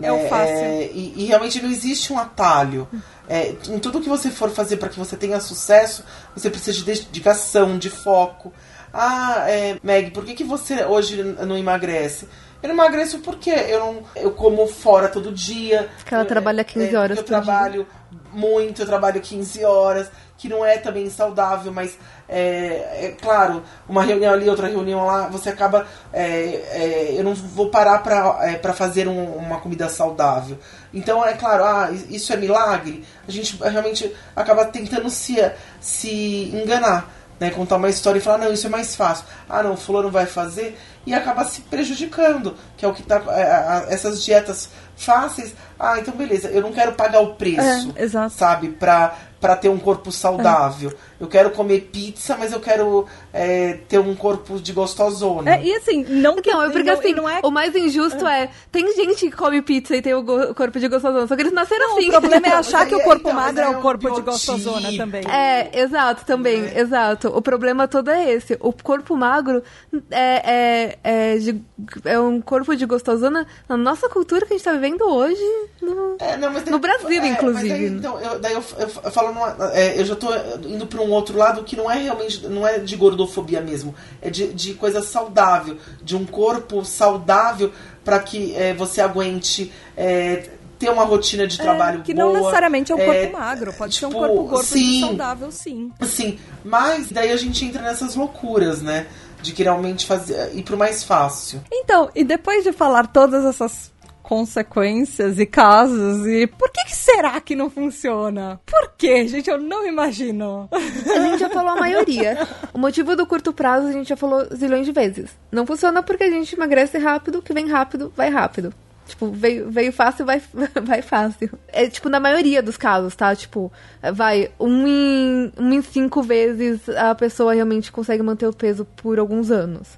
É, 0.00 0.12
o 0.12 0.28
fácil. 0.28 0.54
É, 0.54 0.84
e, 0.92 1.14
e, 1.16 1.26
realmente 1.26 1.60
não 1.60 1.70
existe 1.70 2.12
um 2.12 2.18
atalho. 2.18 2.88
É, 3.28 3.54
em 3.68 3.78
tudo 3.78 4.00
que 4.00 4.08
você 4.08 4.30
for 4.30 4.48
fazer 4.50 4.76
para 4.76 4.88
que 4.88 4.98
você 4.98 5.16
tenha 5.16 5.40
sucesso, 5.40 6.04
você 6.34 6.48
precisa 6.48 6.78
de 6.78 6.84
dedicação, 6.84 7.76
de 7.76 7.90
foco. 7.90 8.52
Ah, 8.92 9.44
é, 9.48 9.76
Meg, 9.82 10.12
por 10.12 10.24
que, 10.24 10.34
que 10.34 10.44
você 10.44 10.84
hoje 10.84 11.22
não 11.22 11.58
emagrece? 11.58 12.28
Eu 12.62 12.68
não 12.68 12.74
emagreço 12.74 13.20
porque 13.20 13.50
eu 13.50 13.78
não 13.78 14.02
eu 14.16 14.32
como 14.32 14.66
fora 14.66 15.08
todo 15.08 15.30
dia. 15.30 15.88
Que 16.04 16.14
ela 16.14 16.24
trabalha 16.24 16.64
15 16.64 16.94
é, 16.94 16.98
horas 16.98 17.18
Eu 17.18 17.24
trabalho 17.24 17.86
dia. 18.10 18.20
muito, 18.32 18.82
eu 18.82 18.86
trabalho 18.86 19.20
15 19.20 19.64
horas, 19.64 20.10
que 20.38 20.48
não 20.48 20.64
é 20.64 20.78
também 20.78 21.10
saudável, 21.10 21.72
mas 21.72 21.98
é, 22.28 23.06
é, 23.06 23.16
claro, 23.20 23.62
uma 23.88 24.04
reunião 24.04 24.32
ali, 24.32 24.48
outra 24.48 24.68
reunião 24.68 25.04
lá, 25.04 25.26
você 25.26 25.50
acaba. 25.50 25.86
É, 26.12 26.22
é, 26.22 27.14
eu 27.18 27.24
não 27.24 27.34
vou 27.34 27.70
parar 27.70 27.98
para 27.98 28.38
é, 28.42 28.72
fazer 28.72 29.08
um, 29.08 29.34
uma 29.34 29.60
comida 29.60 29.88
saudável. 29.88 30.56
Então, 30.94 31.26
é 31.26 31.34
claro, 31.34 31.64
ah, 31.64 31.90
isso 32.08 32.32
é 32.32 32.36
milagre. 32.36 33.04
A 33.26 33.30
gente 33.32 33.58
realmente 33.60 34.14
acaba 34.36 34.64
tentando 34.64 35.10
se, 35.10 35.36
se 35.80 36.50
enganar. 36.54 37.18
Né, 37.40 37.50
contar 37.50 37.76
uma 37.76 37.88
história 37.88 38.18
e 38.18 38.20
falar, 38.20 38.38
não, 38.38 38.52
isso 38.52 38.66
é 38.66 38.70
mais 38.70 38.96
fácil. 38.96 39.24
Ah, 39.48 39.62
não, 39.62 39.74
o 39.74 39.76
fulano 39.76 40.10
vai 40.10 40.26
fazer 40.26 40.76
e 41.06 41.14
acaba 41.14 41.44
se 41.44 41.60
prejudicando, 41.60 42.56
que 42.76 42.84
é 42.84 42.88
o 42.88 42.92
que 42.92 43.04
tá. 43.04 43.22
É, 43.28 43.94
essas 43.94 44.24
dietas 44.24 44.68
fáceis. 44.96 45.54
Ah, 45.78 45.98
então 45.98 46.12
beleza, 46.14 46.48
eu 46.48 46.60
não 46.60 46.72
quero 46.72 46.92
pagar 46.94 47.20
o 47.20 47.34
preço, 47.34 47.94
é, 47.94 48.28
sabe, 48.28 48.70
pra, 48.70 49.16
pra 49.40 49.56
ter 49.56 49.68
um 49.68 49.78
corpo 49.78 50.10
saudável. 50.10 50.92
É 51.20 51.24
eu 51.24 51.26
quero 51.26 51.50
comer 51.50 51.88
pizza, 51.92 52.36
mas 52.36 52.52
eu 52.52 52.60
quero 52.60 53.06
é, 53.32 53.78
ter 53.88 53.98
um 53.98 54.14
corpo 54.14 54.58
de 54.60 54.72
gostosona. 54.72 55.56
É, 55.56 55.64
e 55.64 55.74
assim, 55.74 56.04
não 56.04 56.36
que 56.36 56.50
não, 56.50 56.62
é 56.62 56.70
porque 56.70 56.90
não, 56.90 56.98
assim, 56.98 57.12
não 57.14 57.28
é... 57.28 57.40
o 57.42 57.50
mais 57.50 57.74
injusto 57.74 58.26
é. 58.26 58.44
é, 58.44 58.50
tem 58.70 58.94
gente 58.94 59.28
que 59.28 59.36
come 59.36 59.60
pizza 59.62 59.96
e 59.96 60.02
tem 60.02 60.14
o 60.14 60.24
corpo 60.54 60.78
de 60.78 60.88
gostosona, 60.88 61.26
só 61.26 61.34
que 61.34 61.42
eles 61.42 61.52
nasceram 61.52 61.88
não, 61.88 61.98
assim. 61.98 62.08
O 62.08 62.12
problema 62.12 62.46
é 62.46 62.52
achar 62.52 62.86
que 62.86 62.94
o 62.94 63.02
corpo 63.02 63.28
então, 63.28 63.34
magro 63.34 63.60
é 63.60 63.68
o 63.68 63.80
corpo 63.80 64.10
de 64.10 64.20
gostosona 64.20 64.96
também. 64.96 65.22
É, 65.28 65.80
exato, 65.80 66.24
também, 66.24 66.64
é. 66.64 66.80
exato. 66.80 67.28
O 67.28 67.42
problema 67.42 67.88
todo 67.88 68.10
é 68.10 68.30
esse. 68.30 68.56
O 68.60 68.72
corpo 68.72 69.16
magro 69.16 69.62
é, 70.10 70.42
é, 70.44 70.98
é, 71.02 71.38
de, 71.38 71.60
é 72.04 72.18
um 72.20 72.40
corpo 72.40 72.76
de 72.76 72.86
gostosona 72.86 73.46
na 73.68 73.76
nossa 73.76 74.08
cultura 74.08 74.46
que 74.46 74.54
a 74.54 74.56
gente 74.56 74.64
tá 74.64 74.72
vivendo 74.72 75.02
hoje 75.02 75.42
no, 75.82 76.16
é, 76.20 76.36
não, 76.36 76.52
no 76.52 76.78
Brasil, 76.78 77.24
inclusive. 77.24 77.68
Daí, 77.68 77.86
então, 77.86 78.20
eu, 78.20 78.38
daí 78.38 78.52
eu, 78.52 78.62
eu, 78.78 78.90
eu 79.04 79.10
falo, 79.10 79.32
numa, 79.32 79.48
eu 79.96 80.04
já 80.04 80.14
tô 80.14 80.28
indo 80.64 80.86
pra 80.86 81.02
um 81.02 81.07
um 81.08 81.12
outro 81.12 81.36
lado 81.36 81.64
que 81.64 81.76
não 81.76 81.90
é 81.90 81.98
realmente 81.98 82.46
não 82.46 82.66
é 82.66 82.78
de 82.78 82.96
gordofobia 82.96 83.60
mesmo, 83.60 83.94
é 84.20 84.30
de, 84.30 84.52
de 84.52 84.74
coisa 84.74 85.02
saudável, 85.02 85.76
de 86.02 86.16
um 86.16 86.24
corpo 86.24 86.84
saudável 86.84 87.72
para 88.04 88.18
que 88.20 88.54
é, 88.54 88.74
você 88.74 89.00
aguente 89.00 89.72
é, 89.96 90.48
ter 90.78 90.90
uma 90.90 91.04
rotina 91.04 91.46
de 91.46 91.60
é, 91.60 91.62
trabalho 91.62 92.00
é, 92.00 92.02
que 92.02 92.14
boa. 92.14 92.26
não 92.26 92.32
necessariamente 92.34 92.92
é 92.92 92.94
um 92.94 92.98
corpo 92.98 93.12
é, 93.12 93.30
magro, 93.30 93.72
pode 93.72 93.94
tipo, 93.94 94.00
ser 94.00 94.06
um 94.06 94.20
tipo, 94.20 94.34
corpo 94.34 94.50
gordo 94.50 94.64
sim, 94.64 95.00
saudável, 95.00 95.50
sim. 95.50 95.92
Sim, 96.02 96.38
mas 96.64 97.10
daí 97.10 97.32
a 97.32 97.36
gente 97.36 97.64
entra 97.64 97.82
nessas 97.82 98.14
loucuras, 98.14 98.80
né? 98.80 99.06
De 99.40 99.52
que 99.52 99.62
realmente 99.62 100.04
fazer 100.04 100.50
ir 100.52 100.64
pro 100.64 100.76
mais 100.76 101.04
fácil. 101.04 101.62
Então, 101.72 102.10
e 102.14 102.24
depois 102.24 102.64
de 102.64 102.72
falar 102.72 103.06
todas 103.06 103.44
essas 103.44 103.92
consequências 104.28 105.38
e 105.38 105.46
casos. 105.46 106.26
E 106.26 106.46
por 106.46 106.70
que, 106.70 106.84
que, 106.84 106.94
será 106.94 107.40
que 107.40 107.56
não 107.56 107.70
funciona? 107.70 108.60
Por 108.66 108.92
que, 108.98 109.26
gente? 109.26 109.48
Eu 109.48 109.56
não 109.56 109.86
imagino. 109.86 110.68
A 110.70 111.20
gente 111.20 111.38
já 111.38 111.48
falou 111.48 111.70
a 111.70 111.80
maioria. 111.80 112.46
O 112.74 112.78
motivo 112.78 113.16
do 113.16 113.26
curto 113.26 113.54
prazo 113.54 113.86
a 113.86 113.92
gente 113.92 114.10
já 114.10 114.16
falou 114.18 114.46
zilhões 114.54 114.84
de 114.84 114.92
vezes. 114.92 115.30
Não 115.50 115.64
funciona 115.64 116.02
porque 116.02 116.24
a 116.24 116.30
gente 116.30 116.54
emagrece 116.54 116.98
rápido, 116.98 117.40
que 117.40 117.54
vem 117.54 117.68
rápido, 117.68 118.12
vai 118.14 118.28
rápido. 118.28 118.74
Tipo, 119.06 119.28
veio, 119.28 119.70
veio 119.70 119.90
fácil, 119.94 120.26
vai, 120.26 120.42
vai 120.84 121.00
fácil. 121.00 121.48
É, 121.68 121.88
tipo, 121.88 122.10
na 122.10 122.20
maioria 122.20 122.62
dos 122.62 122.76
casos, 122.76 123.16
tá? 123.16 123.34
Tipo, 123.34 123.72
vai, 124.12 124.50
um 124.60 124.86
em, 124.86 125.52
um 125.56 125.72
em 125.72 125.80
cinco 125.80 126.22
vezes 126.22 126.86
a 126.90 127.14
pessoa 127.14 127.54
realmente 127.54 127.90
consegue 127.90 128.22
manter 128.22 128.46
o 128.46 128.52
peso 128.52 128.84
por 128.84 129.18
alguns 129.18 129.50
anos. 129.50 129.88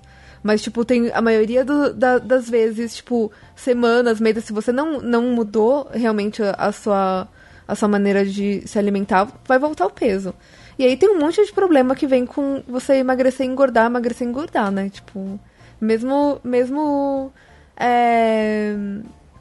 Mas, 0.42 0.62
tipo, 0.62 0.84
tem 0.84 1.10
a 1.12 1.20
maioria 1.20 1.64
do, 1.64 1.92
da, 1.92 2.18
das 2.18 2.48
vezes, 2.48 2.96
tipo, 2.96 3.30
semanas, 3.54 4.20
meses, 4.20 4.44
se 4.44 4.52
você 4.52 4.72
não, 4.72 5.00
não 5.00 5.22
mudou 5.30 5.88
realmente 5.92 6.42
a, 6.42 6.72
sua, 6.72 7.28
a 7.68 7.74
sua 7.74 7.88
maneira 7.88 8.24
de 8.24 8.66
se 8.66 8.78
alimentar, 8.78 9.28
vai 9.46 9.58
voltar 9.58 9.86
o 9.86 9.90
peso. 9.90 10.34
E 10.78 10.84
aí 10.84 10.96
tem 10.96 11.10
um 11.10 11.18
monte 11.18 11.44
de 11.44 11.52
problema 11.52 11.94
que 11.94 12.06
vem 12.06 12.24
com 12.24 12.62
você 12.66 12.94
emagrecer, 12.94 13.46
engordar, 13.46 13.86
emagrecer, 13.86 14.26
engordar, 14.26 14.70
né? 14.70 14.88
Tipo, 14.88 15.38
mesmo, 15.78 16.40
mesmo 16.42 17.30
é, 17.76 18.74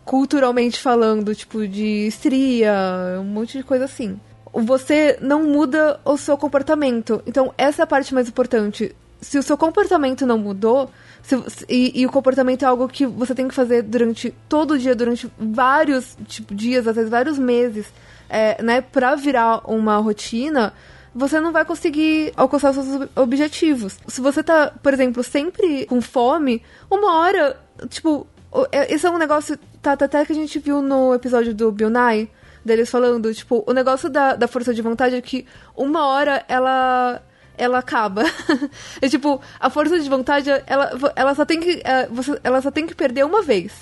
culturalmente 0.04 0.82
falando, 0.82 1.34
tipo, 1.34 1.66
de 1.66 2.08
estria, 2.08 2.74
um 3.22 3.24
monte 3.24 3.58
de 3.58 3.64
coisa 3.64 3.86
assim. 3.86 4.20
Você 4.52 5.18
não 5.22 5.44
muda 5.44 6.00
o 6.04 6.18
seu 6.18 6.38
comportamento. 6.38 7.24
Então, 7.26 7.54
essa 7.58 7.82
é 7.82 7.86
a 7.86 7.88
parte 7.88 8.14
mais 8.14 8.28
importante 8.28 8.94
se 9.22 9.38
o 9.38 9.44
seu 9.44 9.58
comportamento 9.58 10.26
não 10.26 10.38
mudou, 10.38 10.90
se, 11.22 11.36
e, 11.68 12.02
e, 12.02 12.06
o 12.06 12.12
comportamento 12.12 12.64
é 12.64 12.66
algo 12.66 12.88
que 12.88 13.06
você 13.06 13.36
tem 13.36 13.48
que 13.48 13.54
fazer 13.54 13.84
durante 13.84 14.34
todo 14.48 14.72
o 14.72 14.78
dia, 14.78 14.96
durante 14.96 15.32
vários 15.38 16.18
tipo, 16.26 16.56
dias, 16.56 16.88
às 16.88 16.96
vezes 16.96 17.10
vários 17.10 17.38
meses, 17.38 17.92
é, 18.30 18.62
né, 18.64 18.82
pra 18.82 19.16
virar 19.16 19.62
uma 19.70 19.98
rotina, 19.98 20.74
você 21.14 21.40
não 21.40 21.52
vai 21.52 21.66
conseguir 21.66 22.32
alcançar 22.36 22.74
seus 22.74 23.10
objetivos. 23.16 23.98
Se 24.08 24.22
você 24.22 24.42
tá, 24.42 24.72
por 24.82 24.94
exemplo, 24.94 25.24
sempre 25.24 25.86
com 25.86 26.02
fome, 26.02 26.64
uma 26.90 27.20
hora, 27.20 27.60
tipo, 27.90 28.26
é, 28.72 28.94
esse 28.94 29.06
é 29.06 29.10
um 29.10 29.18
negócio, 29.18 29.58
tá, 29.82 29.98
tá, 29.98 30.06
até 30.06 30.26
que 30.26 30.32
a 30.32 30.36
gente 30.36 30.60
viu 30.60 30.82
no 30.82 31.14
episódio 31.14 31.54
do 31.54 31.72
Bill 31.72 31.90
Nye, 31.90 32.30
deles 32.64 32.90
falando, 32.90 33.34
tipo, 33.34 33.64
o 33.68 33.74
negócio 33.74 34.10
da, 34.10 34.36
da 34.36 34.48
força 34.48 34.74
de 34.74 34.82
vontade 34.82 35.16
é 35.16 35.22
que 35.22 35.46
uma 35.76 36.06
hora 36.06 36.44
ela 36.48 37.22
ela 37.60 37.80
acaba. 37.80 38.24
é 39.02 39.08
tipo, 39.08 39.40
a 39.60 39.70
força 39.70 40.00
de 40.00 40.10
vontade, 40.10 40.50
ela, 40.66 40.92
ela, 41.16 41.36
só 41.36 41.46
tem 41.46 41.60
que, 41.60 41.82
é, 41.84 42.10
ela 42.44 42.62
só 42.62 42.72
tem 42.72 42.88
que 42.88 42.96
perder 42.96 43.26
uma 43.26 43.42
vez. 43.44 43.74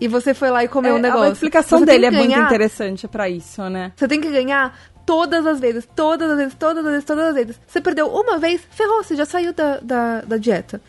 E 0.00 0.08
você 0.08 0.34
foi 0.34 0.50
lá 0.50 0.64
e 0.64 0.68
comeu 0.68 0.96
é, 0.96 0.98
um 0.98 1.00
negócio. 1.00 1.28
A 1.28 1.32
explicação 1.32 1.78
você 1.78 1.86
dele 1.86 2.06
é 2.06 2.10
ganhar, 2.10 2.38
muito 2.38 2.46
interessante 2.46 3.06
para 3.06 3.28
isso, 3.28 3.62
né? 3.70 3.92
Você 3.94 4.08
tem 4.08 4.20
que 4.20 4.30
ganhar 4.30 4.76
todas 5.06 5.46
as 5.46 5.60
vezes, 5.60 5.88
todas 5.94 6.30
as 6.30 6.36
vezes, 6.36 6.54
todas 6.54 6.84
as 6.84 6.90
vezes, 6.90 7.04
todas 7.04 7.24
as 7.28 7.34
vezes. 7.34 7.60
Você 7.66 7.80
perdeu 7.80 8.08
uma 8.08 8.38
vez, 8.38 8.60
ferrou, 8.70 9.02
você 9.02 9.14
já 9.14 9.24
saiu 9.24 9.52
da, 9.52 9.78
da, 9.80 10.20
da 10.22 10.36
dieta. 10.36 10.80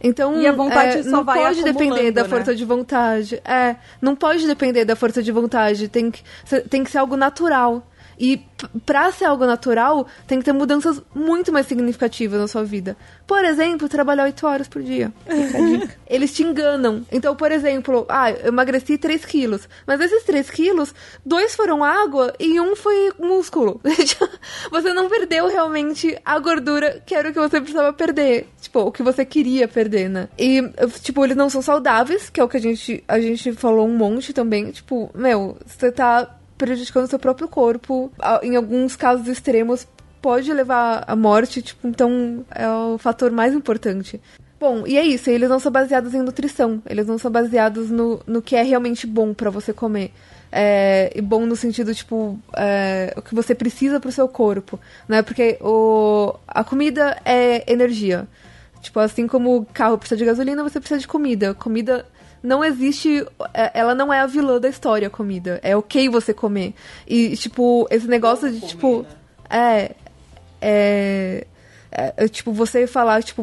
Então, 0.00 0.40
e 0.40 0.46
a 0.46 0.52
vontade 0.52 0.98
é, 0.98 1.02
só 1.02 1.10
não 1.10 1.24
vai 1.24 1.40
pode 1.40 1.62
depender 1.62 2.12
da 2.12 2.22
né? 2.22 2.28
força 2.28 2.54
de 2.54 2.64
vontade. 2.64 3.42
É, 3.44 3.76
não 4.00 4.14
pode 4.14 4.46
depender 4.46 4.84
da 4.84 4.94
força 4.94 5.22
de 5.22 5.32
vontade. 5.32 5.88
Tem 5.88 6.10
que, 6.10 6.22
tem 6.70 6.84
que 6.84 6.90
ser 6.90 6.98
algo 6.98 7.16
natural. 7.16 7.82
E 8.18 8.42
pra 8.84 9.12
ser 9.12 9.26
algo 9.26 9.46
natural, 9.46 10.06
tem 10.26 10.38
que 10.38 10.44
ter 10.44 10.52
mudanças 10.52 11.00
muito 11.14 11.52
mais 11.52 11.66
significativas 11.66 12.40
na 12.40 12.48
sua 12.48 12.64
vida. 12.64 12.96
Por 13.26 13.44
exemplo, 13.44 13.88
trabalhar 13.88 14.24
8 14.24 14.46
horas 14.46 14.68
por 14.68 14.82
dia. 14.82 15.12
Eles 16.08 16.34
te 16.34 16.42
enganam. 16.42 17.06
Então, 17.12 17.36
por 17.36 17.52
exemplo, 17.52 18.04
ah, 18.08 18.30
eu 18.30 18.48
emagreci 18.48 18.98
3 18.98 19.24
quilos. 19.24 19.68
Mas 19.86 20.00
esses 20.00 20.24
3 20.24 20.50
quilos, 20.50 20.94
dois 21.24 21.54
foram 21.54 21.84
água 21.84 22.34
e 22.40 22.60
um 22.60 22.74
foi 22.74 23.12
músculo. 23.18 23.80
você 24.70 24.92
não 24.92 25.08
perdeu 25.08 25.46
realmente 25.46 26.18
a 26.24 26.38
gordura 26.38 27.02
que 27.06 27.14
era 27.14 27.30
o 27.30 27.32
que 27.32 27.38
você 27.38 27.60
precisava 27.60 27.92
perder. 27.92 28.48
Tipo, 28.60 28.80
o 28.80 28.92
que 28.92 29.02
você 29.02 29.24
queria 29.24 29.68
perder, 29.68 30.08
né? 30.08 30.28
E, 30.38 30.62
tipo, 31.02 31.24
eles 31.24 31.36
não 31.36 31.48
são 31.48 31.62
saudáveis, 31.62 32.28
que 32.28 32.40
é 32.40 32.44
o 32.44 32.48
que 32.48 32.56
a 32.56 32.60
gente, 32.60 33.04
a 33.06 33.20
gente 33.20 33.52
falou 33.52 33.86
um 33.86 33.96
monte 33.96 34.32
também. 34.32 34.70
Tipo, 34.70 35.10
meu, 35.14 35.56
você 35.66 35.92
tá 35.92 36.37
prejudicando 36.58 37.08
seu 37.08 37.18
próprio 37.18 37.48
corpo. 37.48 38.12
Em 38.42 38.56
alguns 38.56 38.96
casos 38.96 39.28
extremos, 39.28 39.86
pode 40.20 40.52
levar 40.52 41.04
à 41.06 41.16
morte, 41.16 41.62
tipo, 41.62 41.86
então 41.86 42.44
é 42.54 42.68
o 42.68 42.98
fator 42.98 43.30
mais 43.30 43.54
importante. 43.54 44.20
Bom, 44.60 44.84
e 44.86 44.98
é 44.98 45.04
isso, 45.04 45.30
eles 45.30 45.48
não 45.48 45.60
são 45.60 45.70
baseados 45.70 46.14
em 46.14 46.20
nutrição, 46.20 46.82
eles 46.84 47.06
não 47.06 47.16
são 47.16 47.30
baseados 47.30 47.90
no, 47.90 48.20
no 48.26 48.42
que 48.42 48.56
é 48.56 48.62
realmente 48.62 49.06
bom 49.06 49.32
para 49.32 49.50
você 49.50 49.72
comer. 49.72 50.12
É, 50.50 51.12
e 51.14 51.20
bom 51.20 51.46
no 51.46 51.54
sentido, 51.54 51.94
tipo, 51.94 52.38
é, 52.56 53.12
o 53.16 53.22
que 53.22 53.34
você 53.34 53.54
precisa 53.54 54.00
pro 54.00 54.10
seu 54.10 54.26
corpo, 54.26 54.80
né? 55.06 55.22
Porque 55.22 55.58
o, 55.60 56.34
a 56.46 56.64
comida 56.64 57.20
é 57.24 57.70
energia. 57.70 58.26
Tipo, 58.80 58.98
assim 59.00 59.26
como 59.26 59.56
o 59.56 59.66
carro 59.66 59.98
precisa 59.98 60.16
de 60.16 60.24
gasolina, 60.24 60.62
você 60.62 60.80
precisa 60.80 61.00
de 61.00 61.06
comida. 61.06 61.54
Comida 61.54 62.06
não 62.48 62.64
existe. 62.64 63.24
É, 63.52 63.70
ela 63.74 63.94
não 63.94 64.12
é 64.12 64.20
a 64.20 64.26
vilã 64.26 64.58
da 64.58 64.68
história, 64.68 65.06
a 65.06 65.10
comida. 65.10 65.60
É 65.62 65.76
ok 65.76 66.08
você 66.08 66.32
comer. 66.32 66.74
E, 67.06 67.36
tipo, 67.36 67.86
esse 67.90 68.08
negócio 68.08 68.50
de, 68.50 68.66
tipo. 68.66 69.02
Né? 69.02 69.08
É, 69.50 69.94
é. 70.60 71.46
É, 71.90 72.28
tipo, 72.28 72.52
você 72.52 72.86
falar, 72.86 73.22
tipo, 73.22 73.42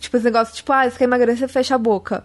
tipo, 0.00 0.16
esse 0.16 0.24
negócio, 0.24 0.54
tipo, 0.56 0.72
ah, 0.72 0.90
você 0.90 0.98
quer 0.98 1.04
emagrecer, 1.04 1.48
fecha 1.48 1.76
a 1.76 1.78
boca. 1.78 2.24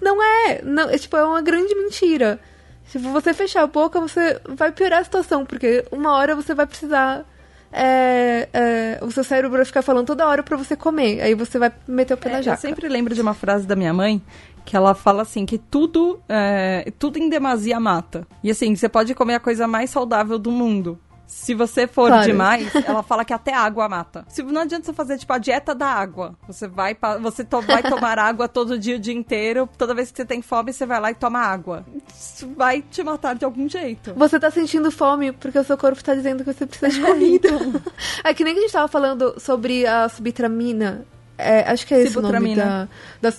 Não 0.00 0.20
é, 0.20 0.60
não, 0.62 0.90
é, 0.90 0.98
tipo, 0.98 1.16
é 1.16 1.24
uma 1.24 1.40
grande 1.40 1.72
mentira. 1.76 2.40
Se 2.86 2.98
você 2.98 3.32
fechar 3.32 3.62
a 3.62 3.66
boca, 3.68 4.00
você 4.00 4.40
vai 4.44 4.72
piorar 4.72 5.00
a 5.00 5.04
situação, 5.04 5.46
porque 5.46 5.84
uma 5.92 6.12
hora 6.12 6.34
você 6.34 6.54
vai 6.54 6.66
precisar 6.66 7.24
é, 7.72 8.48
é, 8.52 8.98
o 9.02 9.10
seu 9.10 9.22
cérebro 9.22 9.56
vai 9.56 9.64
ficar 9.64 9.82
falando 9.82 10.06
toda 10.06 10.26
hora 10.26 10.42
para 10.42 10.56
você 10.56 10.74
comer. 10.74 11.20
Aí 11.20 11.34
você 11.34 11.58
vai 11.58 11.72
meter 11.86 12.14
o 12.14 12.16
pé 12.16 12.30
na 12.30 12.38
é, 12.38 12.42
jaca. 12.42 12.56
Eu 12.56 12.70
sempre 12.70 12.88
lembro 12.88 13.14
de 13.14 13.20
uma 13.20 13.34
frase 13.34 13.66
da 13.66 13.76
minha 13.76 13.92
mãe 13.92 14.20
que 14.66 14.76
ela 14.76 14.94
fala 14.94 15.22
assim 15.22 15.46
que 15.46 15.56
tudo 15.56 16.20
é, 16.28 16.92
tudo 16.98 17.18
em 17.18 17.30
demasia 17.30 17.78
mata. 17.78 18.26
E 18.42 18.50
assim, 18.50 18.74
você 18.74 18.88
pode 18.88 19.14
comer 19.14 19.36
a 19.36 19.40
coisa 19.40 19.66
mais 19.66 19.88
saudável 19.90 20.38
do 20.38 20.50
mundo. 20.50 20.98
Se 21.26 21.54
você 21.54 21.86
for 21.86 22.08
claro. 22.08 22.24
demais, 22.24 22.72
ela 22.86 23.02
fala 23.02 23.24
que 23.24 23.32
até 23.32 23.54
água 23.54 23.88
mata. 23.88 24.24
Se 24.28 24.42
não 24.42 24.62
adianta 24.62 24.86
você 24.86 24.92
fazer 24.92 25.18
tipo 25.18 25.32
a 25.32 25.38
dieta 25.38 25.74
da 25.74 25.86
água. 25.86 26.36
Você 26.46 26.68
vai 26.68 26.96
você 27.20 27.44
to 27.44 27.60
vai 27.62 27.82
tomar 27.82 28.18
água 28.18 28.48
todo 28.48 28.78
dia 28.78 28.96
o 28.96 28.98
dia 28.98 29.14
inteiro. 29.14 29.68
Toda 29.78 29.94
vez 29.94 30.10
que 30.10 30.16
você 30.16 30.24
tem 30.24 30.42
fome, 30.42 30.72
você 30.72 30.84
vai 30.84 31.00
lá 31.00 31.10
e 31.10 31.14
toma 31.14 31.40
água. 31.40 31.84
Isso 32.08 32.48
vai 32.56 32.82
te 32.82 33.02
matar 33.02 33.34
de 33.34 33.44
algum 33.44 33.68
jeito. 33.68 34.14
Você 34.14 34.38
tá 34.38 34.50
sentindo 34.50 34.90
fome 34.90 35.32
porque 35.32 35.58
o 35.58 35.64
seu 35.64 35.76
corpo 35.76 36.02
tá 36.02 36.14
dizendo 36.14 36.44
que 36.44 36.52
você 36.52 36.66
precisa 36.66 36.90
de 36.90 37.00
comida. 37.06 37.48
Então. 37.48 37.82
é 38.24 38.34
que 38.34 38.42
nem 38.44 38.54
que 38.54 38.60
a 38.60 38.62
gente 38.62 38.72
tava 38.72 38.88
falando 38.88 39.34
sobre 39.38 39.86
a 39.86 40.08
subitramina. 40.08 41.04
É, 41.38 41.60
acho 41.70 41.86
que 41.86 41.94
é 41.94 42.02
esse 42.02 42.18
o 42.18 42.22
nome 42.22 42.54
da, 42.54 42.88
da 43.20 43.32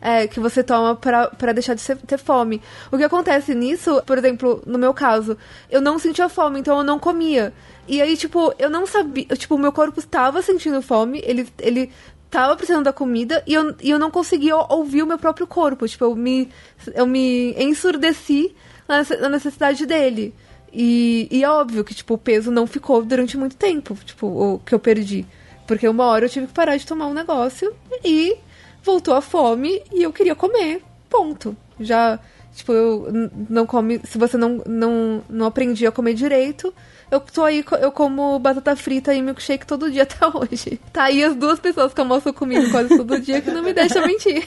é, 0.00 0.26
que 0.26 0.40
você 0.40 0.62
toma 0.62 0.96
para 0.96 1.52
deixar 1.52 1.74
de 1.74 1.84
ter 1.84 2.18
fome. 2.18 2.62
O 2.90 2.96
que 2.96 3.04
acontece 3.04 3.54
nisso, 3.54 4.02
por 4.06 4.16
exemplo, 4.18 4.62
no 4.66 4.78
meu 4.78 4.94
caso, 4.94 5.36
eu 5.70 5.80
não 5.80 5.98
sentia 5.98 6.28
fome, 6.28 6.60
então 6.60 6.78
eu 6.78 6.84
não 6.84 6.98
comia. 6.98 7.52
E 7.86 8.00
aí, 8.00 8.16
tipo, 8.16 8.54
eu 8.58 8.70
não 8.70 8.86
sabia. 8.86 9.26
Tipo, 9.36 9.56
o 9.56 9.58
meu 9.58 9.72
corpo 9.72 9.98
estava 9.98 10.40
sentindo 10.42 10.80
fome, 10.80 11.20
ele, 11.24 11.48
ele 11.58 11.90
tava 12.30 12.56
precisando 12.56 12.84
da 12.84 12.92
comida 12.92 13.42
e 13.46 13.54
eu, 13.54 13.74
e 13.82 13.90
eu 13.90 13.98
não 13.98 14.10
conseguia 14.10 14.56
ouvir 14.56 15.02
o 15.02 15.06
meu 15.06 15.18
próprio 15.18 15.46
corpo. 15.46 15.86
Tipo, 15.86 16.04
eu 16.04 16.14
me, 16.14 16.48
eu 16.94 17.06
me 17.06 17.54
ensurdeci 17.58 18.54
na 18.88 19.28
necessidade 19.28 19.84
dele. 19.86 20.34
E, 20.72 21.26
e 21.30 21.42
é 21.42 21.50
óbvio 21.50 21.84
que, 21.84 21.94
tipo, 21.94 22.14
o 22.14 22.18
peso 22.18 22.50
não 22.50 22.66
ficou 22.66 23.04
durante 23.04 23.36
muito 23.36 23.56
tempo, 23.56 23.96
tipo, 24.04 24.26
o 24.26 24.58
que 24.60 24.74
eu 24.74 24.78
perdi. 24.78 25.26
Porque 25.66 25.88
uma 25.88 26.04
hora 26.06 26.24
eu 26.24 26.28
tive 26.28 26.46
que 26.46 26.52
parar 26.52 26.76
de 26.76 26.86
tomar 26.86 27.06
um 27.06 27.14
negócio 27.14 27.74
e 28.04 28.36
voltou 28.82 29.14
a 29.14 29.20
fome 29.20 29.82
e 29.92 30.02
eu 30.02 30.12
queria 30.12 30.34
comer. 30.34 30.82
Ponto. 31.08 31.56
Já, 31.78 32.18
tipo, 32.54 32.72
eu 32.72 33.30
não 33.48 33.66
come. 33.66 34.00
Se 34.04 34.18
você 34.18 34.36
não, 34.36 34.62
não, 34.66 35.22
não 35.28 35.46
aprendi 35.46 35.86
a 35.86 35.92
comer 35.92 36.14
direito, 36.14 36.72
eu 37.10 37.18
tô 37.18 37.42
aí, 37.42 37.64
eu 37.80 37.90
como 37.90 38.38
batata 38.38 38.76
frita 38.76 39.12
e 39.12 39.20
milkshake 39.20 39.66
todo 39.66 39.90
dia 39.90 40.04
até 40.04 40.26
hoje. 40.26 40.80
Tá 40.92 41.04
aí 41.04 41.24
as 41.24 41.34
duas 41.34 41.58
pessoas 41.58 41.92
que 41.92 42.00
almoçam 42.00 42.32
comigo 42.32 42.70
quase 42.70 42.96
todo 42.96 43.20
dia 43.20 43.40
que 43.40 43.50
não 43.50 43.62
me 43.62 43.72
deixam 43.72 44.06
mentir. 44.06 44.46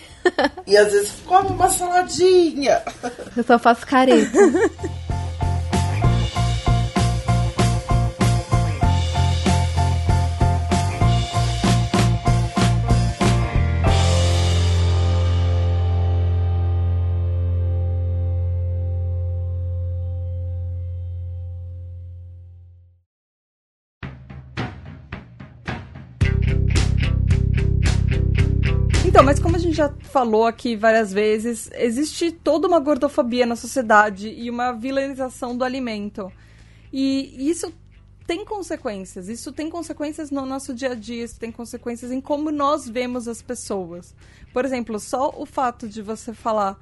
E 0.66 0.78
às 0.78 0.92
vezes 0.92 1.14
come 1.26 1.50
uma 1.50 1.70
saladinha. 1.70 2.82
Eu 3.36 3.44
só 3.44 3.60
faço 3.60 3.86
careta. 3.86 4.38
Então, 29.24 29.32
mas 29.32 29.40
como 29.40 29.56
a 29.56 29.60
gente 29.60 29.78
já 29.78 29.90
falou 30.12 30.46
aqui 30.46 30.76
várias 30.76 31.14
vezes, 31.14 31.70
existe 31.76 32.30
toda 32.30 32.68
uma 32.68 32.78
gordofobia 32.78 33.46
na 33.46 33.56
sociedade 33.56 34.28
e 34.28 34.50
uma 34.50 34.74
vilanização 34.74 35.56
do 35.56 35.64
alimento. 35.64 36.30
E 36.92 37.50
isso 37.50 37.74
tem 38.28 38.44
consequências. 38.44 39.30
Isso 39.30 39.54
tem 39.54 39.70
consequências 39.70 40.30
no 40.30 40.46
nosso 40.46 40.74
dia 40.74 40.92
a 40.92 40.94
dia, 40.94 41.24
isso 41.24 41.40
tem 41.40 41.54
consequências 41.54 42.12
em 42.12 42.20
como 42.20 42.52
nós 42.52 42.90
vemos 42.90 43.30
as 43.30 43.42
pessoas. 43.42 44.14
Por 44.52 44.66
exemplo, 44.66 45.00
só 45.00 45.34
o 45.38 45.46
fato 45.46 45.88
de 45.88 46.02
você 46.02 46.34
falar 46.34 46.78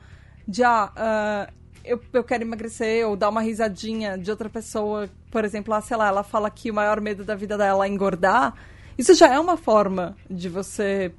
de 0.48 0.64
ah, 0.64 0.92
uh, 0.98 1.54
eu, 1.86 2.02
eu 2.12 2.24
quero 2.24 2.44
emagrecer, 2.44 3.08
ou 3.08 3.16
dar 3.16 3.30
uma 3.30 3.42
risadinha 3.44 4.18
de 4.18 4.32
outra 4.32 4.50
pessoa, 4.50 5.08
por 5.30 5.46
exemplo, 5.46 5.76
ah, 5.76 5.82
sei 5.82 5.96
lá, 5.96 6.08
ela 6.08 6.24
fala 6.24 6.50
que 6.50 6.72
o 6.72 6.74
maior 6.74 7.00
medo 7.02 7.24
da 7.24 7.36
vida 7.36 7.56
dela 7.56 7.86
é 7.86 7.88
engordar. 7.88 8.56
Isso 8.98 9.14
já 9.14 9.32
é 9.32 9.40
uma 9.40 9.58
forma 9.58 10.18
de 10.28 10.50
você 10.50 11.14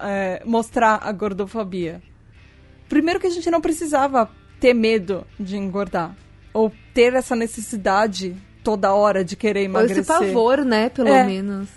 é, 0.00 0.42
mostrar 0.44 1.00
a 1.02 1.12
gordofobia. 1.12 2.02
Primeiro 2.88 3.18
que 3.18 3.26
a 3.26 3.30
gente 3.30 3.50
não 3.50 3.60
precisava 3.60 4.30
ter 4.60 4.74
medo 4.74 5.26
de 5.38 5.56
engordar. 5.56 6.14
Ou 6.52 6.72
ter 6.94 7.14
essa 7.14 7.36
necessidade 7.36 8.36
toda 8.62 8.92
hora 8.94 9.24
de 9.24 9.36
querer 9.36 9.62
emagrecer. 9.62 9.98
Esse 9.98 10.08
pavor, 10.08 10.64
né, 10.64 10.88
pelo 10.88 11.08
é, 11.08 11.24
menos. 11.24 11.68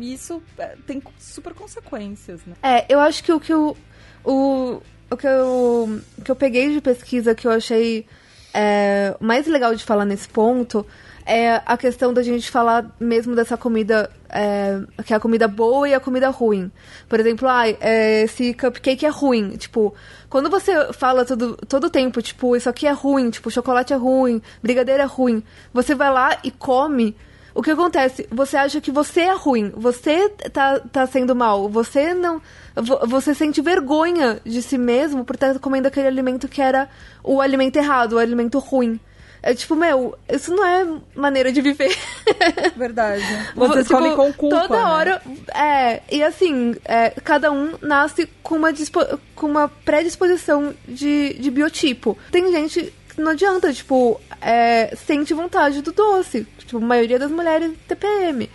Isso 0.00 0.42
é, 0.58 0.76
tem 0.86 1.00
super 1.18 1.54
consequências, 1.54 2.40
né? 2.44 2.54
É, 2.62 2.92
eu 2.92 2.98
acho 2.98 3.22
que 3.22 3.32
o 3.32 3.38
que 3.38 3.54
o, 3.54 3.76
o, 4.24 4.82
o 5.10 5.16
que 5.16 5.26
eu, 5.26 6.00
que 6.24 6.30
eu 6.30 6.36
peguei 6.36 6.72
de 6.72 6.80
pesquisa 6.80 7.34
que 7.34 7.46
eu 7.46 7.52
achei 7.52 8.06
é, 8.52 9.16
mais 9.20 9.46
legal 9.46 9.74
de 9.74 9.84
falar 9.84 10.04
nesse 10.04 10.28
ponto 10.28 10.84
é 11.24 11.60
a 11.64 11.76
questão 11.76 12.12
da 12.12 12.22
gente 12.22 12.50
falar 12.50 12.94
mesmo 12.98 13.34
dessa 13.34 13.56
comida, 13.56 14.10
é, 14.28 14.80
que 15.04 15.12
é 15.12 15.16
a 15.16 15.20
comida 15.20 15.46
boa 15.46 15.88
e 15.88 15.94
a 15.94 16.00
comida 16.00 16.28
ruim. 16.30 16.70
Por 17.08 17.20
exemplo, 17.20 17.48
ah, 17.48 17.68
é, 17.68 18.22
esse 18.22 18.54
cupcake 18.54 19.06
é 19.06 19.08
ruim. 19.08 19.56
Tipo, 19.56 19.94
quando 20.28 20.50
você 20.50 20.92
fala 20.92 21.24
todo, 21.24 21.56
todo 21.68 21.90
tempo, 21.90 22.20
tipo, 22.20 22.56
isso 22.56 22.68
aqui 22.68 22.86
é 22.86 22.92
ruim, 22.92 23.30
tipo, 23.30 23.50
chocolate 23.50 23.92
é 23.92 23.96
ruim, 23.96 24.42
brigadeiro 24.62 25.02
é 25.02 25.06
ruim, 25.06 25.42
você 25.72 25.94
vai 25.94 26.10
lá 26.12 26.38
e 26.42 26.50
come. 26.50 27.16
O 27.54 27.62
que 27.62 27.70
acontece? 27.70 28.26
Você 28.30 28.56
acha 28.56 28.80
que 28.80 28.90
você 28.90 29.20
é 29.20 29.34
ruim, 29.34 29.70
você 29.76 30.30
tá, 30.30 30.80
tá 30.80 31.06
sendo 31.06 31.36
mal, 31.36 31.68
você 31.68 32.14
não. 32.14 32.40
Você 33.06 33.34
sente 33.34 33.60
vergonha 33.60 34.40
de 34.42 34.62
si 34.62 34.78
mesmo 34.78 35.22
por 35.22 35.34
estar 35.34 35.58
comendo 35.58 35.86
aquele 35.86 36.06
alimento 36.08 36.48
que 36.48 36.62
era 36.62 36.88
o 37.22 37.42
alimento 37.42 37.76
errado, 37.76 38.14
o 38.14 38.18
alimento 38.18 38.58
ruim. 38.58 38.98
É 39.42 39.54
tipo, 39.54 39.74
meu, 39.74 40.16
isso 40.28 40.54
não 40.54 40.64
é 40.64 40.86
maneira 41.16 41.50
de 41.50 41.60
viver. 41.60 41.96
Verdade. 42.76 43.24
Você 43.56 43.82
tipo, 43.82 43.94
come 43.94 44.14
com 44.14 44.32
culpa. 44.32 44.60
Toda 44.60 44.76
né? 44.76 44.84
hora. 44.84 45.22
É, 45.52 46.02
e 46.08 46.22
assim, 46.22 46.76
é, 46.84 47.10
cada 47.24 47.50
um 47.50 47.74
nasce 47.82 48.28
com 48.40 48.54
uma, 48.54 48.68
com 49.34 49.46
uma 49.46 49.68
predisposição 49.68 50.72
de, 50.86 51.34
de 51.34 51.50
biotipo. 51.50 52.16
Tem 52.30 52.52
gente 52.52 52.94
que 53.08 53.20
não 53.20 53.32
adianta, 53.32 53.72
tipo, 53.72 54.20
é, 54.40 54.94
sente 55.06 55.34
vontade 55.34 55.82
do 55.82 55.90
doce. 55.90 56.46
Tipo, 56.58 56.76
a 56.76 56.80
maioria 56.80 57.18
das 57.18 57.30
mulheres 57.30 57.72
TPM. 57.88 58.48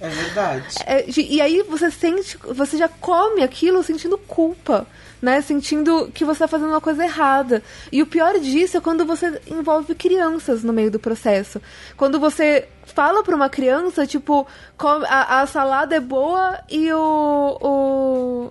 É 0.00 0.08
verdade. 0.08 0.66
É, 0.86 1.06
e 1.08 1.40
aí 1.40 1.62
você 1.62 1.90
sente, 1.90 2.36
você 2.36 2.76
já 2.76 2.88
come 2.88 3.42
aquilo 3.42 3.82
sentindo 3.82 4.18
culpa 4.18 4.86
né? 5.24 5.40
Sentindo 5.40 6.10
que 6.12 6.22
você 6.22 6.44
está 6.44 6.46
fazendo 6.46 6.68
uma 6.68 6.82
coisa 6.82 7.02
errada. 7.02 7.62
E 7.90 8.02
o 8.02 8.06
pior 8.06 8.38
disso 8.38 8.76
é 8.76 8.80
quando 8.80 9.06
você 9.06 9.40
envolve 9.46 9.94
crianças 9.94 10.62
no 10.62 10.70
meio 10.70 10.90
do 10.90 10.98
processo. 10.98 11.62
Quando 11.96 12.20
você 12.20 12.68
fala 12.84 13.22
para 13.22 13.34
uma 13.34 13.48
criança, 13.48 14.06
tipo, 14.06 14.46
a, 14.78 15.40
a, 15.40 15.46
salada 15.46 15.96
é 15.96 16.00
boa 16.00 16.60
e 16.70 16.92
o, 16.92 17.58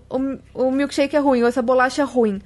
o, 0.10 0.18
o, 0.18 0.66
o 0.66 0.72
milkshake 0.72 1.16
é 1.16 1.20
ruim, 1.20 1.44
ou 1.44 1.48
essa 1.48 1.62
bolacha 1.62 2.02
é 2.02 2.06
ruim. 2.06 2.42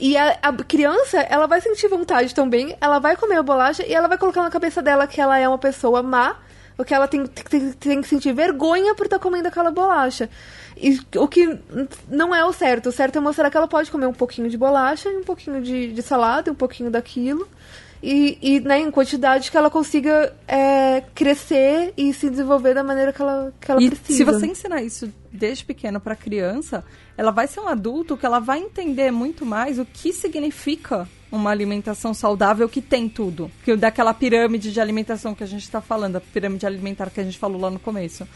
E 0.00 0.16
a, 0.16 0.36
a, 0.42 0.52
criança, 0.52 1.20
ela 1.20 1.46
vai 1.46 1.60
sentir 1.60 1.86
vontade 1.86 2.34
também, 2.34 2.76
ela 2.80 2.98
vai 2.98 3.14
comer 3.14 3.36
a 3.36 3.42
bolacha 3.44 3.86
e 3.86 3.94
ela 3.94 4.08
vai 4.08 4.18
colocar 4.18 4.42
na 4.42 4.50
cabeça 4.50 4.82
dela 4.82 5.06
que 5.06 5.20
ela 5.20 5.38
é 5.38 5.48
uma 5.48 5.58
pessoa 5.58 6.02
má, 6.02 6.36
ou 6.78 6.84
que 6.84 6.94
ela 6.94 7.08
tem, 7.08 7.26
tem, 7.26 7.72
tem 7.72 8.00
que 8.00 8.06
sentir 8.06 8.32
vergonha 8.32 8.94
por 8.94 9.06
estar 9.06 9.18
tá 9.18 9.22
comendo 9.22 9.48
aquela 9.48 9.72
bolacha. 9.72 10.30
E, 10.76 11.00
o 11.16 11.26
que 11.26 11.58
não 12.08 12.32
é 12.32 12.44
o 12.44 12.52
certo. 12.52 12.88
O 12.88 12.92
certo 12.92 13.18
é 13.18 13.20
mostrar 13.20 13.50
que 13.50 13.56
ela 13.56 13.66
pode 13.66 13.90
comer 13.90 14.06
um 14.06 14.14
pouquinho 14.14 14.48
de 14.48 14.56
bolacha, 14.56 15.08
um 15.08 15.24
pouquinho 15.24 15.60
de, 15.60 15.92
de 15.92 16.02
salada, 16.02 16.52
um 16.52 16.54
pouquinho 16.54 16.88
daquilo. 16.88 17.48
E, 18.00 18.38
e 18.40 18.60
né, 18.60 18.78
em 18.78 18.92
quantidade 18.92 19.50
que 19.50 19.56
ela 19.56 19.68
consiga 19.68 20.32
é, 20.46 21.02
crescer 21.16 21.92
e 21.96 22.12
se 22.14 22.30
desenvolver 22.30 22.72
da 22.72 22.84
maneira 22.84 23.12
que 23.12 23.20
ela, 23.20 23.52
que 23.60 23.70
ela 23.72 23.82
e 23.82 23.90
precisa. 23.90 24.18
Se 24.18 24.24
você 24.24 24.46
ensinar 24.46 24.80
isso 24.80 25.12
desde 25.32 25.64
pequeno 25.64 25.98
para 25.98 26.14
criança, 26.14 26.84
ela 27.16 27.32
vai 27.32 27.48
ser 27.48 27.58
um 27.58 27.66
adulto 27.66 28.16
que 28.16 28.24
ela 28.24 28.38
vai 28.38 28.60
entender 28.60 29.10
muito 29.10 29.44
mais 29.44 29.80
o 29.80 29.84
que 29.84 30.12
significa 30.12 31.08
uma 31.30 31.50
alimentação 31.50 32.14
saudável 32.14 32.68
que 32.68 32.80
tem 32.80 33.08
tudo. 33.08 33.50
Que 33.64 33.76
daquela 33.76 34.14
pirâmide 34.14 34.72
de 34.72 34.80
alimentação 34.80 35.34
que 35.34 35.44
a 35.44 35.46
gente 35.46 35.62
está 35.62 35.80
falando, 35.80 36.16
a 36.16 36.20
pirâmide 36.20 36.66
alimentar 36.66 37.10
que 37.10 37.20
a 37.20 37.24
gente 37.24 37.38
falou 37.38 37.60
lá 37.60 37.70
no 37.70 37.78
começo 37.78 38.26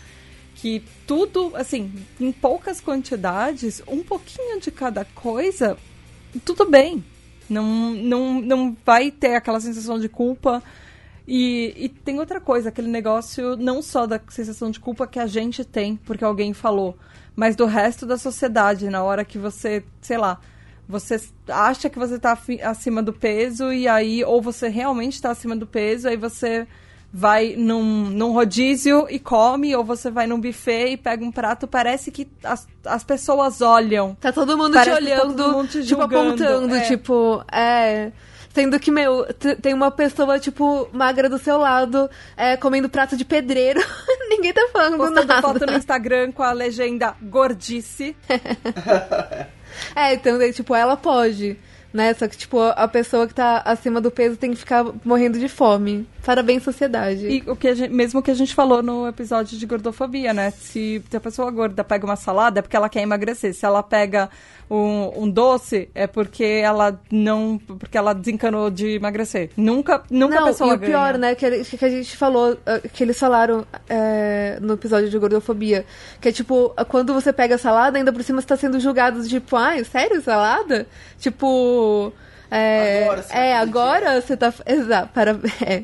que 0.54 0.82
tudo, 1.06 1.52
assim, 1.54 1.92
em 2.20 2.30
poucas 2.30 2.80
quantidades, 2.80 3.82
um 3.86 4.02
pouquinho 4.02 4.60
de 4.60 4.70
cada 4.70 5.04
coisa, 5.04 5.76
tudo 6.44 6.64
bem. 6.68 7.04
Não, 7.48 7.90
não, 7.90 8.40
não 8.40 8.76
vai 8.84 9.10
ter 9.10 9.34
aquela 9.34 9.60
sensação 9.60 9.98
de 9.98 10.08
culpa. 10.08 10.62
E, 11.26 11.74
e 11.76 11.88
tem 11.88 12.18
outra 12.18 12.40
coisa, 12.40 12.68
aquele 12.68 12.88
negócio 12.88 13.56
não 13.56 13.82
só 13.82 14.06
da 14.06 14.20
sensação 14.28 14.70
de 14.70 14.80
culpa 14.80 15.06
que 15.06 15.18
a 15.18 15.26
gente 15.26 15.64
tem 15.64 15.96
porque 15.96 16.24
alguém 16.24 16.52
falou, 16.52 16.96
mas 17.34 17.54
do 17.54 17.64
resto 17.64 18.04
da 18.04 18.18
sociedade, 18.18 18.90
na 18.90 19.02
hora 19.02 19.24
que 19.24 19.38
você, 19.38 19.84
sei 20.00 20.18
lá, 20.18 20.40
você 20.92 21.18
acha 21.48 21.88
que 21.88 21.98
você 21.98 22.16
está 22.16 22.38
acima 22.64 23.02
do 23.02 23.14
peso 23.14 23.72
e 23.72 23.88
aí, 23.88 24.22
ou 24.22 24.42
você 24.42 24.68
realmente 24.68 25.14
está 25.14 25.30
acima 25.30 25.56
do 25.56 25.66
peso, 25.66 26.06
aí 26.06 26.18
você 26.18 26.66
vai 27.10 27.54
num, 27.56 28.10
num 28.10 28.32
rodízio 28.32 29.06
e 29.08 29.18
come, 29.18 29.74
ou 29.74 29.82
você 29.82 30.10
vai 30.10 30.26
num 30.26 30.38
buffet 30.38 30.92
e 30.92 30.96
pega 30.98 31.24
um 31.24 31.32
prato, 31.32 31.66
parece 31.66 32.10
que 32.10 32.28
as, 32.44 32.68
as 32.84 33.02
pessoas 33.02 33.62
olham. 33.62 34.14
Tá 34.20 34.32
todo 34.32 34.56
mundo 34.56 34.78
te 34.82 34.90
olhando, 34.90 35.34
tá 35.34 35.48
mundo 35.48 35.68
te 35.68 35.82
tipo, 35.82 36.02
apontando, 36.02 36.74
é. 36.74 36.80
tipo, 36.82 37.44
é. 37.50 38.12
Sendo 38.52 38.78
que, 38.78 38.90
meu, 38.90 39.26
tem 39.62 39.72
uma 39.72 39.90
pessoa, 39.90 40.38
tipo, 40.38 40.90
magra 40.92 41.26
do 41.26 41.38
seu 41.38 41.56
lado, 41.56 42.10
é, 42.36 42.54
comendo 42.58 42.86
prato 42.86 43.16
de 43.16 43.24
pedreiro. 43.24 43.80
Ninguém 44.28 44.52
tá 44.52 44.68
falando 44.70 44.98
Postando 44.98 45.26
nada. 45.26 45.40
foto 45.40 45.64
no 45.64 45.72
Instagram 45.72 46.32
com 46.32 46.42
a 46.42 46.52
legenda 46.52 47.16
gordice. 47.22 48.14
é, 49.94 50.14
então, 50.14 50.38
tipo, 50.52 50.74
ela 50.74 50.96
pode 50.96 51.56
né? 51.92 52.14
Só 52.14 52.26
que, 52.26 52.36
tipo, 52.36 52.60
a 52.60 52.88
pessoa 52.88 53.26
que 53.26 53.34
tá 53.34 53.58
acima 53.64 54.00
do 54.00 54.10
peso 54.10 54.36
tem 54.36 54.50
que 54.50 54.56
ficar 54.56 54.84
morrendo 55.04 55.38
de 55.38 55.48
fome. 55.48 56.06
Parabéns, 56.24 56.62
sociedade. 56.62 57.26
E 57.26 57.42
o 57.50 57.56
que 57.56 57.74
gente, 57.74 57.92
mesmo 57.92 58.22
que 58.22 58.30
a 58.30 58.34
gente 58.34 58.54
falou 58.54 58.82
no 58.82 59.08
episódio 59.08 59.58
de 59.58 59.66
gordofobia, 59.66 60.32
né? 60.32 60.50
Se 60.52 61.02
a 61.12 61.20
pessoa 61.20 61.50
gorda 61.50 61.82
pega 61.82 62.06
uma 62.06 62.16
salada, 62.16 62.60
é 62.60 62.62
porque 62.62 62.76
ela 62.76 62.88
quer 62.88 63.02
emagrecer. 63.02 63.52
Se 63.52 63.66
ela 63.66 63.82
pega 63.82 64.30
um, 64.70 65.24
um, 65.24 65.28
doce, 65.28 65.90
é 65.94 66.06
porque 66.06 66.44
ela 66.44 66.98
não. 67.10 67.58
porque 67.58 67.98
ela 67.98 68.14
desencanou 68.14 68.70
de 68.70 68.94
emagrecer. 68.94 69.50
Nunca, 69.56 70.02
nunca 70.08 70.36
não, 70.36 70.44
a 70.44 70.46
pessoa 70.46 70.70
e 70.70 70.76
o 70.76 70.78
ganha. 70.78 70.90
pior, 70.90 71.18
né, 71.18 71.34
que, 71.34 71.64
que 71.64 71.84
a 71.84 71.90
gente 71.90 72.16
falou, 72.16 72.56
ah, 72.64 72.78
que 72.78 73.02
eles 73.02 73.18
falaram 73.18 73.66
é, 73.88 74.58
no 74.60 74.74
episódio 74.74 75.10
de 75.10 75.18
gordofobia, 75.18 75.84
que 76.20 76.28
é 76.28 76.32
tipo, 76.32 76.72
quando 76.88 77.12
você 77.12 77.32
pega 77.32 77.58
salada, 77.58 77.98
ainda 77.98 78.12
por 78.12 78.22
cima 78.22 78.40
você 78.40 78.46
tá 78.46 78.56
sendo 78.56 78.78
julgado, 78.78 79.26
tipo, 79.26 79.56
ai, 79.56 79.84
sério, 79.84 80.22
salada? 80.22 80.86
Tipo. 81.18 81.81
É, 82.50 83.04
agora 83.04 83.22
você, 83.22 83.34
é, 83.34 83.56
agora 83.56 84.20
você 84.20 84.36
tá. 84.36 84.52
Exato, 84.66 85.08
para. 85.14 85.38
É. 85.66 85.82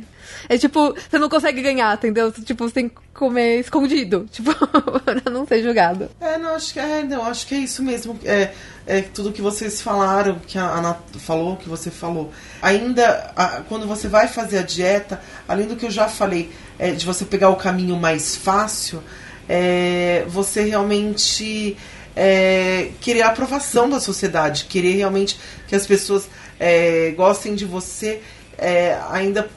É 0.49 0.59
tipo, 0.59 0.95
você 0.95 1.19
não 1.19 1.29
consegue 1.29 1.63
ganhar, 1.63 1.95
entendeu? 1.95 2.31
Tipo, 2.31 2.69
você 2.69 2.75
tem 2.75 2.89
que 2.89 2.97
comer 3.15 3.61
escondido, 3.61 4.27
tipo, 4.31 4.53
pra 5.01 5.31
não 5.31 5.47
ser 5.47 5.63
julgado. 5.63 6.11
É, 6.21 6.37
não, 6.37 6.55
acho 6.55 6.73
que 6.73 6.79
é, 6.79 7.03
não, 7.03 7.25
acho 7.25 7.47
que 7.47 7.55
é 7.55 7.59
isso 7.59 7.83
mesmo. 7.83 8.19
É, 8.25 8.53
é 8.87 9.01
tudo 9.03 9.33
que 9.33 9.43
vocês 9.43 9.81
falaram, 9.81 10.39
que 10.47 10.59
a 10.59 10.65
Ana 10.65 10.97
falou, 11.19 11.57
que 11.57 11.69
você 11.69 11.91
falou. 11.91 12.31
Ainda, 12.61 13.33
a, 13.35 13.63
quando 13.69 13.87
você 13.87 14.07
vai 14.09 14.29
fazer 14.29 14.59
a 14.59 14.63
dieta, 14.63 15.21
além 15.47 15.67
do 15.67 15.77
que 15.77 15.87
eu 15.87 15.91
já 15.91 16.09
falei, 16.09 16.53
é, 16.79 16.93
de 16.93 17.05
você 17.05 17.25
pegar 17.25 17.49
o 17.49 17.57
caminho 17.57 17.97
mais 17.97 18.37
fácil, 18.37 19.03
é, 19.49 20.25
você 20.29 20.63
realmente 20.65 21.77
é, 22.21 22.91
querer 23.01 23.23
a 23.23 23.29
aprovação 23.29 23.89
da 23.89 24.01
sociedade, 24.01 24.65
querer 24.65 24.97
realmente 24.97 25.39
que 25.69 25.77
as 25.77 25.87
pessoas 25.87 26.29
é, 26.59 27.13
gostem 27.17 27.55
de 27.55 27.65
você 27.65 28.21
é, 28.59 28.99
ainda 29.09 29.49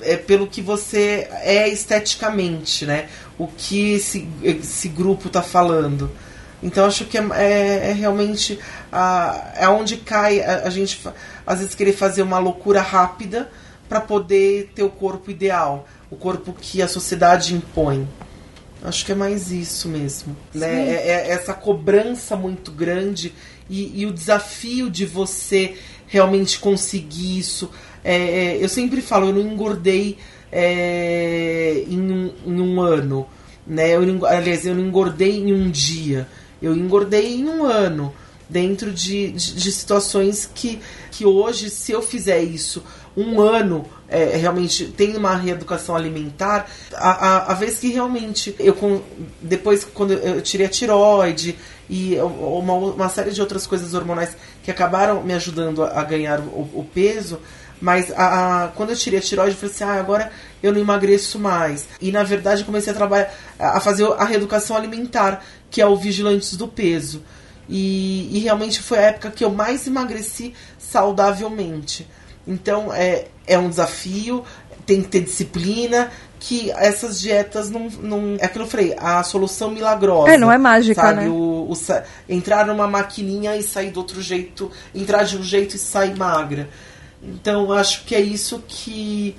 é, 0.00 0.16
pelo 0.16 0.46
que 0.46 0.62
você 0.62 1.26
é 1.42 1.68
esteticamente, 1.68 2.86
né? 2.86 3.08
O 3.36 3.48
que 3.48 3.94
esse, 3.94 4.28
esse 4.44 4.88
grupo 4.88 5.26
está 5.26 5.42
falando. 5.42 6.08
Então 6.62 6.86
acho 6.86 7.04
que 7.04 7.18
é, 7.18 7.28
é, 7.34 7.90
é 7.90 7.92
realmente 7.92 8.60
a, 8.92 9.52
é 9.56 9.68
onde 9.68 9.96
cai 9.96 10.40
a, 10.40 10.68
a, 10.68 10.70
gente 10.70 11.00
às 11.44 11.58
vezes 11.58 11.74
querer 11.74 11.94
fazer 11.94 12.22
uma 12.22 12.38
loucura 12.38 12.80
rápida 12.80 13.50
para 13.88 14.00
poder 14.00 14.70
ter 14.72 14.84
o 14.84 14.88
corpo 14.88 15.32
ideal, 15.32 15.88
o 16.08 16.14
corpo 16.14 16.54
que 16.58 16.80
a 16.80 16.86
sociedade 16.86 17.54
impõe. 17.56 18.08
Acho 18.84 19.06
que 19.06 19.12
é 19.12 19.14
mais 19.14 19.52
isso 19.52 19.88
mesmo. 19.88 20.36
Né? 20.52 20.90
É, 20.90 21.08
é, 21.08 21.30
essa 21.30 21.54
cobrança 21.54 22.36
muito 22.36 22.72
grande 22.72 23.32
e, 23.70 24.02
e, 24.02 24.06
o 24.06 24.12
desafio 24.12 24.90
de 24.90 25.06
você 25.06 25.76
realmente 26.06 26.58
conseguir 26.58 27.38
isso. 27.38 27.70
É, 28.02 28.16
é 28.16 28.58
eu 28.64 28.68
sempre 28.68 29.00
falo, 29.00 29.28
eu 29.28 29.34
não 29.34 29.52
engordei 29.52 30.18
é, 30.50 31.84
em 31.88 32.00
um, 32.00 32.32
em, 32.44 32.60
um, 32.60 32.80
ano. 32.80 33.26
Né? 33.64 33.94
Eu, 33.94 34.26
aliás, 34.26 34.66
eu 34.66 34.74
não 34.74 34.84
engordei 34.84 35.38
em 35.38 35.52
um 35.52 35.70
dia. 35.70 36.26
Eu 36.60 36.74
engordei 36.74 37.36
em 37.36 37.48
um 37.48 37.64
ano. 37.64 38.12
Dentro 38.48 38.92
de, 38.92 39.30
de, 39.30 39.54
de 39.54 39.72
situações 39.72 40.44
que, 40.44 40.78
que 41.10 41.24
hoje, 41.24 41.70
se 41.70 41.90
eu 41.92 42.02
fizer 42.02 42.42
isso 42.42 42.82
um 43.16 43.40
ano 43.40 43.84
é, 44.08 44.36
realmente 44.36 44.86
tem 44.86 45.16
uma 45.16 45.34
reeducação 45.34 45.96
alimentar, 45.96 46.66
a, 46.94 47.10
a, 47.10 47.52
a, 47.52 47.54
vez 47.54 47.78
que 47.78 47.88
realmente 47.88 48.54
eu 48.58 49.02
depois 49.40 49.84
quando 49.84 50.12
eu 50.12 50.42
tirei 50.42 50.66
a 50.66 50.68
tiroide 50.68 51.58
e 51.88 52.16
uma, 52.16 52.74
uma 52.74 53.08
série 53.08 53.30
de 53.30 53.40
outras 53.40 53.66
coisas 53.66 53.94
hormonais 53.94 54.36
que 54.62 54.70
acabaram 54.70 55.22
me 55.22 55.32
ajudando 55.32 55.82
a, 55.82 56.00
a 56.00 56.04
ganhar 56.04 56.40
o, 56.40 56.68
o, 56.74 56.88
peso, 56.92 57.38
mas 57.80 58.10
a, 58.12 58.64
a, 58.64 58.68
quando 58.68 58.90
eu 58.90 58.96
tirei 58.96 59.18
a 59.18 59.22
tiroide, 59.22 59.52
eu 59.52 59.56
falei 59.56 59.74
assim, 59.74 59.84
ah, 59.84 60.00
agora 60.00 60.30
eu 60.62 60.72
não 60.72 60.80
emagreço 60.80 61.38
mais. 61.38 61.88
E 62.00 62.12
na 62.12 62.22
verdade 62.22 62.64
comecei 62.64 62.92
a 62.92 62.96
trabalhar, 62.96 63.34
a 63.58 63.80
fazer 63.80 64.06
a 64.12 64.24
reeducação 64.24 64.76
alimentar, 64.76 65.44
que 65.70 65.80
é 65.80 65.86
o 65.86 65.96
Vigilantes 65.96 66.56
do 66.56 66.68
Peso. 66.68 67.22
E, 67.68 68.36
e 68.36 68.40
realmente 68.40 68.82
foi 68.82 68.98
a 68.98 69.02
época 69.02 69.30
que 69.30 69.44
eu 69.44 69.50
mais 69.50 69.86
emagreci 69.86 70.54
saudavelmente. 70.78 72.06
Então 72.46 72.92
é, 72.92 73.26
é 73.46 73.58
um 73.58 73.68
desafio, 73.68 74.44
tem 74.84 75.02
que 75.02 75.08
ter 75.08 75.20
disciplina, 75.20 76.10
que 76.40 76.72
essas 76.72 77.20
dietas 77.20 77.70
não. 77.70 77.88
não 77.88 78.36
é 78.38 78.44
aquilo 78.46 78.66
que 78.66 78.76
eu 78.76 78.80
falei, 78.80 78.96
a 78.98 79.22
solução 79.22 79.70
milagrosa. 79.70 80.34
É, 80.34 80.36
não 80.36 80.50
é 80.50 80.58
mágica, 80.58 81.00
sabe? 81.00 81.20
né? 81.22 81.28
O, 81.28 81.70
o, 81.70 81.74
entrar 82.28 82.66
numa 82.66 82.88
maquininha 82.88 83.56
e 83.56 83.62
sair 83.62 83.90
do 83.90 84.00
outro 84.00 84.20
jeito, 84.20 84.70
entrar 84.94 85.22
de 85.22 85.36
um 85.36 85.42
jeito 85.42 85.76
e 85.76 85.78
sair 85.78 86.16
magra. 86.16 86.68
Então 87.22 87.72
acho 87.72 88.04
que 88.04 88.14
é 88.14 88.20
isso 88.20 88.62
que 88.66 89.36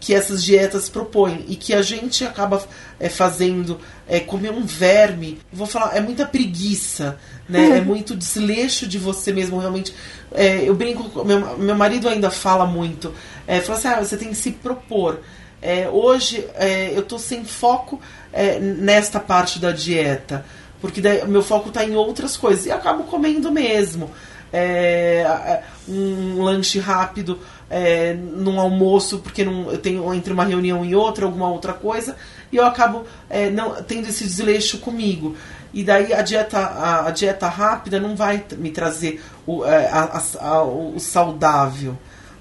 que 0.00 0.14
essas 0.14 0.44
dietas 0.44 0.88
propõem 0.88 1.44
e 1.48 1.56
que 1.56 1.74
a 1.74 1.82
gente 1.82 2.24
acaba 2.24 2.62
é, 3.00 3.08
fazendo 3.08 3.80
é, 4.06 4.20
comer 4.20 4.52
um 4.52 4.64
verme. 4.64 5.40
Vou 5.52 5.66
falar, 5.66 5.96
é 5.96 6.00
muita 6.00 6.24
preguiça, 6.24 7.18
né? 7.48 7.78
é 7.78 7.80
muito 7.80 8.14
desleixo 8.14 8.86
de 8.86 8.96
você 8.96 9.32
mesmo, 9.32 9.58
realmente. 9.58 9.92
É, 10.32 10.68
eu 10.68 10.74
brinco, 10.74 11.24
meu, 11.24 11.56
meu 11.58 11.74
marido 11.74 12.08
ainda 12.08 12.30
fala 12.30 12.66
muito. 12.66 13.12
É, 13.46 13.60
fala 13.60 13.78
assim, 13.78 13.88
ah, 13.88 14.04
você 14.04 14.16
tem 14.16 14.28
que 14.28 14.34
se 14.34 14.52
propor. 14.52 15.20
É, 15.60 15.88
hoje 15.88 16.46
é, 16.54 16.92
eu 16.96 17.02
tô 17.02 17.18
sem 17.18 17.44
foco 17.44 18.00
é, 18.32 18.58
nesta 18.60 19.18
parte 19.18 19.58
da 19.58 19.72
dieta, 19.72 20.44
porque 20.80 21.00
daí, 21.00 21.26
meu 21.26 21.42
foco 21.42 21.68
está 21.68 21.84
em 21.84 21.96
outras 21.96 22.36
coisas 22.36 22.66
e 22.66 22.70
acabo 22.70 23.04
comendo 23.04 23.50
mesmo. 23.50 24.10
é, 24.52 25.62
um 25.88 26.42
lanche 26.42 26.78
rápido 26.78 27.38
é, 27.70 28.14
num 28.14 28.60
almoço, 28.60 29.18
porque 29.18 29.44
não, 29.44 29.70
eu 29.70 29.78
tenho 29.78 30.12
entre 30.14 30.32
uma 30.32 30.44
reunião 30.44 30.84
e 30.84 30.94
outra, 30.94 31.26
alguma 31.26 31.48
outra 31.48 31.72
coisa, 31.72 32.16
e 32.50 32.56
eu 32.56 32.64
acabo 32.64 33.04
é, 33.28 33.50
não 33.50 33.82
tendo 33.82 34.08
esse 34.08 34.24
desleixo 34.24 34.78
comigo. 34.78 35.36
E 35.78 35.84
daí 35.84 36.12
a 36.12 36.22
dieta, 36.22 36.58
a, 36.58 37.06
a 37.06 37.10
dieta 37.12 37.46
rápida 37.46 38.00
não 38.00 38.16
vai 38.16 38.44
me 38.56 38.72
trazer 38.72 39.22
o, 39.46 39.64
é, 39.64 39.86
a, 39.86 40.20
a, 40.40 40.64
o 40.64 40.98
saudável. 40.98 41.96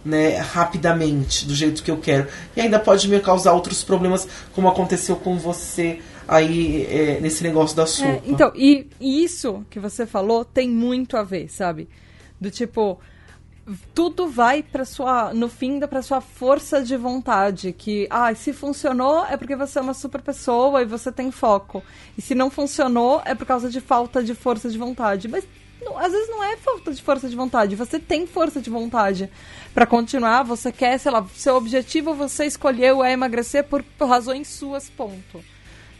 Né, 0.06 0.38
rapidamente, 0.38 1.46
do 1.46 1.54
jeito 1.54 1.84
que 1.84 1.92
eu 1.92 1.98
quero. 1.98 2.28
E 2.56 2.62
ainda 2.62 2.80
pode 2.80 3.10
me 3.10 3.20
causar 3.20 3.52
outros 3.52 3.84
problemas, 3.84 4.26
como 4.54 4.70
aconteceu 4.70 5.18
com 5.18 5.38
você 5.38 6.00
aí 6.26 6.88
é, 6.90 7.20
nesse 7.20 7.44
negócio 7.44 7.76
da 7.76 7.86
sopa. 7.86 8.12
É, 8.12 8.22
então, 8.26 8.54
e, 8.56 8.88
e 9.02 9.22
isso 9.22 9.66
que 9.70 9.82
você 9.82 10.06
falou 10.06 10.46
tem 10.46 10.70
muito 10.70 11.18
a 11.18 11.24
ver, 11.24 11.50
sabe? 11.50 11.90
Do 12.40 12.50
tipo, 12.50 12.98
tudo 13.94 14.28
vai 14.28 14.64
para 14.64 14.86
sua 14.86 15.34
no 15.34 15.50
fim 15.50 15.80
para 15.82 16.02
sua 16.02 16.22
força 16.22 16.82
de 16.82 16.96
vontade 16.96 17.74
que 17.74 18.08
ah 18.10 18.34
se 18.34 18.54
funcionou 18.54 19.26
é 19.26 19.36
porque 19.36 19.56
você 19.56 19.80
é 19.80 19.82
uma 19.82 19.94
super 19.94 20.22
pessoa 20.22 20.82
e 20.82 20.86
você 20.86 21.12
tem 21.12 21.32
foco. 21.32 21.84
E 22.18 22.22
se 22.22 22.34
não 22.34 22.50
funcionou 22.50 23.22
é 23.26 23.36
por 23.36 23.46
causa 23.46 23.70
de 23.70 23.82
falta 23.82 24.24
de 24.24 24.34
força 24.34 24.70
de 24.70 24.78
vontade. 24.78 25.28
Mas 25.28 25.46
não, 25.82 25.98
às 25.98 26.12
vezes 26.12 26.30
não 26.30 26.44
é 26.44 26.56
falta 26.56 26.94
de 26.94 27.02
força 27.02 27.30
de 27.30 27.36
vontade 27.36 27.76
você 27.76 28.00
tem 28.00 28.26
força 28.26 28.60
de 28.62 28.70
vontade 28.70 29.30
para 29.74 29.86
continuar 29.86 30.44
você 30.44 30.72
quer 30.72 30.98
sei 30.98 31.12
lá 31.12 31.26
seu 31.36 31.56
objetivo 31.56 32.14
você 32.14 32.46
escolheu 32.46 33.04
é 33.04 33.12
emagrecer 33.12 33.66
por, 33.66 33.84
por 33.84 34.08
razões 34.08 34.48
suas 34.48 34.90
ponto. 34.90 35.44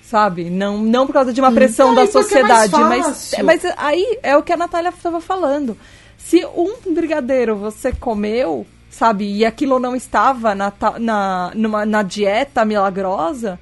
Sabe? 0.02 0.50
Não, 0.50 0.78
não 0.78 1.06
por 1.06 1.12
causa 1.12 1.34
de 1.34 1.42
uma 1.42 1.52
pressão 1.52 1.94
da 1.94 2.04
é 2.04 2.08
sociedade, 2.08 2.74
é 2.74 2.80
mas, 2.80 3.36
mas 3.44 3.66
aí 3.76 4.20
é 4.24 4.38
o 4.38 4.42
que 4.42 4.54
a 4.54 4.58
Natália 4.58 4.88
estava 4.88 5.20
falando. 5.20 5.78
Se 6.18 6.46
um 6.46 6.94
brigadeiro 6.94 7.56
você 7.56 7.92
comeu, 7.92 8.66
sabe, 8.90 9.26
e 9.26 9.46
aquilo 9.46 9.80
não 9.80 9.96
estava 9.96 10.54
na, 10.56 10.74
na, 11.00 11.52
numa, 11.56 11.86
na 11.86 12.04
dieta 12.04 12.66
milagrosa, 12.66 13.60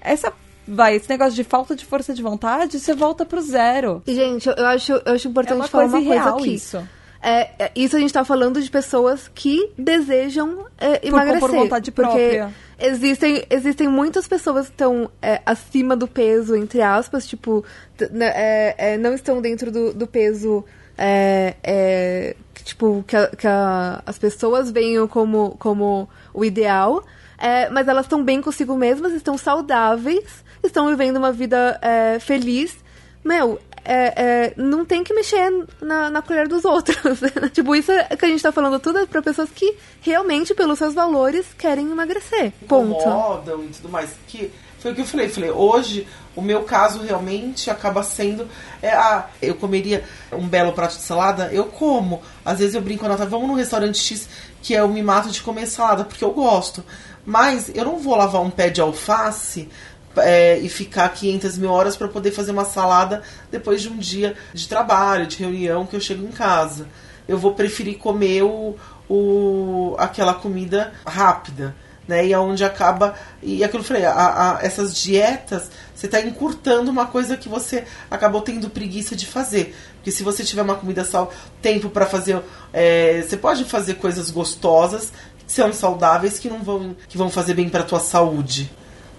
essa 0.00 0.32
vai, 0.66 0.96
esse 0.96 1.08
negócio 1.08 1.34
de 1.34 1.44
falta 1.44 1.74
de 1.74 1.84
força 1.84 2.14
de 2.14 2.22
vontade, 2.22 2.78
você 2.78 2.94
volta 2.94 3.24
pro 3.24 3.40
zero. 3.40 4.02
Gente, 4.06 4.48
eu 4.48 4.66
acho, 4.66 4.92
eu 4.92 5.14
acho 5.14 5.28
importante 5.28 5.54
é 5.54 5.60
uma 5.60 5.68
falar 5.68 5.86
uma 5.86 6.04
coisa 6.04 6.30
aqui. 6.30 6.54
Isso. 6.54 6.88
É, 7.26 7.50
é, 7.58 7.72
isso 7.74 7.96
a 7.96 7.98
gente 7.98 8.12
tá 8.12 8.22
falando 8.22 8.60
de 8.60 8.70
pessoas 8.70 9.30
que 9.34 9.70
desejam 9.78 10.66
é, 10.78 11.08
emagrecer. 11.08 11.40
Por, 11.40 11.50
por 11.50 11.58
vontade 11.58 11.90
própria. 11.90 12.52
Existem, 12.78 13.42
existem 13.48 13.88
muitas 13.88 14.28
pessoas 14.28 14.66
que 14.66 14.72
estão 14.72 15.10
é, 15.22 15.40
acima 15.46 15.96
do 15.96 16.06
peso, 16.06 16.54
entre 16.54 16.82
aspas, 16.82 17.26
tipo, 17.26 17.64
né, 18.10 18.26
é, 18.34 18.74
é, 18.76 18.98
não 18.98 19.14
estão 19.14 19.40
dentro 19.40 19.72
do, 19.72 19.94
do 19.94 20.06
peso 20.06 20.62
é, 20.96 21.56
é, 21.62 22.36
tipo, 22.62 23.04
que, 23.06 23.16
a, 23.16 23.28
que 23.28 23.46
a, 23.46 24.02
as 24.06 24.18
pessoas 24.18 24.70
veem 24.70 25.06
como, 25.06 25.56
como 25.58 26.08
o 26.32 26.44
ideal, 26.44 27.04
é, 27.38 27.68
mas 27.70 27.88
elas 27.88 28.06
estão 28.06 28.22
bem 28.22 28.40
consigo 28.40 28.76
mesmas, 28.76 29.12
estão 29.12 29.36
saudáveis, 29.36 30.44
estão 30.62 30.88
vivendo 30.88 31.16
uma 31.16 31.32
vida 31.32 31.78
é, 31.82 32.18
feliz. 32.18 32.76
Meu, 33.24 33.58
é, 33.84 34.14
é, 34.16 34.54
não 34.56 34.84
tem 34.84 35.04
que 35.04 35.12
mexer 35.12 35.50
na, 35.80 36.08
na 36.10 36.22
colher 36.22 36.48
dos 36.48 36.64
outros. 36.64 37.20
tipo, 37.52 37.74
isso 37.74 37.92
que 38.18 38.24
a 38.24 38.28
gente 38.28 38.42
tá 38.42 38.50
falando 38.50 38.80
tudo 38.80 38.98
é 38.98 39.06
pra 39.06 39.20
pessoas 39.20 39.50
que 39.50 39.76
realmente, 40.00 40.54
pelos 40.54 40.78
seus 40.78 40.94
valores, 40.94 41.46
querem 41.58 41.90
emagrecer. 41.90 42.52
Ponto. 42.66 42.98
Incomodam 43.00 43.64
e 43.64 43.68
tudo 43.68 43.88
mais. 43.90 44.10
Que 44.26 44.50
foi 44.84 44.92
o 44.92 44.94
que 44.94 45.00
eu 45.00 45.06
falei. 45.06 45.30
Falei, 45.30 45.50
hoje 45.50 46.06
o 46.36 46.42
meu 46.42 46.62
caso 46.64 47.02
realmente 47.02 47.70
acaba 47.70 48.02
sendo. 48.02 48.46
É, 48.82 48.92
ah, 48.92 49.30
eu 49.40 49.54
comeria 49.54 50.04
um 50.30 50.46
belo 50.46 50.74
prato 50.74 50.96
de 50.96 51.02
salada, 51.02 51.48
eu 51.50 51.64
como. 51.64 52.20
Às 52.44 52.58
vezes 52.58 52.74
eu 52.74 52.82
brinco, 52.82 53.08
Nota, 53.08 53.24
vamos 53.24 53.48
no 53.48 53.54
restaurante 53.54 53.96
X 53.96 54.28
que 54.60 54.74
eu 54.74 54.86
me 54.86 55.02
mato 55.02 55.30
de 55.30 55.40
comer 55.40 55.66
salada, 55.66 56.04
porque 56.04 56.22
eu 56.22 56.32
gosto. 56.32 56.84
Mas 57.24 57.70
eu 57.74 57.82
não 57.86 57.98
vou 57.98 58.14
lavar 58.14 58.42
um 58.42 58.50
pé 58.50 58.68
de 58.68 58.82
alface 58.82 59.70
é, 60.18 60.58
e 60.58 60.68
ficar 60.68 61.08
500 61.08 61.56
mil 61.56 61.70
horas 61.70 61.96
para 61.96 62.06
poder 62.06 62.32
fazer 62.32 62.50
uma 62.52 62.66
salada 62.66 63.22
depois 63.50 63.80
de 63.80 63.88
um 63.88 63.96
dia 63.96 64.36
de 64.52 64.68
trabalho, 64.68 65.26
de 65.26 65.38
reunião 65.38 65.86
que 65.86 65.96
eu 65.96 66.00
chego 66.00 66.26
em 66.26 66.30
casa. 66.30 66.86
Eu 67.26 67.38
vou 67.38 67.54
preferir 67.54 67.96
comer 67.96 68.42
o, 68.42 68.76
o, 69.08 69.96
aquela 69.98 70.34
comida 70.34 70.92
rápida 71.06 71.74
né? 72.06 72.26
E 72.26 72.34
aonde 72.34 72.62
é 72.62 72.66
acaba. 72.66 73.14
E 73.42 73.64
aquilo 73.64 73.82
eu 73.82 73.86
falei, 73.86 74.04
a, 74.04 74.12
a, 74.12 74.58
essas 74.62 74.96
dietas, 74.96 75.70
você 75.94 76.06
está 76.06 76.20
encurtando 76.20 76.90
uma 76.90 77.06
coisa 77.06 77.36
que 77.36 77.48
você 77.48 77.84
acabou 78.10 78.42
tendo 78.42 78.70
preguiça 78.70 79.16
de 79.16 79.26
fazer. 79.26 79.74
Porque 79.96 80.10
se 80.10 80.22
você 80.22 80.44
tiver 80.44 80.62
uma 80.62 80.76
comida 80.76 81.04
sal, 81.04 81.32
tempo 81.62 81.88
para 81.88 82.06
fazer. 82.06 82.40
É, 82.72 83.22
você 83.22 83.36
pode 83.36 83.64
fazer 83.64 83.94
coisas 83.94 84.30
gostosas, 84.30 85.12
que 85.46 85.52
são 85.52 85.72
saudáveis, 85.72 86.38
que 86.38 86.48
não 86.48 86.62
vão, 86.62 86.96
que 87.08 87.16
vão 87.16 87.30
fazer 87.30 87.54
bem 87.54 87.68
para 87.68 87.82
tua 87.82 88.00
saúde, 88.00 88.70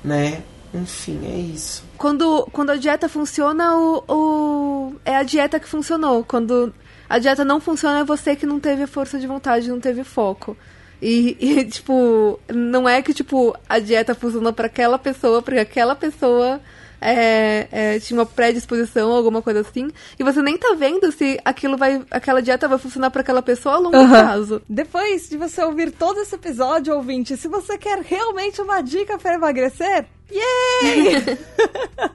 né? 0.03 0.43
Enfim, 0.73 1.21
é 1.25 1.37
isso. 1.37 1.83
Quando, 1.97 2.47
quando 2.51 2.71
a 2.71 2.75
dieta 2.75 3.07
funciona, 3.07 3.77
o, 3.77 4.03
o, 4.07 4.95
é 5.05 5.15
a 5.15 5.23
dieta 5.23 5.59
que 5.59 5.67
funcionou. 5.67 6.23
Quando 6.23 6.73
a 7.09 7.17
dieta 7.17 7.45
não 7.45 7.61
funciona, 7.61 7.99
é 7.99 8.03
você 8.03 8.35
que 8.35 8.45
não 8.45 8.59
teve 8.59 8.85
força 8.85 9.17
de 9.17 9.25
vontade, 9.25 9.69
não 9.69 9.79
teve 9.79 10.03
foco. 10.03 10.57
E, 11.01 11.37
e, 11.39 11.65
tipo, 11.69 12.39
não 12.53 12.87
é 12.87 13.01
que, 13.01 13.13
tipo, 13.13 13.55
a 13.67 13.79
dieta 13.79 14.15
funciona 14.15 14.51
para 14.51 14.67
aquela 14.67 14.97
pessoa, 14.97 15.41
porque 15.41 15.59
aquela 15.59 15.95
pessoa 15.95 16.61
é, 17.01 17.67
é, 17.71 17.99
tinha 17.99 18.19
uma 18.19 18.25
predisposição 18.25 19.09
ou 19.09 19.15
alguma 19.15 19.41
coisa 19.41 19.61
assim. 19.61 19.89
E 20.17 20.23
você 20.23 20.41
nem 20.41 20.57
tá 20.57 20.75
vendo 20.77 21.11
se 21.11 21.39
aquilo 21.45 21.77
vai, 21.77 22.01
aquela 22.09 22.41
dieta 22.41 22.67
vai 22.67 22.77
funcionar 22.77 23.11
para 23.11 23.21
aquela 23.21 23.41
pessoa 23.41 23.75
a 23.75 23.79
longo 23.79 23.97
uhum. 23.97 24.09
prazo. 24.09 24.61
Depois 24.67 25.29
de 25.29 25.37
você 25.37 25.63
ouvir 25.63 25.91
todo 25.91 26.19
esse 26.19 26.35
episódio, 26.35 26.95
ouvinte, 26.95 27.37
se 27.37 27.47
você 27.47 27.77
quer 27.77 27.99
realmente 27.99 28.61
uma 28.61 28.81
dica 28.81 29.17
para 29.17 29.35
emagrecer, 29.35 30.05
yay! 30.31 31.37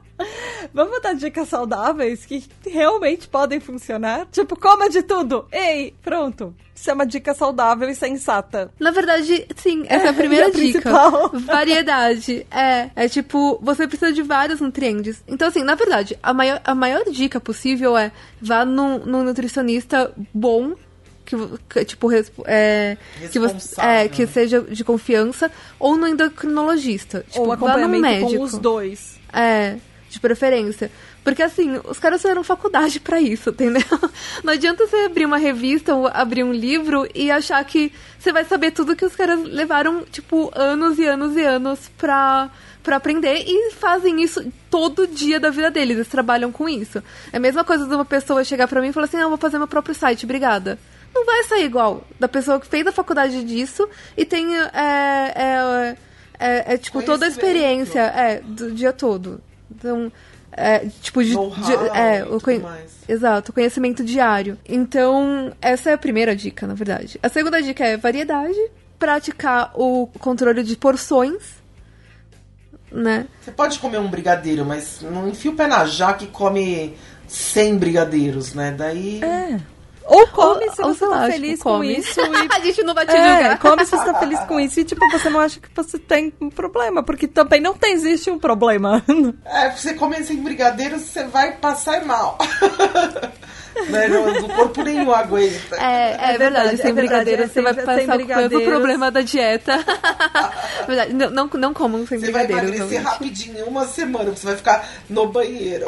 Vamos 0.73 1.01
dar 1.01 1.15
dicas 1.15 1.49
saudáveis 1.49 2.25
que 2.25 2.45
realmente 2.67 3.29
podem 3.29 3.61
funcionar? 3.61 4.27
Tipo, 4.31 4.59
coma 4.59 4.89
de 4.89 5.03
tudo! 5.03 5.47
Ei, 5.51 5.95
pronto! 6.03 6.55
Isso 6.75 6.91
é 6.91 6.95
uma 6.95 7.05
dica 7.05 7.35
saudável 7.35 7.89
e 7.91 7.95
sensata. 7.95 8.73
Na 8.81 8.91
verdade, 8.91 9.47
sim, 9.57 9.85
essa 9.87 10.07
é 10.07 10.09
a 10.09 10.15
primeira 10.15 10.47
é 10.47 10.51
dica. 10.51 10.81
Principal. 10.81 11.31
Variedade. 11.35 12.47
É, 12.51 12.91
é 12.97 13.09
tipo, 13.09 13.59
você 13.63 13.87
precisa 13.87 14.13
de 14.13 14.23
vários 14.23 14.61
nutrientes. 14.61 15.23
Então, 15.29 15.49
assim, 15.49 15.63
na 15.63 15.75
verdade, 15.75 16.19
a 16.23 16.33
maior, 16.33 16.61
a 16.65 16.75
maior 16.75 17.05
dica 17.11 17.39
possível 17.39 17.99
é 17.99 18.11
vá 18.41 18.65
num, 18.65 18.99
num 19.01 19.23
nutricionista 19.23 20.11
bom 20.33 20.75
que, 21.31 21.37
que, 21.69 21.85
tipo 21.85 22.11
é, 22.45 22.97
que, 23.31 23.39
você, 23.39 23.81
é, 23.81 24.09
que 24.09 24.27
seja 24.27 24.61
de 24.63 24.83
confiança 24.83 25.51
ou 25.79 25.97
no 25.97 26.09
endocrinologista 26.09 27.25
tipo, 27.29 27.45
ou 27.45 27.53
acompanhamento 27.53 28.03
médico. 28.03 28.37
com 28.37 28.43
os 28.43 28.59
dois 28.59 29.19
é 29.33 29.77
de 30.11 30.19
preferência. 30.19 30.91
Porque 31.23 31.43
assim, 31.43 31.79
os 31.85 31.99
caras 31.99 32.21
fizeram 32.21 32.43
faculdade 32.43 32.99
para 32.99 33.21
isso, 33.21 33.51
entendeu? 33.51 33.83
Não 34.43 34.53
adianta 34.53 34.87
você 34.87 34.97
abrir 34.97 35.25
uma 35.25 35.37
revista 35.37 35.95
ou 35.95 36.09
abrir 36.09 36.43
um 36.43 36.53
livro 36.53 37.07
e 37.15 37.31
achar 37.31 37.65
que 37.65 37.93
você 38.19 38.33
vai 38.33 38.45
saber 38.45 38.73
tudo 38.73 38.97
que 38.97 39.05
os 39.05 39.15
caras 39.15 39.41
levaram, 39.45 40.03
tipo, 40.11 40.51
anos 40.55 40.99
e 40.99 41.07
anos 41.07 41.37
e 41.37 41.43
anos 41.43 41.91
pra, 41.97 42.51
pra 42.83 42.97
aprender 42.97 43.45
e 43.47 43.71
fazem 43.73 44.21
isso 44.23 44.45
todo 44.69 45.07
dia 45.07 45.39
da 45.39 45.51
vida 45.51 45.71
deles. 45.71 45.97
Eles 45.97 46.09
trabalham 46.09 46.51
com 46.51 46.69
isso. 46.69 47.03
É 47.33 47.37
a 47.37 47.41
mesma 47.41 47.63
coisa 47.63 47.87
de 47.87 47.95
uma 47.95 48.05
pessoa 48.05 48.43
chegar 48.43 48.67
pra 48.67 48.81
mim 48.81 48.89
e 48.89 48.93
falar 48.93 49.07
assim: 49.07 49.19
ah, 49.19 49.23
eu 49.23 49.29
vou 49.29 49.39
fazer 49.39 49.59
meu 49.59 49.69
próprio 49.69 49.95
site, 49.95 50.25
obrigada. 50.25 50.79
Não 51.15 51.25
vai 51.27 51.43
sair 51.45 51.65
igual 51.65 52.05
da 52.19 52.29
pessoa 52.29 52.61
que 52.61 52.67
fez 52.67 52.87
a 52.87 52.93
faculdade 52.93 53.43
disso 53.45 53.89
e 54.17 54.25
tem. 54.25 54.57
É, 54.57 54.67
é, 55.35 55.97
é, 56.39 56.75
é 56.75 56.79
tipo, 56.79 57.03
toda 57.03 57.27
a 57.27 57.29
experiência 57.29 58.01
é, 58.01 58.41
do 58.41 58.73
dia 58.73 58.93
todo. 58.93 59.41
Então, 59.71 60.11
é, 60.53 60.87
tipo, 61.01 61.23
de, 61.23 61.31
de 61.31 61.73
é, 61.95 62.25
o 62.25 62.41
conhe... 62.41 62.63
Exato, 63.09 63.53
conhecimento 63.53 64.05
diário. 64.05 64.59
Então, 64.69 65.53
essa 65.61 65.91
é 65.91 65.93
a 65.93 65.99
primeira 65.99 66.35
dica, 66.35 66.67
na 66.67 66.75
verdade. 66.75 67.19
A 67.23 67.29
segunda 67.29 67.63
dica 67.63 67.85
é 67.85 67.97
variedade, 67.97 68.59
praticar 68.99 69.73
o 69.75 70.07
controle 70.19 70.63
de 70.63 70.77
porções, 70.77 71.61
né? 72.91 73.27
Você 73.41 73.53
pode 73.53 73.79
comer 73.79 73.99
um 73.99 74.09
brigadeiro, 74.09 74.65
mas 74.65 75.01
não 75.03 75.29
enfia 75.29 75.51
o 75.51 75.55
pé 75.55 75.67
na 75.67 75.85
jaca 75.85 76.25
e 76.25 76.29
come 76.29 76.97
100 77.27 77.79
brigadeiros, 77.79 78.55
né? 78.55 78.73
Daí... 78.77 79.23
É. 79.23 79.61
Ou 80.11 80.27
come 80.27 80.69
se 80.71 80.83
você 80.83 81.07
tá 81.07 81.27
feliz 81.27 81.63
com 81.63 81.85
isso. 81.85 82.21
E... 82.31 82.49
a 82.53 82.61
gente 82.61 82.83
não 82.83 82.95
vai 82.95 83.07
te 83.07 83.15
é, 83.15 83.35
julgar. 83.35 83.59
come 83.59 83.85
se 83.85 83.91
você 83.93 84.05
tá 84.05 84.19
feliz 84.19 84.41
com 84.41 84.59
isso 84.59 84.81
e, 84.81 84.85
tipo, 84.85 85.09
você 85.11 85.31
não 85.31 85.41
acha 85.41 85.61
que 85.61 85.69
você 85.75 85.99
tem 85.99 86.33
um 86.41 86.51
problema. 86.51 87.03
Porque 87.03 87.29
também 87.29 87.61
não 87.61 87.75
tem, 87.75 87.93
existe 87.93 88.31
um 88.31 88.39
problema. 88.39 89.03
É, 89.45 89.71
você 89.71 89.95
comer 89.95 90.25
sem 90.25 90.37
brigadeiro, 90.43 90.99
você 90.99 91.25
vai 91.25 91.53
passar 91.53 92.05
mal. 92.05 92.39
né? 93.89 94.09
O 94.43 94.49
corpo 94.49 94.83
nenhum 94.83 95.13
aguenta. 95.13 95.77
É, 95.77 96.13
é, 96.13 96.35
é 96.35 96.39
verdade, 96.39 96.77
sem 96.77 96.91
é 96.91 96.93
brigadeiro 96.93 97.49
você 97.49 97.61
vai 97.61 97.75
passar 97.75 98.21
o 98.21 98.65
problema 98.65 99.11
da 99.11 99.21
dieta. 99.21 99.85
verdade, 100.87 101.13
não, 101.13 101.31
não, 101.31 101.47
não 101.47 101.75
comam 101.75 102.07
sem 102.07 102.19
você 102.19 102.27
brigadeiro. 102.27 102.61
Você 102.61 102.67
vai 102.67 102.77
emagrecer 102.77 103.03
rapidinho, 103.03 103.59
em 103.59 103.63
uma 103.63 103.87
semana, 103.87 104.31
você 104.31 104.47
vai 104.47 104.57
ficar 104.57 104.89
no 105.09 105.27
banheiro. 105.27 105.85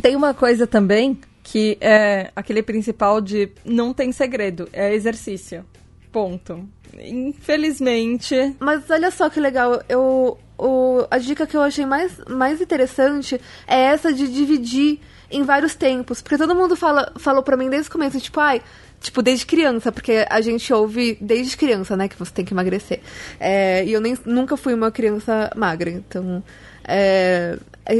Tem 0.00 0.16
uma 0.16 0.32
coisa 0.34 0.66
também 0.66 1.18
que 1.46 1.78
é 1.80 2.32
aquele 2.34 2.60
principal 2.60 3.20
de 3.20 3.48
não 3.64 3.94
tem 3.94 4.10
segredo, 4.10 4.68
é 4.72 4.92
exercício. 4.92 5.64
Ponto. 6.10 6.68
Infelizmente. 6.98 8.56
Mas 8.58 8.90
olha 8.90 9.12
só 9.12 9.30
que 9.30 9.38
legal, 9.38 9.80
eu. 9.88 10.36
O, 10.58 11.06
a 11.08 11.18
dica 11.18 11.46
que 11.46 11.56
eu 11.56 11.60
achei 11.60 11.86
mais, 11.86 12.18
mais 12.28 12.60
interessante 12.60 13.38
é 13.66 13.78
essa 13.78 14.12
de 14.12 14.26
dividir 14.26 14.98
em 15.30 15.44
vários 15.44 15.76
tempos. 15.76 16.20
Porque 16.20 16.36
todo 16.36 16.54
mundo 16.54 16.74
fala, 16.74 17.12
falou 17.16 17.44
pra 17.44 17.56
mim 17.56 17.70
desde 17.70 17.90
o 17.90 17.92
começo, 17.92 18.18
tipo, 18.18 18.40
ai, 18.40 18.60
tipo, 19.00 19.22
desde 19.22 19.46
criança, 19.46 19.92
porque 19.92 20.26
a 20.28 20.40
gente 20.40 20.72
ouve 20.72 21.16
desde 21.20 21.56
criança, 21.56 21.96
né, 21.96 22.08
que 22.08 22.18
você 22.18 22.32
tem 22.32 22.44
que 22.44 22.54
emagrecer. 22.54 23.00
É, 23.38 23.84
e 23.84 23.92
eu 23.92 24.00
nem, 24.00 24.18
nunca 24.24 24.56
fui 24.56 24.74
uma 24.74 24.90
criança 24.90 25.50
magra, 25.54 25.90
então. 25.90 26.42
É, 26.88 27.58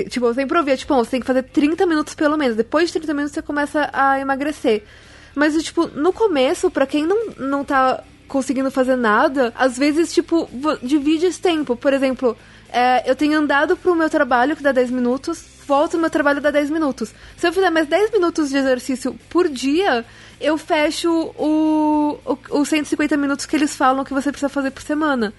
tipo, 0.08 0.26
eu 0.26 0.34
sempre 0.34 0.58
ouvia, 0.58 0.76
tipo, 0.76 0.94
você 0.94 1.12
tem 1.12 1.20
que 1.20 1.26
fazer 1.26 1.42
30 1.44 1.86
minutos 1.86 2.14
pelo 2.14 2.36
menos. 2.36 2.56
Depois 2.56 2.88
de 2.88 2.94
30 2.94 3.14
minutos 3.14 3.34
você 3.34 3.42
começa 3.42 3.88
a 3.92 4.18
emagrecer. 4.18 4.82
Mas, 5.34 5.54
tipo, 5.62 5.86
no 5.88 6.12
começo, 6.12 6.70
pra 6.70 6.86
quem 6.86 7.06
não, 7.06 7.26
não 7.38 7.64
tá 7.64 8.02
conseguindo 8.26 8.70
fazer 8.70 8.96
nada, 8.96 9.52
às 9.56 9.78
vezes, 9.78 10.12
tipo, 10.12 10.48
divide 10.82 11.26
esse 11.26 11.40
tempo. 11.40 11.76
Por 11.76 11.92
exemplo, 11.92 12.36
é, 12.72 13.08
eu 13.08 13.14
tenho 13.14 13.38
andado 13.38 13.76
pro 13.76 13.94
meu 13.94 14.10
trabalho, 14.10 14.56
que 14.56 14.62
dá 14.62 14.72
10 14.72 14.90
minutos, 14.90 15.44
volto 15.66 15.94
ao 15.94 16.00
meu 16.00 16.10
trabalho, 16.10 16.40
dá 16.40 16.50
10 16.50 16.70
minutos. 16.70 17.14
Se 17.36 17.46
eu 17.46 17.52
fizer 17.52 17.70
mais 17.70 17.86
10 17.86 18.12
minutos 18.12 18.50
de 18.50 18.56
exercício 18.56 19.18
por 19.28 19.48
dia, 19.48 20.04
eu 20.40 20.58
fecho 20.58 21.34
os 22.50 22.68
150 22.68 23.16
minutos 23.16 23.46
que 23.46 23.56
eles 23.56 23.76
falam 23.76 24.04
que 24.04 24.12
você 24.12 24.30
precisa 24.30 24.48
fazer 24.48 24.70
por 24.70 24.82
semana. 24.82 25.32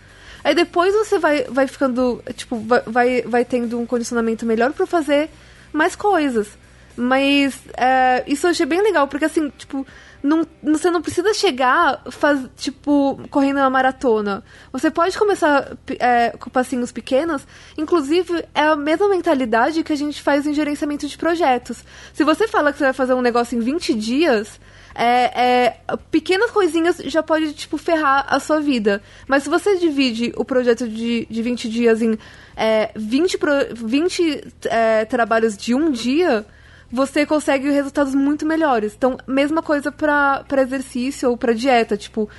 Aí 0.47 0.55
depois 0.55 0.95
você 0.95 1.19
vai, 1.19 1.43
vai 1.43 1.67
ficando, 1.67 2.23
tipo, 2.33 2.55
vai, 2.85 3.21
vai, 3.23 3.43
tendo 3.43 3.77
um 3.77 3.85
condicionamento 3.85 4.45
melhor 4.45 4.71
para 4.71 4.87
fazer 4.87 5.29
mais 5.73 5.93
coisas. 5.93 6.47
Mas 6.95 7.59
é, 7.75 8.23
isso 8.25 8.47
eu 8.47 8.51
achei 8.51 8.65
bem 8.65 8.81
legal, 8.81 9.09
porque 9.09 9.25
assim, 9.25 9.49
tipo, 9.57 9.85
não, 10.21 10.45
você 10.63 10.89
não 10.89 11.01
precisa 11.01 11.33
chegar, 11.33 12.01
faz, 12.11 12.39
tipo, 12.57 13.19
correndo 13.29 13.57
uma 13.57 13.69
maratona. 13.69 14.43
Você 14.71 14.89
pode 14.89 15.17
começar 15.17 15.77
é, 15.99 16.31
com 16.31 16.49
passinhos 16.49 16.91
pequenos. 16.91 17.45
Inclusive, 17.77 18.43
é 18.53 18.61
a 18.61 18.75
mesma 18.75 19.07
mentalidade 19.07 19.83
que 19.83 19.93
a 19.93 19.95
gente 19.95 20.21
faz 20.21 20.45
em 20.45 20.53
gerenciamento 20.53 21.07
de 21.07 21.17
projetos. 21.17 21.83
Se 22.13 22.23
você 22.23 22.47
fala 22.47 22.71
que 22.71 22.79
você 22.79 22.85
vai 22.85 22.93
fazer 22.93 23.13
um 23.13 23.21
negócio 23.21 23.57
em 23.57 23.61
20 23.61 23.93
dias, 23.93 24.59
é, 24.95 25.75
é, 25.75 25.97
pequenas 26.09 26.49
coisinhas 26.49 26.97
já 27.05 27.21
pode, 27.21 27.53
tipo, 27.53 27.77
ferrar 27.77 28.25
a 28.27 28.39
sua 28.39 28.59
vida. 28.59 29.01
Mas 29.27 29.43
se 29.43 29.49
você 29.49 29.77
divide 29.77 30.33
o 30.35 30.43
projeto 30.43 30.87
de, 30.87 31.27
de 31.29 31.41
20 31.43 31.69
dias 31.69 32.01
em 32.01 32.17
é, 32.55 32.91
20, 32.95 33.37
pro, 33.37 33.51
20 33.75 34.43
é, 34.65 35.05
trabalhos 35.05 35.55
de 35.55 35.75
um 35.75 35.91
dia 35.91 36.45
você 36.91 37.25
consegue 37.25 37.69
resultados 37.69 38.15
muito 38.15 38.45
melhores. 38.45 38.93
Então, 38.95 39.17
mesma 39.27 39.61
coisa 39.61 39.91
para 39.91 40.45
exercício 40.61 41.29
ou 41.29 41.37
para 41.37 41.53
dieta, 41.53 41.97
tipo, 41.97 42.29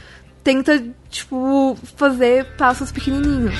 tenta 0.42 0.82
tipo 1.10 1.76
fazer 1.96 2.56
passos 2.56 2.90
pequenininhos. 2.90 3.54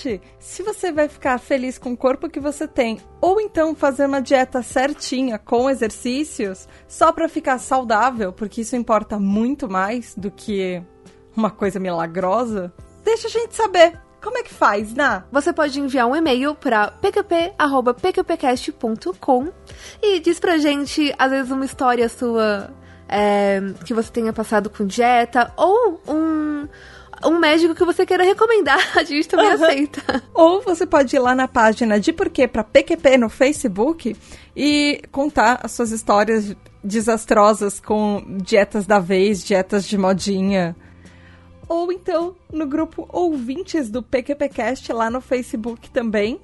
Ouvinte, 0.00 0.22
se 0.38 0.62
você 0.62 0.92
vai 0.92 1.08
ficar 1.08 1.38
feliz 1.38 1.76
com 1.78 1.92
o 1.92 1.96
corpo 1.96 2.28
que 2.28 2.40
você 2.40 2.66
tem, 2.66 2.98
ou 3.20 3.38
então 3.40 3.74
fazer 3.74 4.06
uma 4.06 4.22
dieta 4.22 4.62
certinha 4.62 5.38
com 5.38 5.68
exercícios, 5.68 6.66
só 6.88 7.12
para 7.12 7.28
ficar 7.28 7.58
saudável, 7.58 8.32
porque 8.32 8.62
isso 8.62 8.74
importa 8.76 9.18
muito 9.18 9.68
mais 9.68 10.14
do 10.14 10.30
que 10.30 10.82
uma 11.36 11.50
coisa 11.50 11.78
milagrosa, 11.78 12.72
deixa 13.04 13.28
a 13.28 13.30
gente 13.30 13.54
saber. 13.54 14.00
Como 14.22 14.36
é 14.36 14.42
que 14.42 14.52
faz, 14.52 14.92
Ná? 14.92 15.24
Você 15.32 15.50
pode 15.52 15.80
enviar 15.80 16.06
um 16.06 16.14
e-mail 16.14 16.54
para 16.54 16.90
pqp.pqpcast.com 16.90 19.48
e 20.02 20.20
diz 20.20 20.38
pra 20.38 20.58
gente, 20.58 21.14
às 21.18 21.30
vezes, 21.30 21.50
uma 21.50 21.64
história 21.64 22.06
sua 22.06 22.70
é, 23.08 23.62
que 23.86 23.94
você 23.94 24.12
tenha 24.12 24.30
passado 24.30 24.68
com 24.68 24.84
dieta 24.84 25.50
ou 25.56 26.02
um 26.06 26.68
um 27.24 27.38
médico 27.38 27.74
que 27.74 27.84
você 27.84 28.06
queira 28.06 28.24
recomendar, 28.24 28.80
a 28.96 29.02
gente 29.02 29.28
também 29.28 29.50
aceita. 29.50 30.22
Ou 30.34 30.62
você 30.62 30.86
pode 30.86 31.14
ir 31.14 31.18
lá 31.18 31.34
na 31.34 31.46
página 31.46 31.98
de 32.00 32.12
Porquê 32.12 32.48
para 32.48 32.64
PQP 32.64 33.18
no 33.18 33.28
Facebook 33.28 34.16
e 34.56 35.02
contar 35.10 35.60
as 35.62 35.72
suas 35.72 35.90
histórias 35.90 36.54
desastrosas 36.82 37.78
com 37.78 38.24
dietas 38.42 38.86
da 38.86 38.98
vez, 38.98 39.44
dietas 39.44 39.84
de 39.84 39.98
modinha. 39.98 40.74
Ou 41.68 41.92
então 41.92 42.34
no 42.52 42.66
grupo 42.66 43.08
Ouvintes 43.12 43.90
do 43.90 44.02
PQPcast 44.02 44.92
lá 44.92 45.10
no 45.10 45.20
Facebook 45.20 45.90
também. 45.90 46.40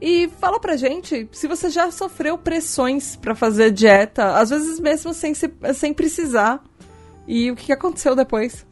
E 0.00 0.28
fala 0.38 0.60
pra 0.60 0.76
gente 0.76 1.26
se 1.32 1.48
você 1.48 1.70
já 1.70 1.90
sofreu 1.90 2.36
pressões 2.36 3.16
para 3.16 3.34
fazer 3.34 3.70
dieta, 3.70 4.36
às 4.36 4.50
vezes 4.50 4.78
mesmo 4.78 5.14
sem, 5.14 5.32
se, 5.32 5.50
sem 5.74 5.94
precisar. 5.94 6.62
E 7.26 7.50
o 7.50 7.56
que 7.56 7.72
aconteceu 7.72 8.14
depois? 8.14 8.64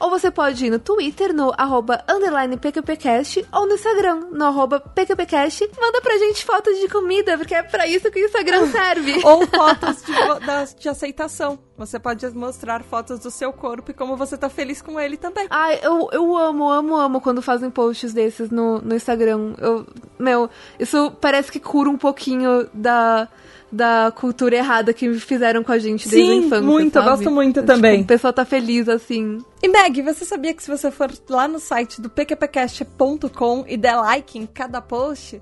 Ou 0.00 0.10
você 0.10 0.30
pode 0.30 0.66
ir 0.66 0.70
no 0.70 0.78
Twitter, 0.78 1.32
no 1.32 1.52
arroba 1.56 2.02
underline 2.08 2.56
PQPcast, 2.56 3.46
ou 3.52 3.66
no 3.66 3.74
Instagram, 3.74 4.28
no 4.32 4.44
arroba 4.46 4.80
PQPcast. 4.80 5.70
Manda 5.80 6.00
pra 6.00 6.18
gente 6.18 6.44
fotos 6.44 6.78
de 6.80 6.88
comida, 6.88 7.36
porque 7.38 7.54
é 7.54 7.62
pra 7.62 7.86
isso 7.86 8.10
que 8.10 8.20
o 8.20 8.24
Instagram 8.24 8.66
serve. 8.72 9.20
ou 9.24 9.46
fotos 9.46 10.02
de, 10.02 10.80
de 10.80 10.88
aceitação. 10.88 11.58
Você 11.76 11.98
pode 11.98 12.28
mostrar 12.30 12.82
fotos 12.82 13.18
do 13.20 13.30
seu 13.30 13.52
corpo 13.52 13.90
e 13.90 13.94
como 13.94 14.16
você 14.16 14.36
tá 14.36 14.48
feliz 14.48 14.82
com 14.82 14.98
ele 14.98 15.16
também. 15.16 15.46
Ai, 15.48 15.78
eu, 15.82 16.08
eu 16.12 16.36
amo, 16.36 16.68
amo, 16.70 16.96
amo 16.96 17.20
quando 17.20 17.40
fazem 17.40 17.70
posts 17.70 18.12
desses 18.12 18.50
no, 18.50 18.80
no 18.80 18.94
Instagram. 18.94 19.54
Eu, 19.58 19.86
meu, 20.18 20.50
isso 20.78 21.10
parece 21.20 21.50
que 21.50 21.60
cura 21.60 21.88
um 21.88 21.96
pouquinho 21.96 22.68
da 22.74 23.28
da 23.72 24.12
cultura 24.14 24.56
errada 24.56 24.92
que 24.92 25.12
fizeram 25.14 25.62
com 25.62 25.72
a 25.72 25.78
gente 25.78 26.08
desde 26.08 26.28
Sim, 26.28 26.32
a 26.32 26.46
infância. 26.46 26.62
Muito, 26.62 26.94
sabe? 26.94 27.06
eu 27.06 27.10
gosto 27.10 27.30
muito 27.30 27.60
tipo, 27.60 27.66
também. 27.66 28.02
O 28.02 28.04
pessoal 28.04 28.32
tá 28.32 28.44
feliz 28.44 28.88
assim. 28.88 29.38
E 29.62 29.68
Meg, 29.68 30.02
você 30.02 30.24
sabia 30.24 30.52
que 30.52 30.62
se 30.62 30.70
você 30.70 30.90
for 30.90 31.10
lá 31.28 31.46
no 31.46 31.58
site 31.58 32.00
do 32.00 32.10
pqpcast.com 32.10 33.64
e 33.68 33.76
der 33.76 33.96
like 33.96 34.38
em 34.38 34.46
cada 34.46 34.80
post, 34.80 35.40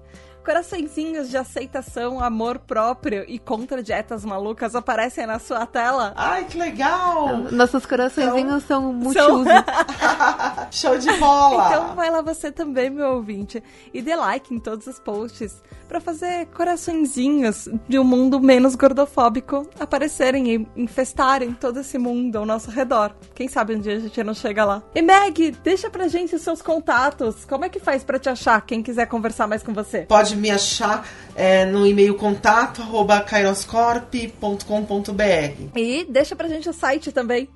coraçõezinhos 0.49 1.28
de 1.28 1.36
aceitação, 1.36 2.24
amor 2.24 2.59
próprio 2.59 3.22
e 3.28 3.38
contra 3.38 3.82
dietas 3.82 4.24
malucas 4.24 4.74
aparecem 4.74 5.26
na 5.26 5.38
sua 5.38 5.66
tela. 5.66 6.14
Ai, 6.16 6.46
que 6.46 6.57
legal! 6.57 7.36
Nossos 7.53 7.84
coraçõezinhos 7.84 8.64
são, 8.64 8.80
são 8.80 8.92
multiuso. 8.94 9.44
Show 10.72 10.96
de 10.96 11.12
bola! 11.18 11.66
Então 11.66 11.94
vai 11.94 12.11
lá 12.11 12.22
você 12.22 12.51
também, 12.51 12.88
meu 12.88 13.16
ouvinte, 13.16 13.62
e 13.92 14.01
dê 14.01 14.16
like 14.16 14.55
em 14.55 14.59
todos 14.59 14.86
os 14.86 14.99
posts 14.99 15.62
para 15.86 16.01
fazer 16.01 16.46
coraçõezinhos 16.46 17.68
de 17.88 17.99
um 17.99 18.05
mundo 18.05 18.40
menos 18.40 18.74
gordofóbico 18.74 19.66
aparecerem 19.80 20.55
e 20.55 20.68
infestarem 20.76 21.53
todo 21.53 21.80
esse 21.80 21.99
mundo 21.99 22.36
ao 22.36 22.46
nosso 22.46 22.70
redor. 22.70 23.14
Quem 23.34 23.49
sabe 23.49 23.74
um 23.74 23.80
dia 23.80 23.96
a 23.96 24.01
gente 24.01 24.22
não 24.22 24.34
chega 24.34 24.64
lá. 24.64 24.82
E 24.94 25.01
Meg, 25.03 25.51
deixa 25.62 25.90
pra 25.90 26.09
gente 26.09 26.34
os 26.34 26.42
seus 26.42 26.61
contatos. 26.61 27.44
Como 27.44 27.64
é 27.64 27.68
que 27.68 27.80
faz 27.80 28.05
para 28.05 28.18
te 28.18 28.28
achar 28.28 28.61
quem 28.62 28.82
quiser 28.82 29.07
conversar 29.07 29.46
mais 29.46 29.62
com 29.62 29.72
você? 29.72 30.03
Pode 30.03 30.38
me 30.39 30.51
achar 30.51 31.07
é, 31.34 31.64
no 31.64 31.86
e-mail 31.86 32.16
contato 32.16 32.82
arroba 32.82 33.20
kairoscorp.com.br. 33.20 35.76
E 35.76 36.07
deixa 36.09 36.34
pra 36.34 36.49
gente 36.49 36.68
o 36.68 36.72
site 36.72 37.12
também. 37.12 37.49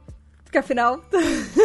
Porque 0.52 0.58
afinal. 0.58 1.00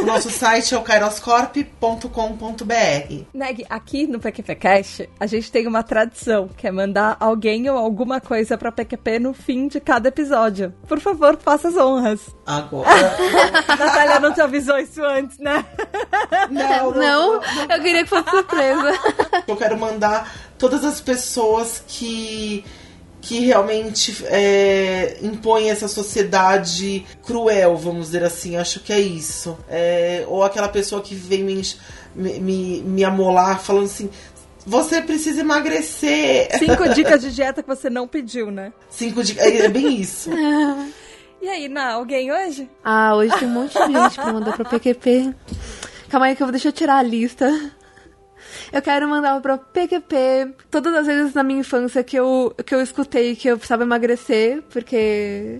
O 0.02 0.06
nosso 0.06 0.30
site 0.30 0.74
é 0.74 0.78
o 0.78 0.82
kairoscorp.com.br. 0.82 3.26
Neg, 3.34 3.66
aqui 3.70 4.08
no 4.08 4.18
PQPcast, 4.18 5.10
a 5.20 5.26
gente 5.26 5.52
tem 5.52 5.68
uma 5.68 5.84
tradição, 5.84 6.48
que 6.48 6.66
é 6.66 6.72
mandar 6.72 7.18
alguém 7.20 7.70
ou 7.70 7.78
alguma 7.78 8.22
coisa 8.22 8.58
pra 8.58 8.72
PQP 8.72 9.20
no 9.20 9.34
fim 9.34 9.68
de 9.68 9.82
cada 9.82 10.08
episódio. 10.08 10.74
Por 10.88 11.02
favor, 11.02 11.38
faça 11.38 11.68
as 11.68 11.76
honras. 11.76 12.34
Agora. 12.46 12.90
Natália 13.78 14.22
não 14.22 14.34
te 14.34 14.40
avisou 14.40 14.80
isso 14.80 15.04
antes, 15.04 15.38
né? 15.38 15.66
Não, 16.50 16.92
não, 16.92 16.94
não, 16.94 17.42
não, 17.42 17.44
eu 17.70 17.82
queria 17.82 18.04
que 18.04 18.10
fosse 18.10 18.30
surpresa. 18.30 18.94
Eu 19.46 19.58
quero 19.58 19.78
mandar 19.78 20.32
todas 20.58 20.84
as 20.84 21.00
pessoas 21.00 21.82
que 21.88 22.64
que 23.20 23.40
realmente 23.40 24.24
é, 24.28 25.18
impõe 25.22 25.70
essa 25.70 25.88
sociedade 25.88 27.06
cruel, 27.26 27.76
vamos 27.76 28.08
dizer 28.08 28.24
assim. 28.24 28.56
Acho 28.56 28.80
que 28.80 28.94
é 28.94 29.00
isso. 29.00 29.58
É, 29.68 30.24
ou 30.28 30.44
aquela 30.44 30.70
pessoa 30.70 31.02
que 31.02 31.14
vem 31.14 31.44
me, 31.44 31.62
me, 32.16 32.82
me 32.82 33.04
amolar 33.04 33.60
falando 33.60 33.86
assim. 33.86 34.10
Você 34.66 35.02
precisa 35.02 35.42
emagrecer. 35.42 36.58
Cinco 36.58 36.88
dicas 36.94 37.22
de 37.22 37.34
dieta 37.34 37.62
que 37.62 37.68
você 37.68 37.90
não 37.90 38.08
pediu, 38.08 38.52
né? 38.52 38.72
Cinco 38.90 39.24
dicas. 39.24 39.46
É 39.46 39.68
bem 39.68 40.00
isso. 40.00 40.30
E 41.40 41.48
aí, 41.48 41.70
na 41.70 41.94
alguém 41.94 42.32
hoje? 42.32 42.68
Ah, 42.84 43.16
hoje 43.16 43.38
tem 43.38 43.48
um 43.48 43.52
monte 43.52 43.74
de 43.74 43.94
gente 43.94 44.16
pra 44.16 44.34
mandar 44.34 44.54
pro 44.54 44.66
PQP. 44.66 45.36
Calma 46.10 46.26
aí 46.26 46.36
que 46.36 46.42
eu 46.42 46.48
vou 46.48 46.52
deixa 46.52 46.70
eu 46.70 46.74
tirar 46.74 46.98
a 46.98 47.04
lista. 47.04 47.48
Eu 48.72 48.82
quero 48.82 49.08
mandar 49.08 49.40
pro 49.42 49.58
PQP 49.58 50.54
todas 50.70 50.94
as 50.94 51.08
vezes 51.08 51.34
na 51.34 51.44
minha 51.44 51.60
infância 51.60 52.04
que 52.04 52.18
eu, 52.18 52.54
que 52.66 52.74
eu 52.74 52.82
escutei 52.82 53.36
que 53.36 53.48
eu 53.48 53.58
precisava 53.58 53.84
emagrecer, 53.84 54.62
porque. 54.70 55.60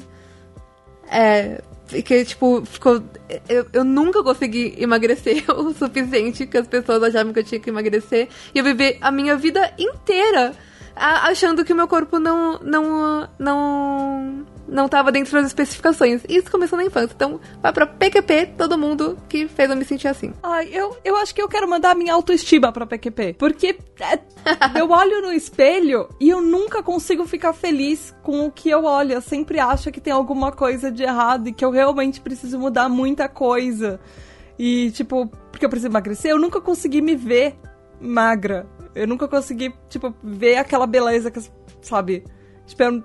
É. 1.10 1.62
Que, 2.04 2.26
tipo, 2.26 2.66
ficou. 2.66 3.02
Eu, 3.48 3.66
eu 3.72 3.84
nunca 3.84 4.22
consegui 4.22 4.76
emagrecer 4.78 5.46
o 5.52 5.74
suficiente 5.74 6.46
que 6.46 6.58
as 6.58 6.68
pessoas 6.68 7.02
achavam 7.04 7.32
que 7.32 7.40
eu 7.40 7.44
tinha 7.44 7.62
que 7.62 7.70
emagrecer. 7.70 8.28
E 8.54 8.60
eu 8.60 8.64
vivi 8.64 8.98
a 9.00 9.10
minha 9.10 9.38
vida 9.38 9.74
inteira 9.78 10.54
achando 10.98 11.64
que 11.64 11.74
o 11.74 11.76
meu 11.76 11.88
corpo 11.88 12.20
não. 12.20 12.60
não. 12.60 13.30
não 13.40 14.57
não 14.68 14.90
tava 14.90 15.12
dentro 15.12 15.34
das 15.34 15.48
especificações. 15.48 16.24
Isso 16.28 16.52
começou 16.52 16.78
na 16.78 16.86
infância. 16.86 17.14
Então, 17.16 17.40
vai 17.62 17.72
pra 17.72 17.88
PQP, 17.88 18.54
todo 18.58 18.78
mundo 18.78 19.18
que 19.30 19.48
fez 19.48 19.70
eu 19.70 19.76
me 19.76 19.86
sentir 19.86 20.08
assim. 20.08 20.34
Ai, 20.44 20.70
eu, 20.72 20.98
eu 21.04 21.16
acho 21.16 21.34
que 21.34 21.42
eu 21.42 21.48
quero 21.48 21.70
mandar 21.70 21.96
minha 21.96 22.14
autoestima 22.14 22.72
pra 22.72 22.86
PQP. 22.86 23.36
Porque 23.40 23.78
é, 24.00 24.20
eu 24.80 24.90
olho 24.90 25.22
no 25.22 25.32
espelho 25.32 26.10
e 26.20 26.30
eu 26.30 26.42
nunca 26.42 26.84
consigo 26.84 27.26
ficar 27.26 27.54
feliz 27.54 28.14
com 28.24 28.46
o 28.46 28.52
que 28.52 28.70
eu 28.70 28.84
olho. 28.84 29.14
Eu 29.14 29.22
sempre 29.22 29.60
acho 29.60 29.92
que 29.92 30.02
tem 30.02 30.14
alguma 30.14 30.52
coisa 30.52 30.92
de 30.92 31.04
errado 31.04 31.48
e 31.48 31.54
que 31.54 31.64
eu 31.64 31.72
realmente 31.72 32.20
preciso 32.20 32.60
mudar 32.60 32.90
muita 32.90 33.30
coisa. 33.30 34.00
E, 34.60 34.92
tipo, 34.92 35.28
porque 35.52 35.66
eu 35.66 35.70
preciso 35.70 35.92
emagrecer, 35.92 36.32
eu 36.32 36.40
nunca 36.40 36.60
consegui 36.60 37.02
me 37.02 37.16
ver 37.16 37.56
magra. 38.02 38.68
Eu 38.94 39.08
nunca 39.08 39.28
consegui, 39.28 39.74
tipo, 39.90 40.14
ver 40.24 40.58
aquela 40.58 40.88
beleza 40.88 41.30
que, 41.30 41.40
sabe? 41.82 42.24
Tipo, 42.66 42.84
eu 42.84 43.04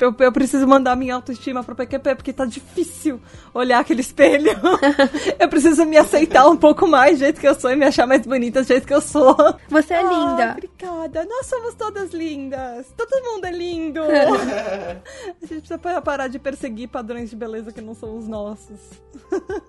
eu, 0.00 0.14
eu 0.18 0.32
preciso 0.32 0.66
mandar 0.66 0.96
minha 0.96 1.14
autoestima 1.14 1.62
pro 1.62 1.74
PQP, 1.74 2.14
porque 2.16 2.32
tá 2.32 2.44
difícil 2.44 3.20
olhar 3.52 3.80
aquele 3.80 4.00
espelho. 4.00 4.50
eu 5.38 5.48
preciso 5.48 5.84
me 5.84 5.96
aceitar 5.96 6.48
um 6.48 6.56
pouco 6.56 6.86
mais 6.86 7.18
do 7.18 7.20
jeito 7.20 7.40
que 7.40 7.46
eu 7.46 7.54
sou 7.54 7.70
e 7.70 7.76
me 7.76 7.84
achar 7.84 8.06
mais 8.06 8.22
bonita 8.26 8.62
do 8.62 8.66
jeito 8.66 8.86
que 8.86 8.94
eu 8.94 9.00
sou. 9.00 9.36
Você 9.68 9.94
é 9.94 9.98
ah, 9.98 10.02
linda. 10.02 10.52
Obrigada. 10.52 11.24
Nós 11.24 11.46
somos 11.46 11.74
todas 11.74 12.12
lindas. 12.12 12.86
Todo 12.96 13.22
mundo 13.24 13.44
é 13.44 13.52
lindo. 13.52 14.00
A 14.02 15.46
gente 15.46 15.60
precisa 15.60 15.78
parar 15.78 16.28
de 16.28 16.38
perseguir 16.38 16.88
padrões 16.88 17.30
de 17.30 17.36
beleza 17.36 17.72
que 17.72 17.80
não 17.80 17.94
são 17.94 18.16
os 18.16 18.26
nossos. 18.26 18.80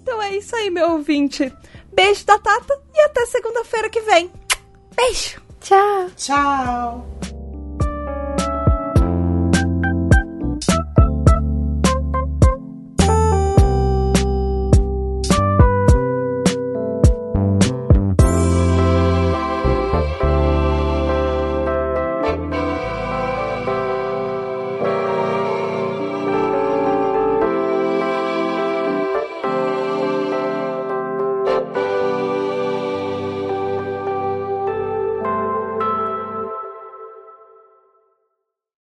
então 0.00 0.22
é 0.22 0.36
isso 0.36 0.54
aí, 0.54 0.70
meu 0.70 0.92
ouvinte. 0.92 1.52
Beijo 1.92 2.24
da 2.24 2.38
Tata 2.38 2.80
e 2.94 3.00
até 3.00 3.26
segunda-feira 3.26 3.90
que 3.90 4.00
vem. 4.00 4.30
Beijo. 4.94 5.42
Tchau. 5.60 6.10
Tchau. 6.16 7.21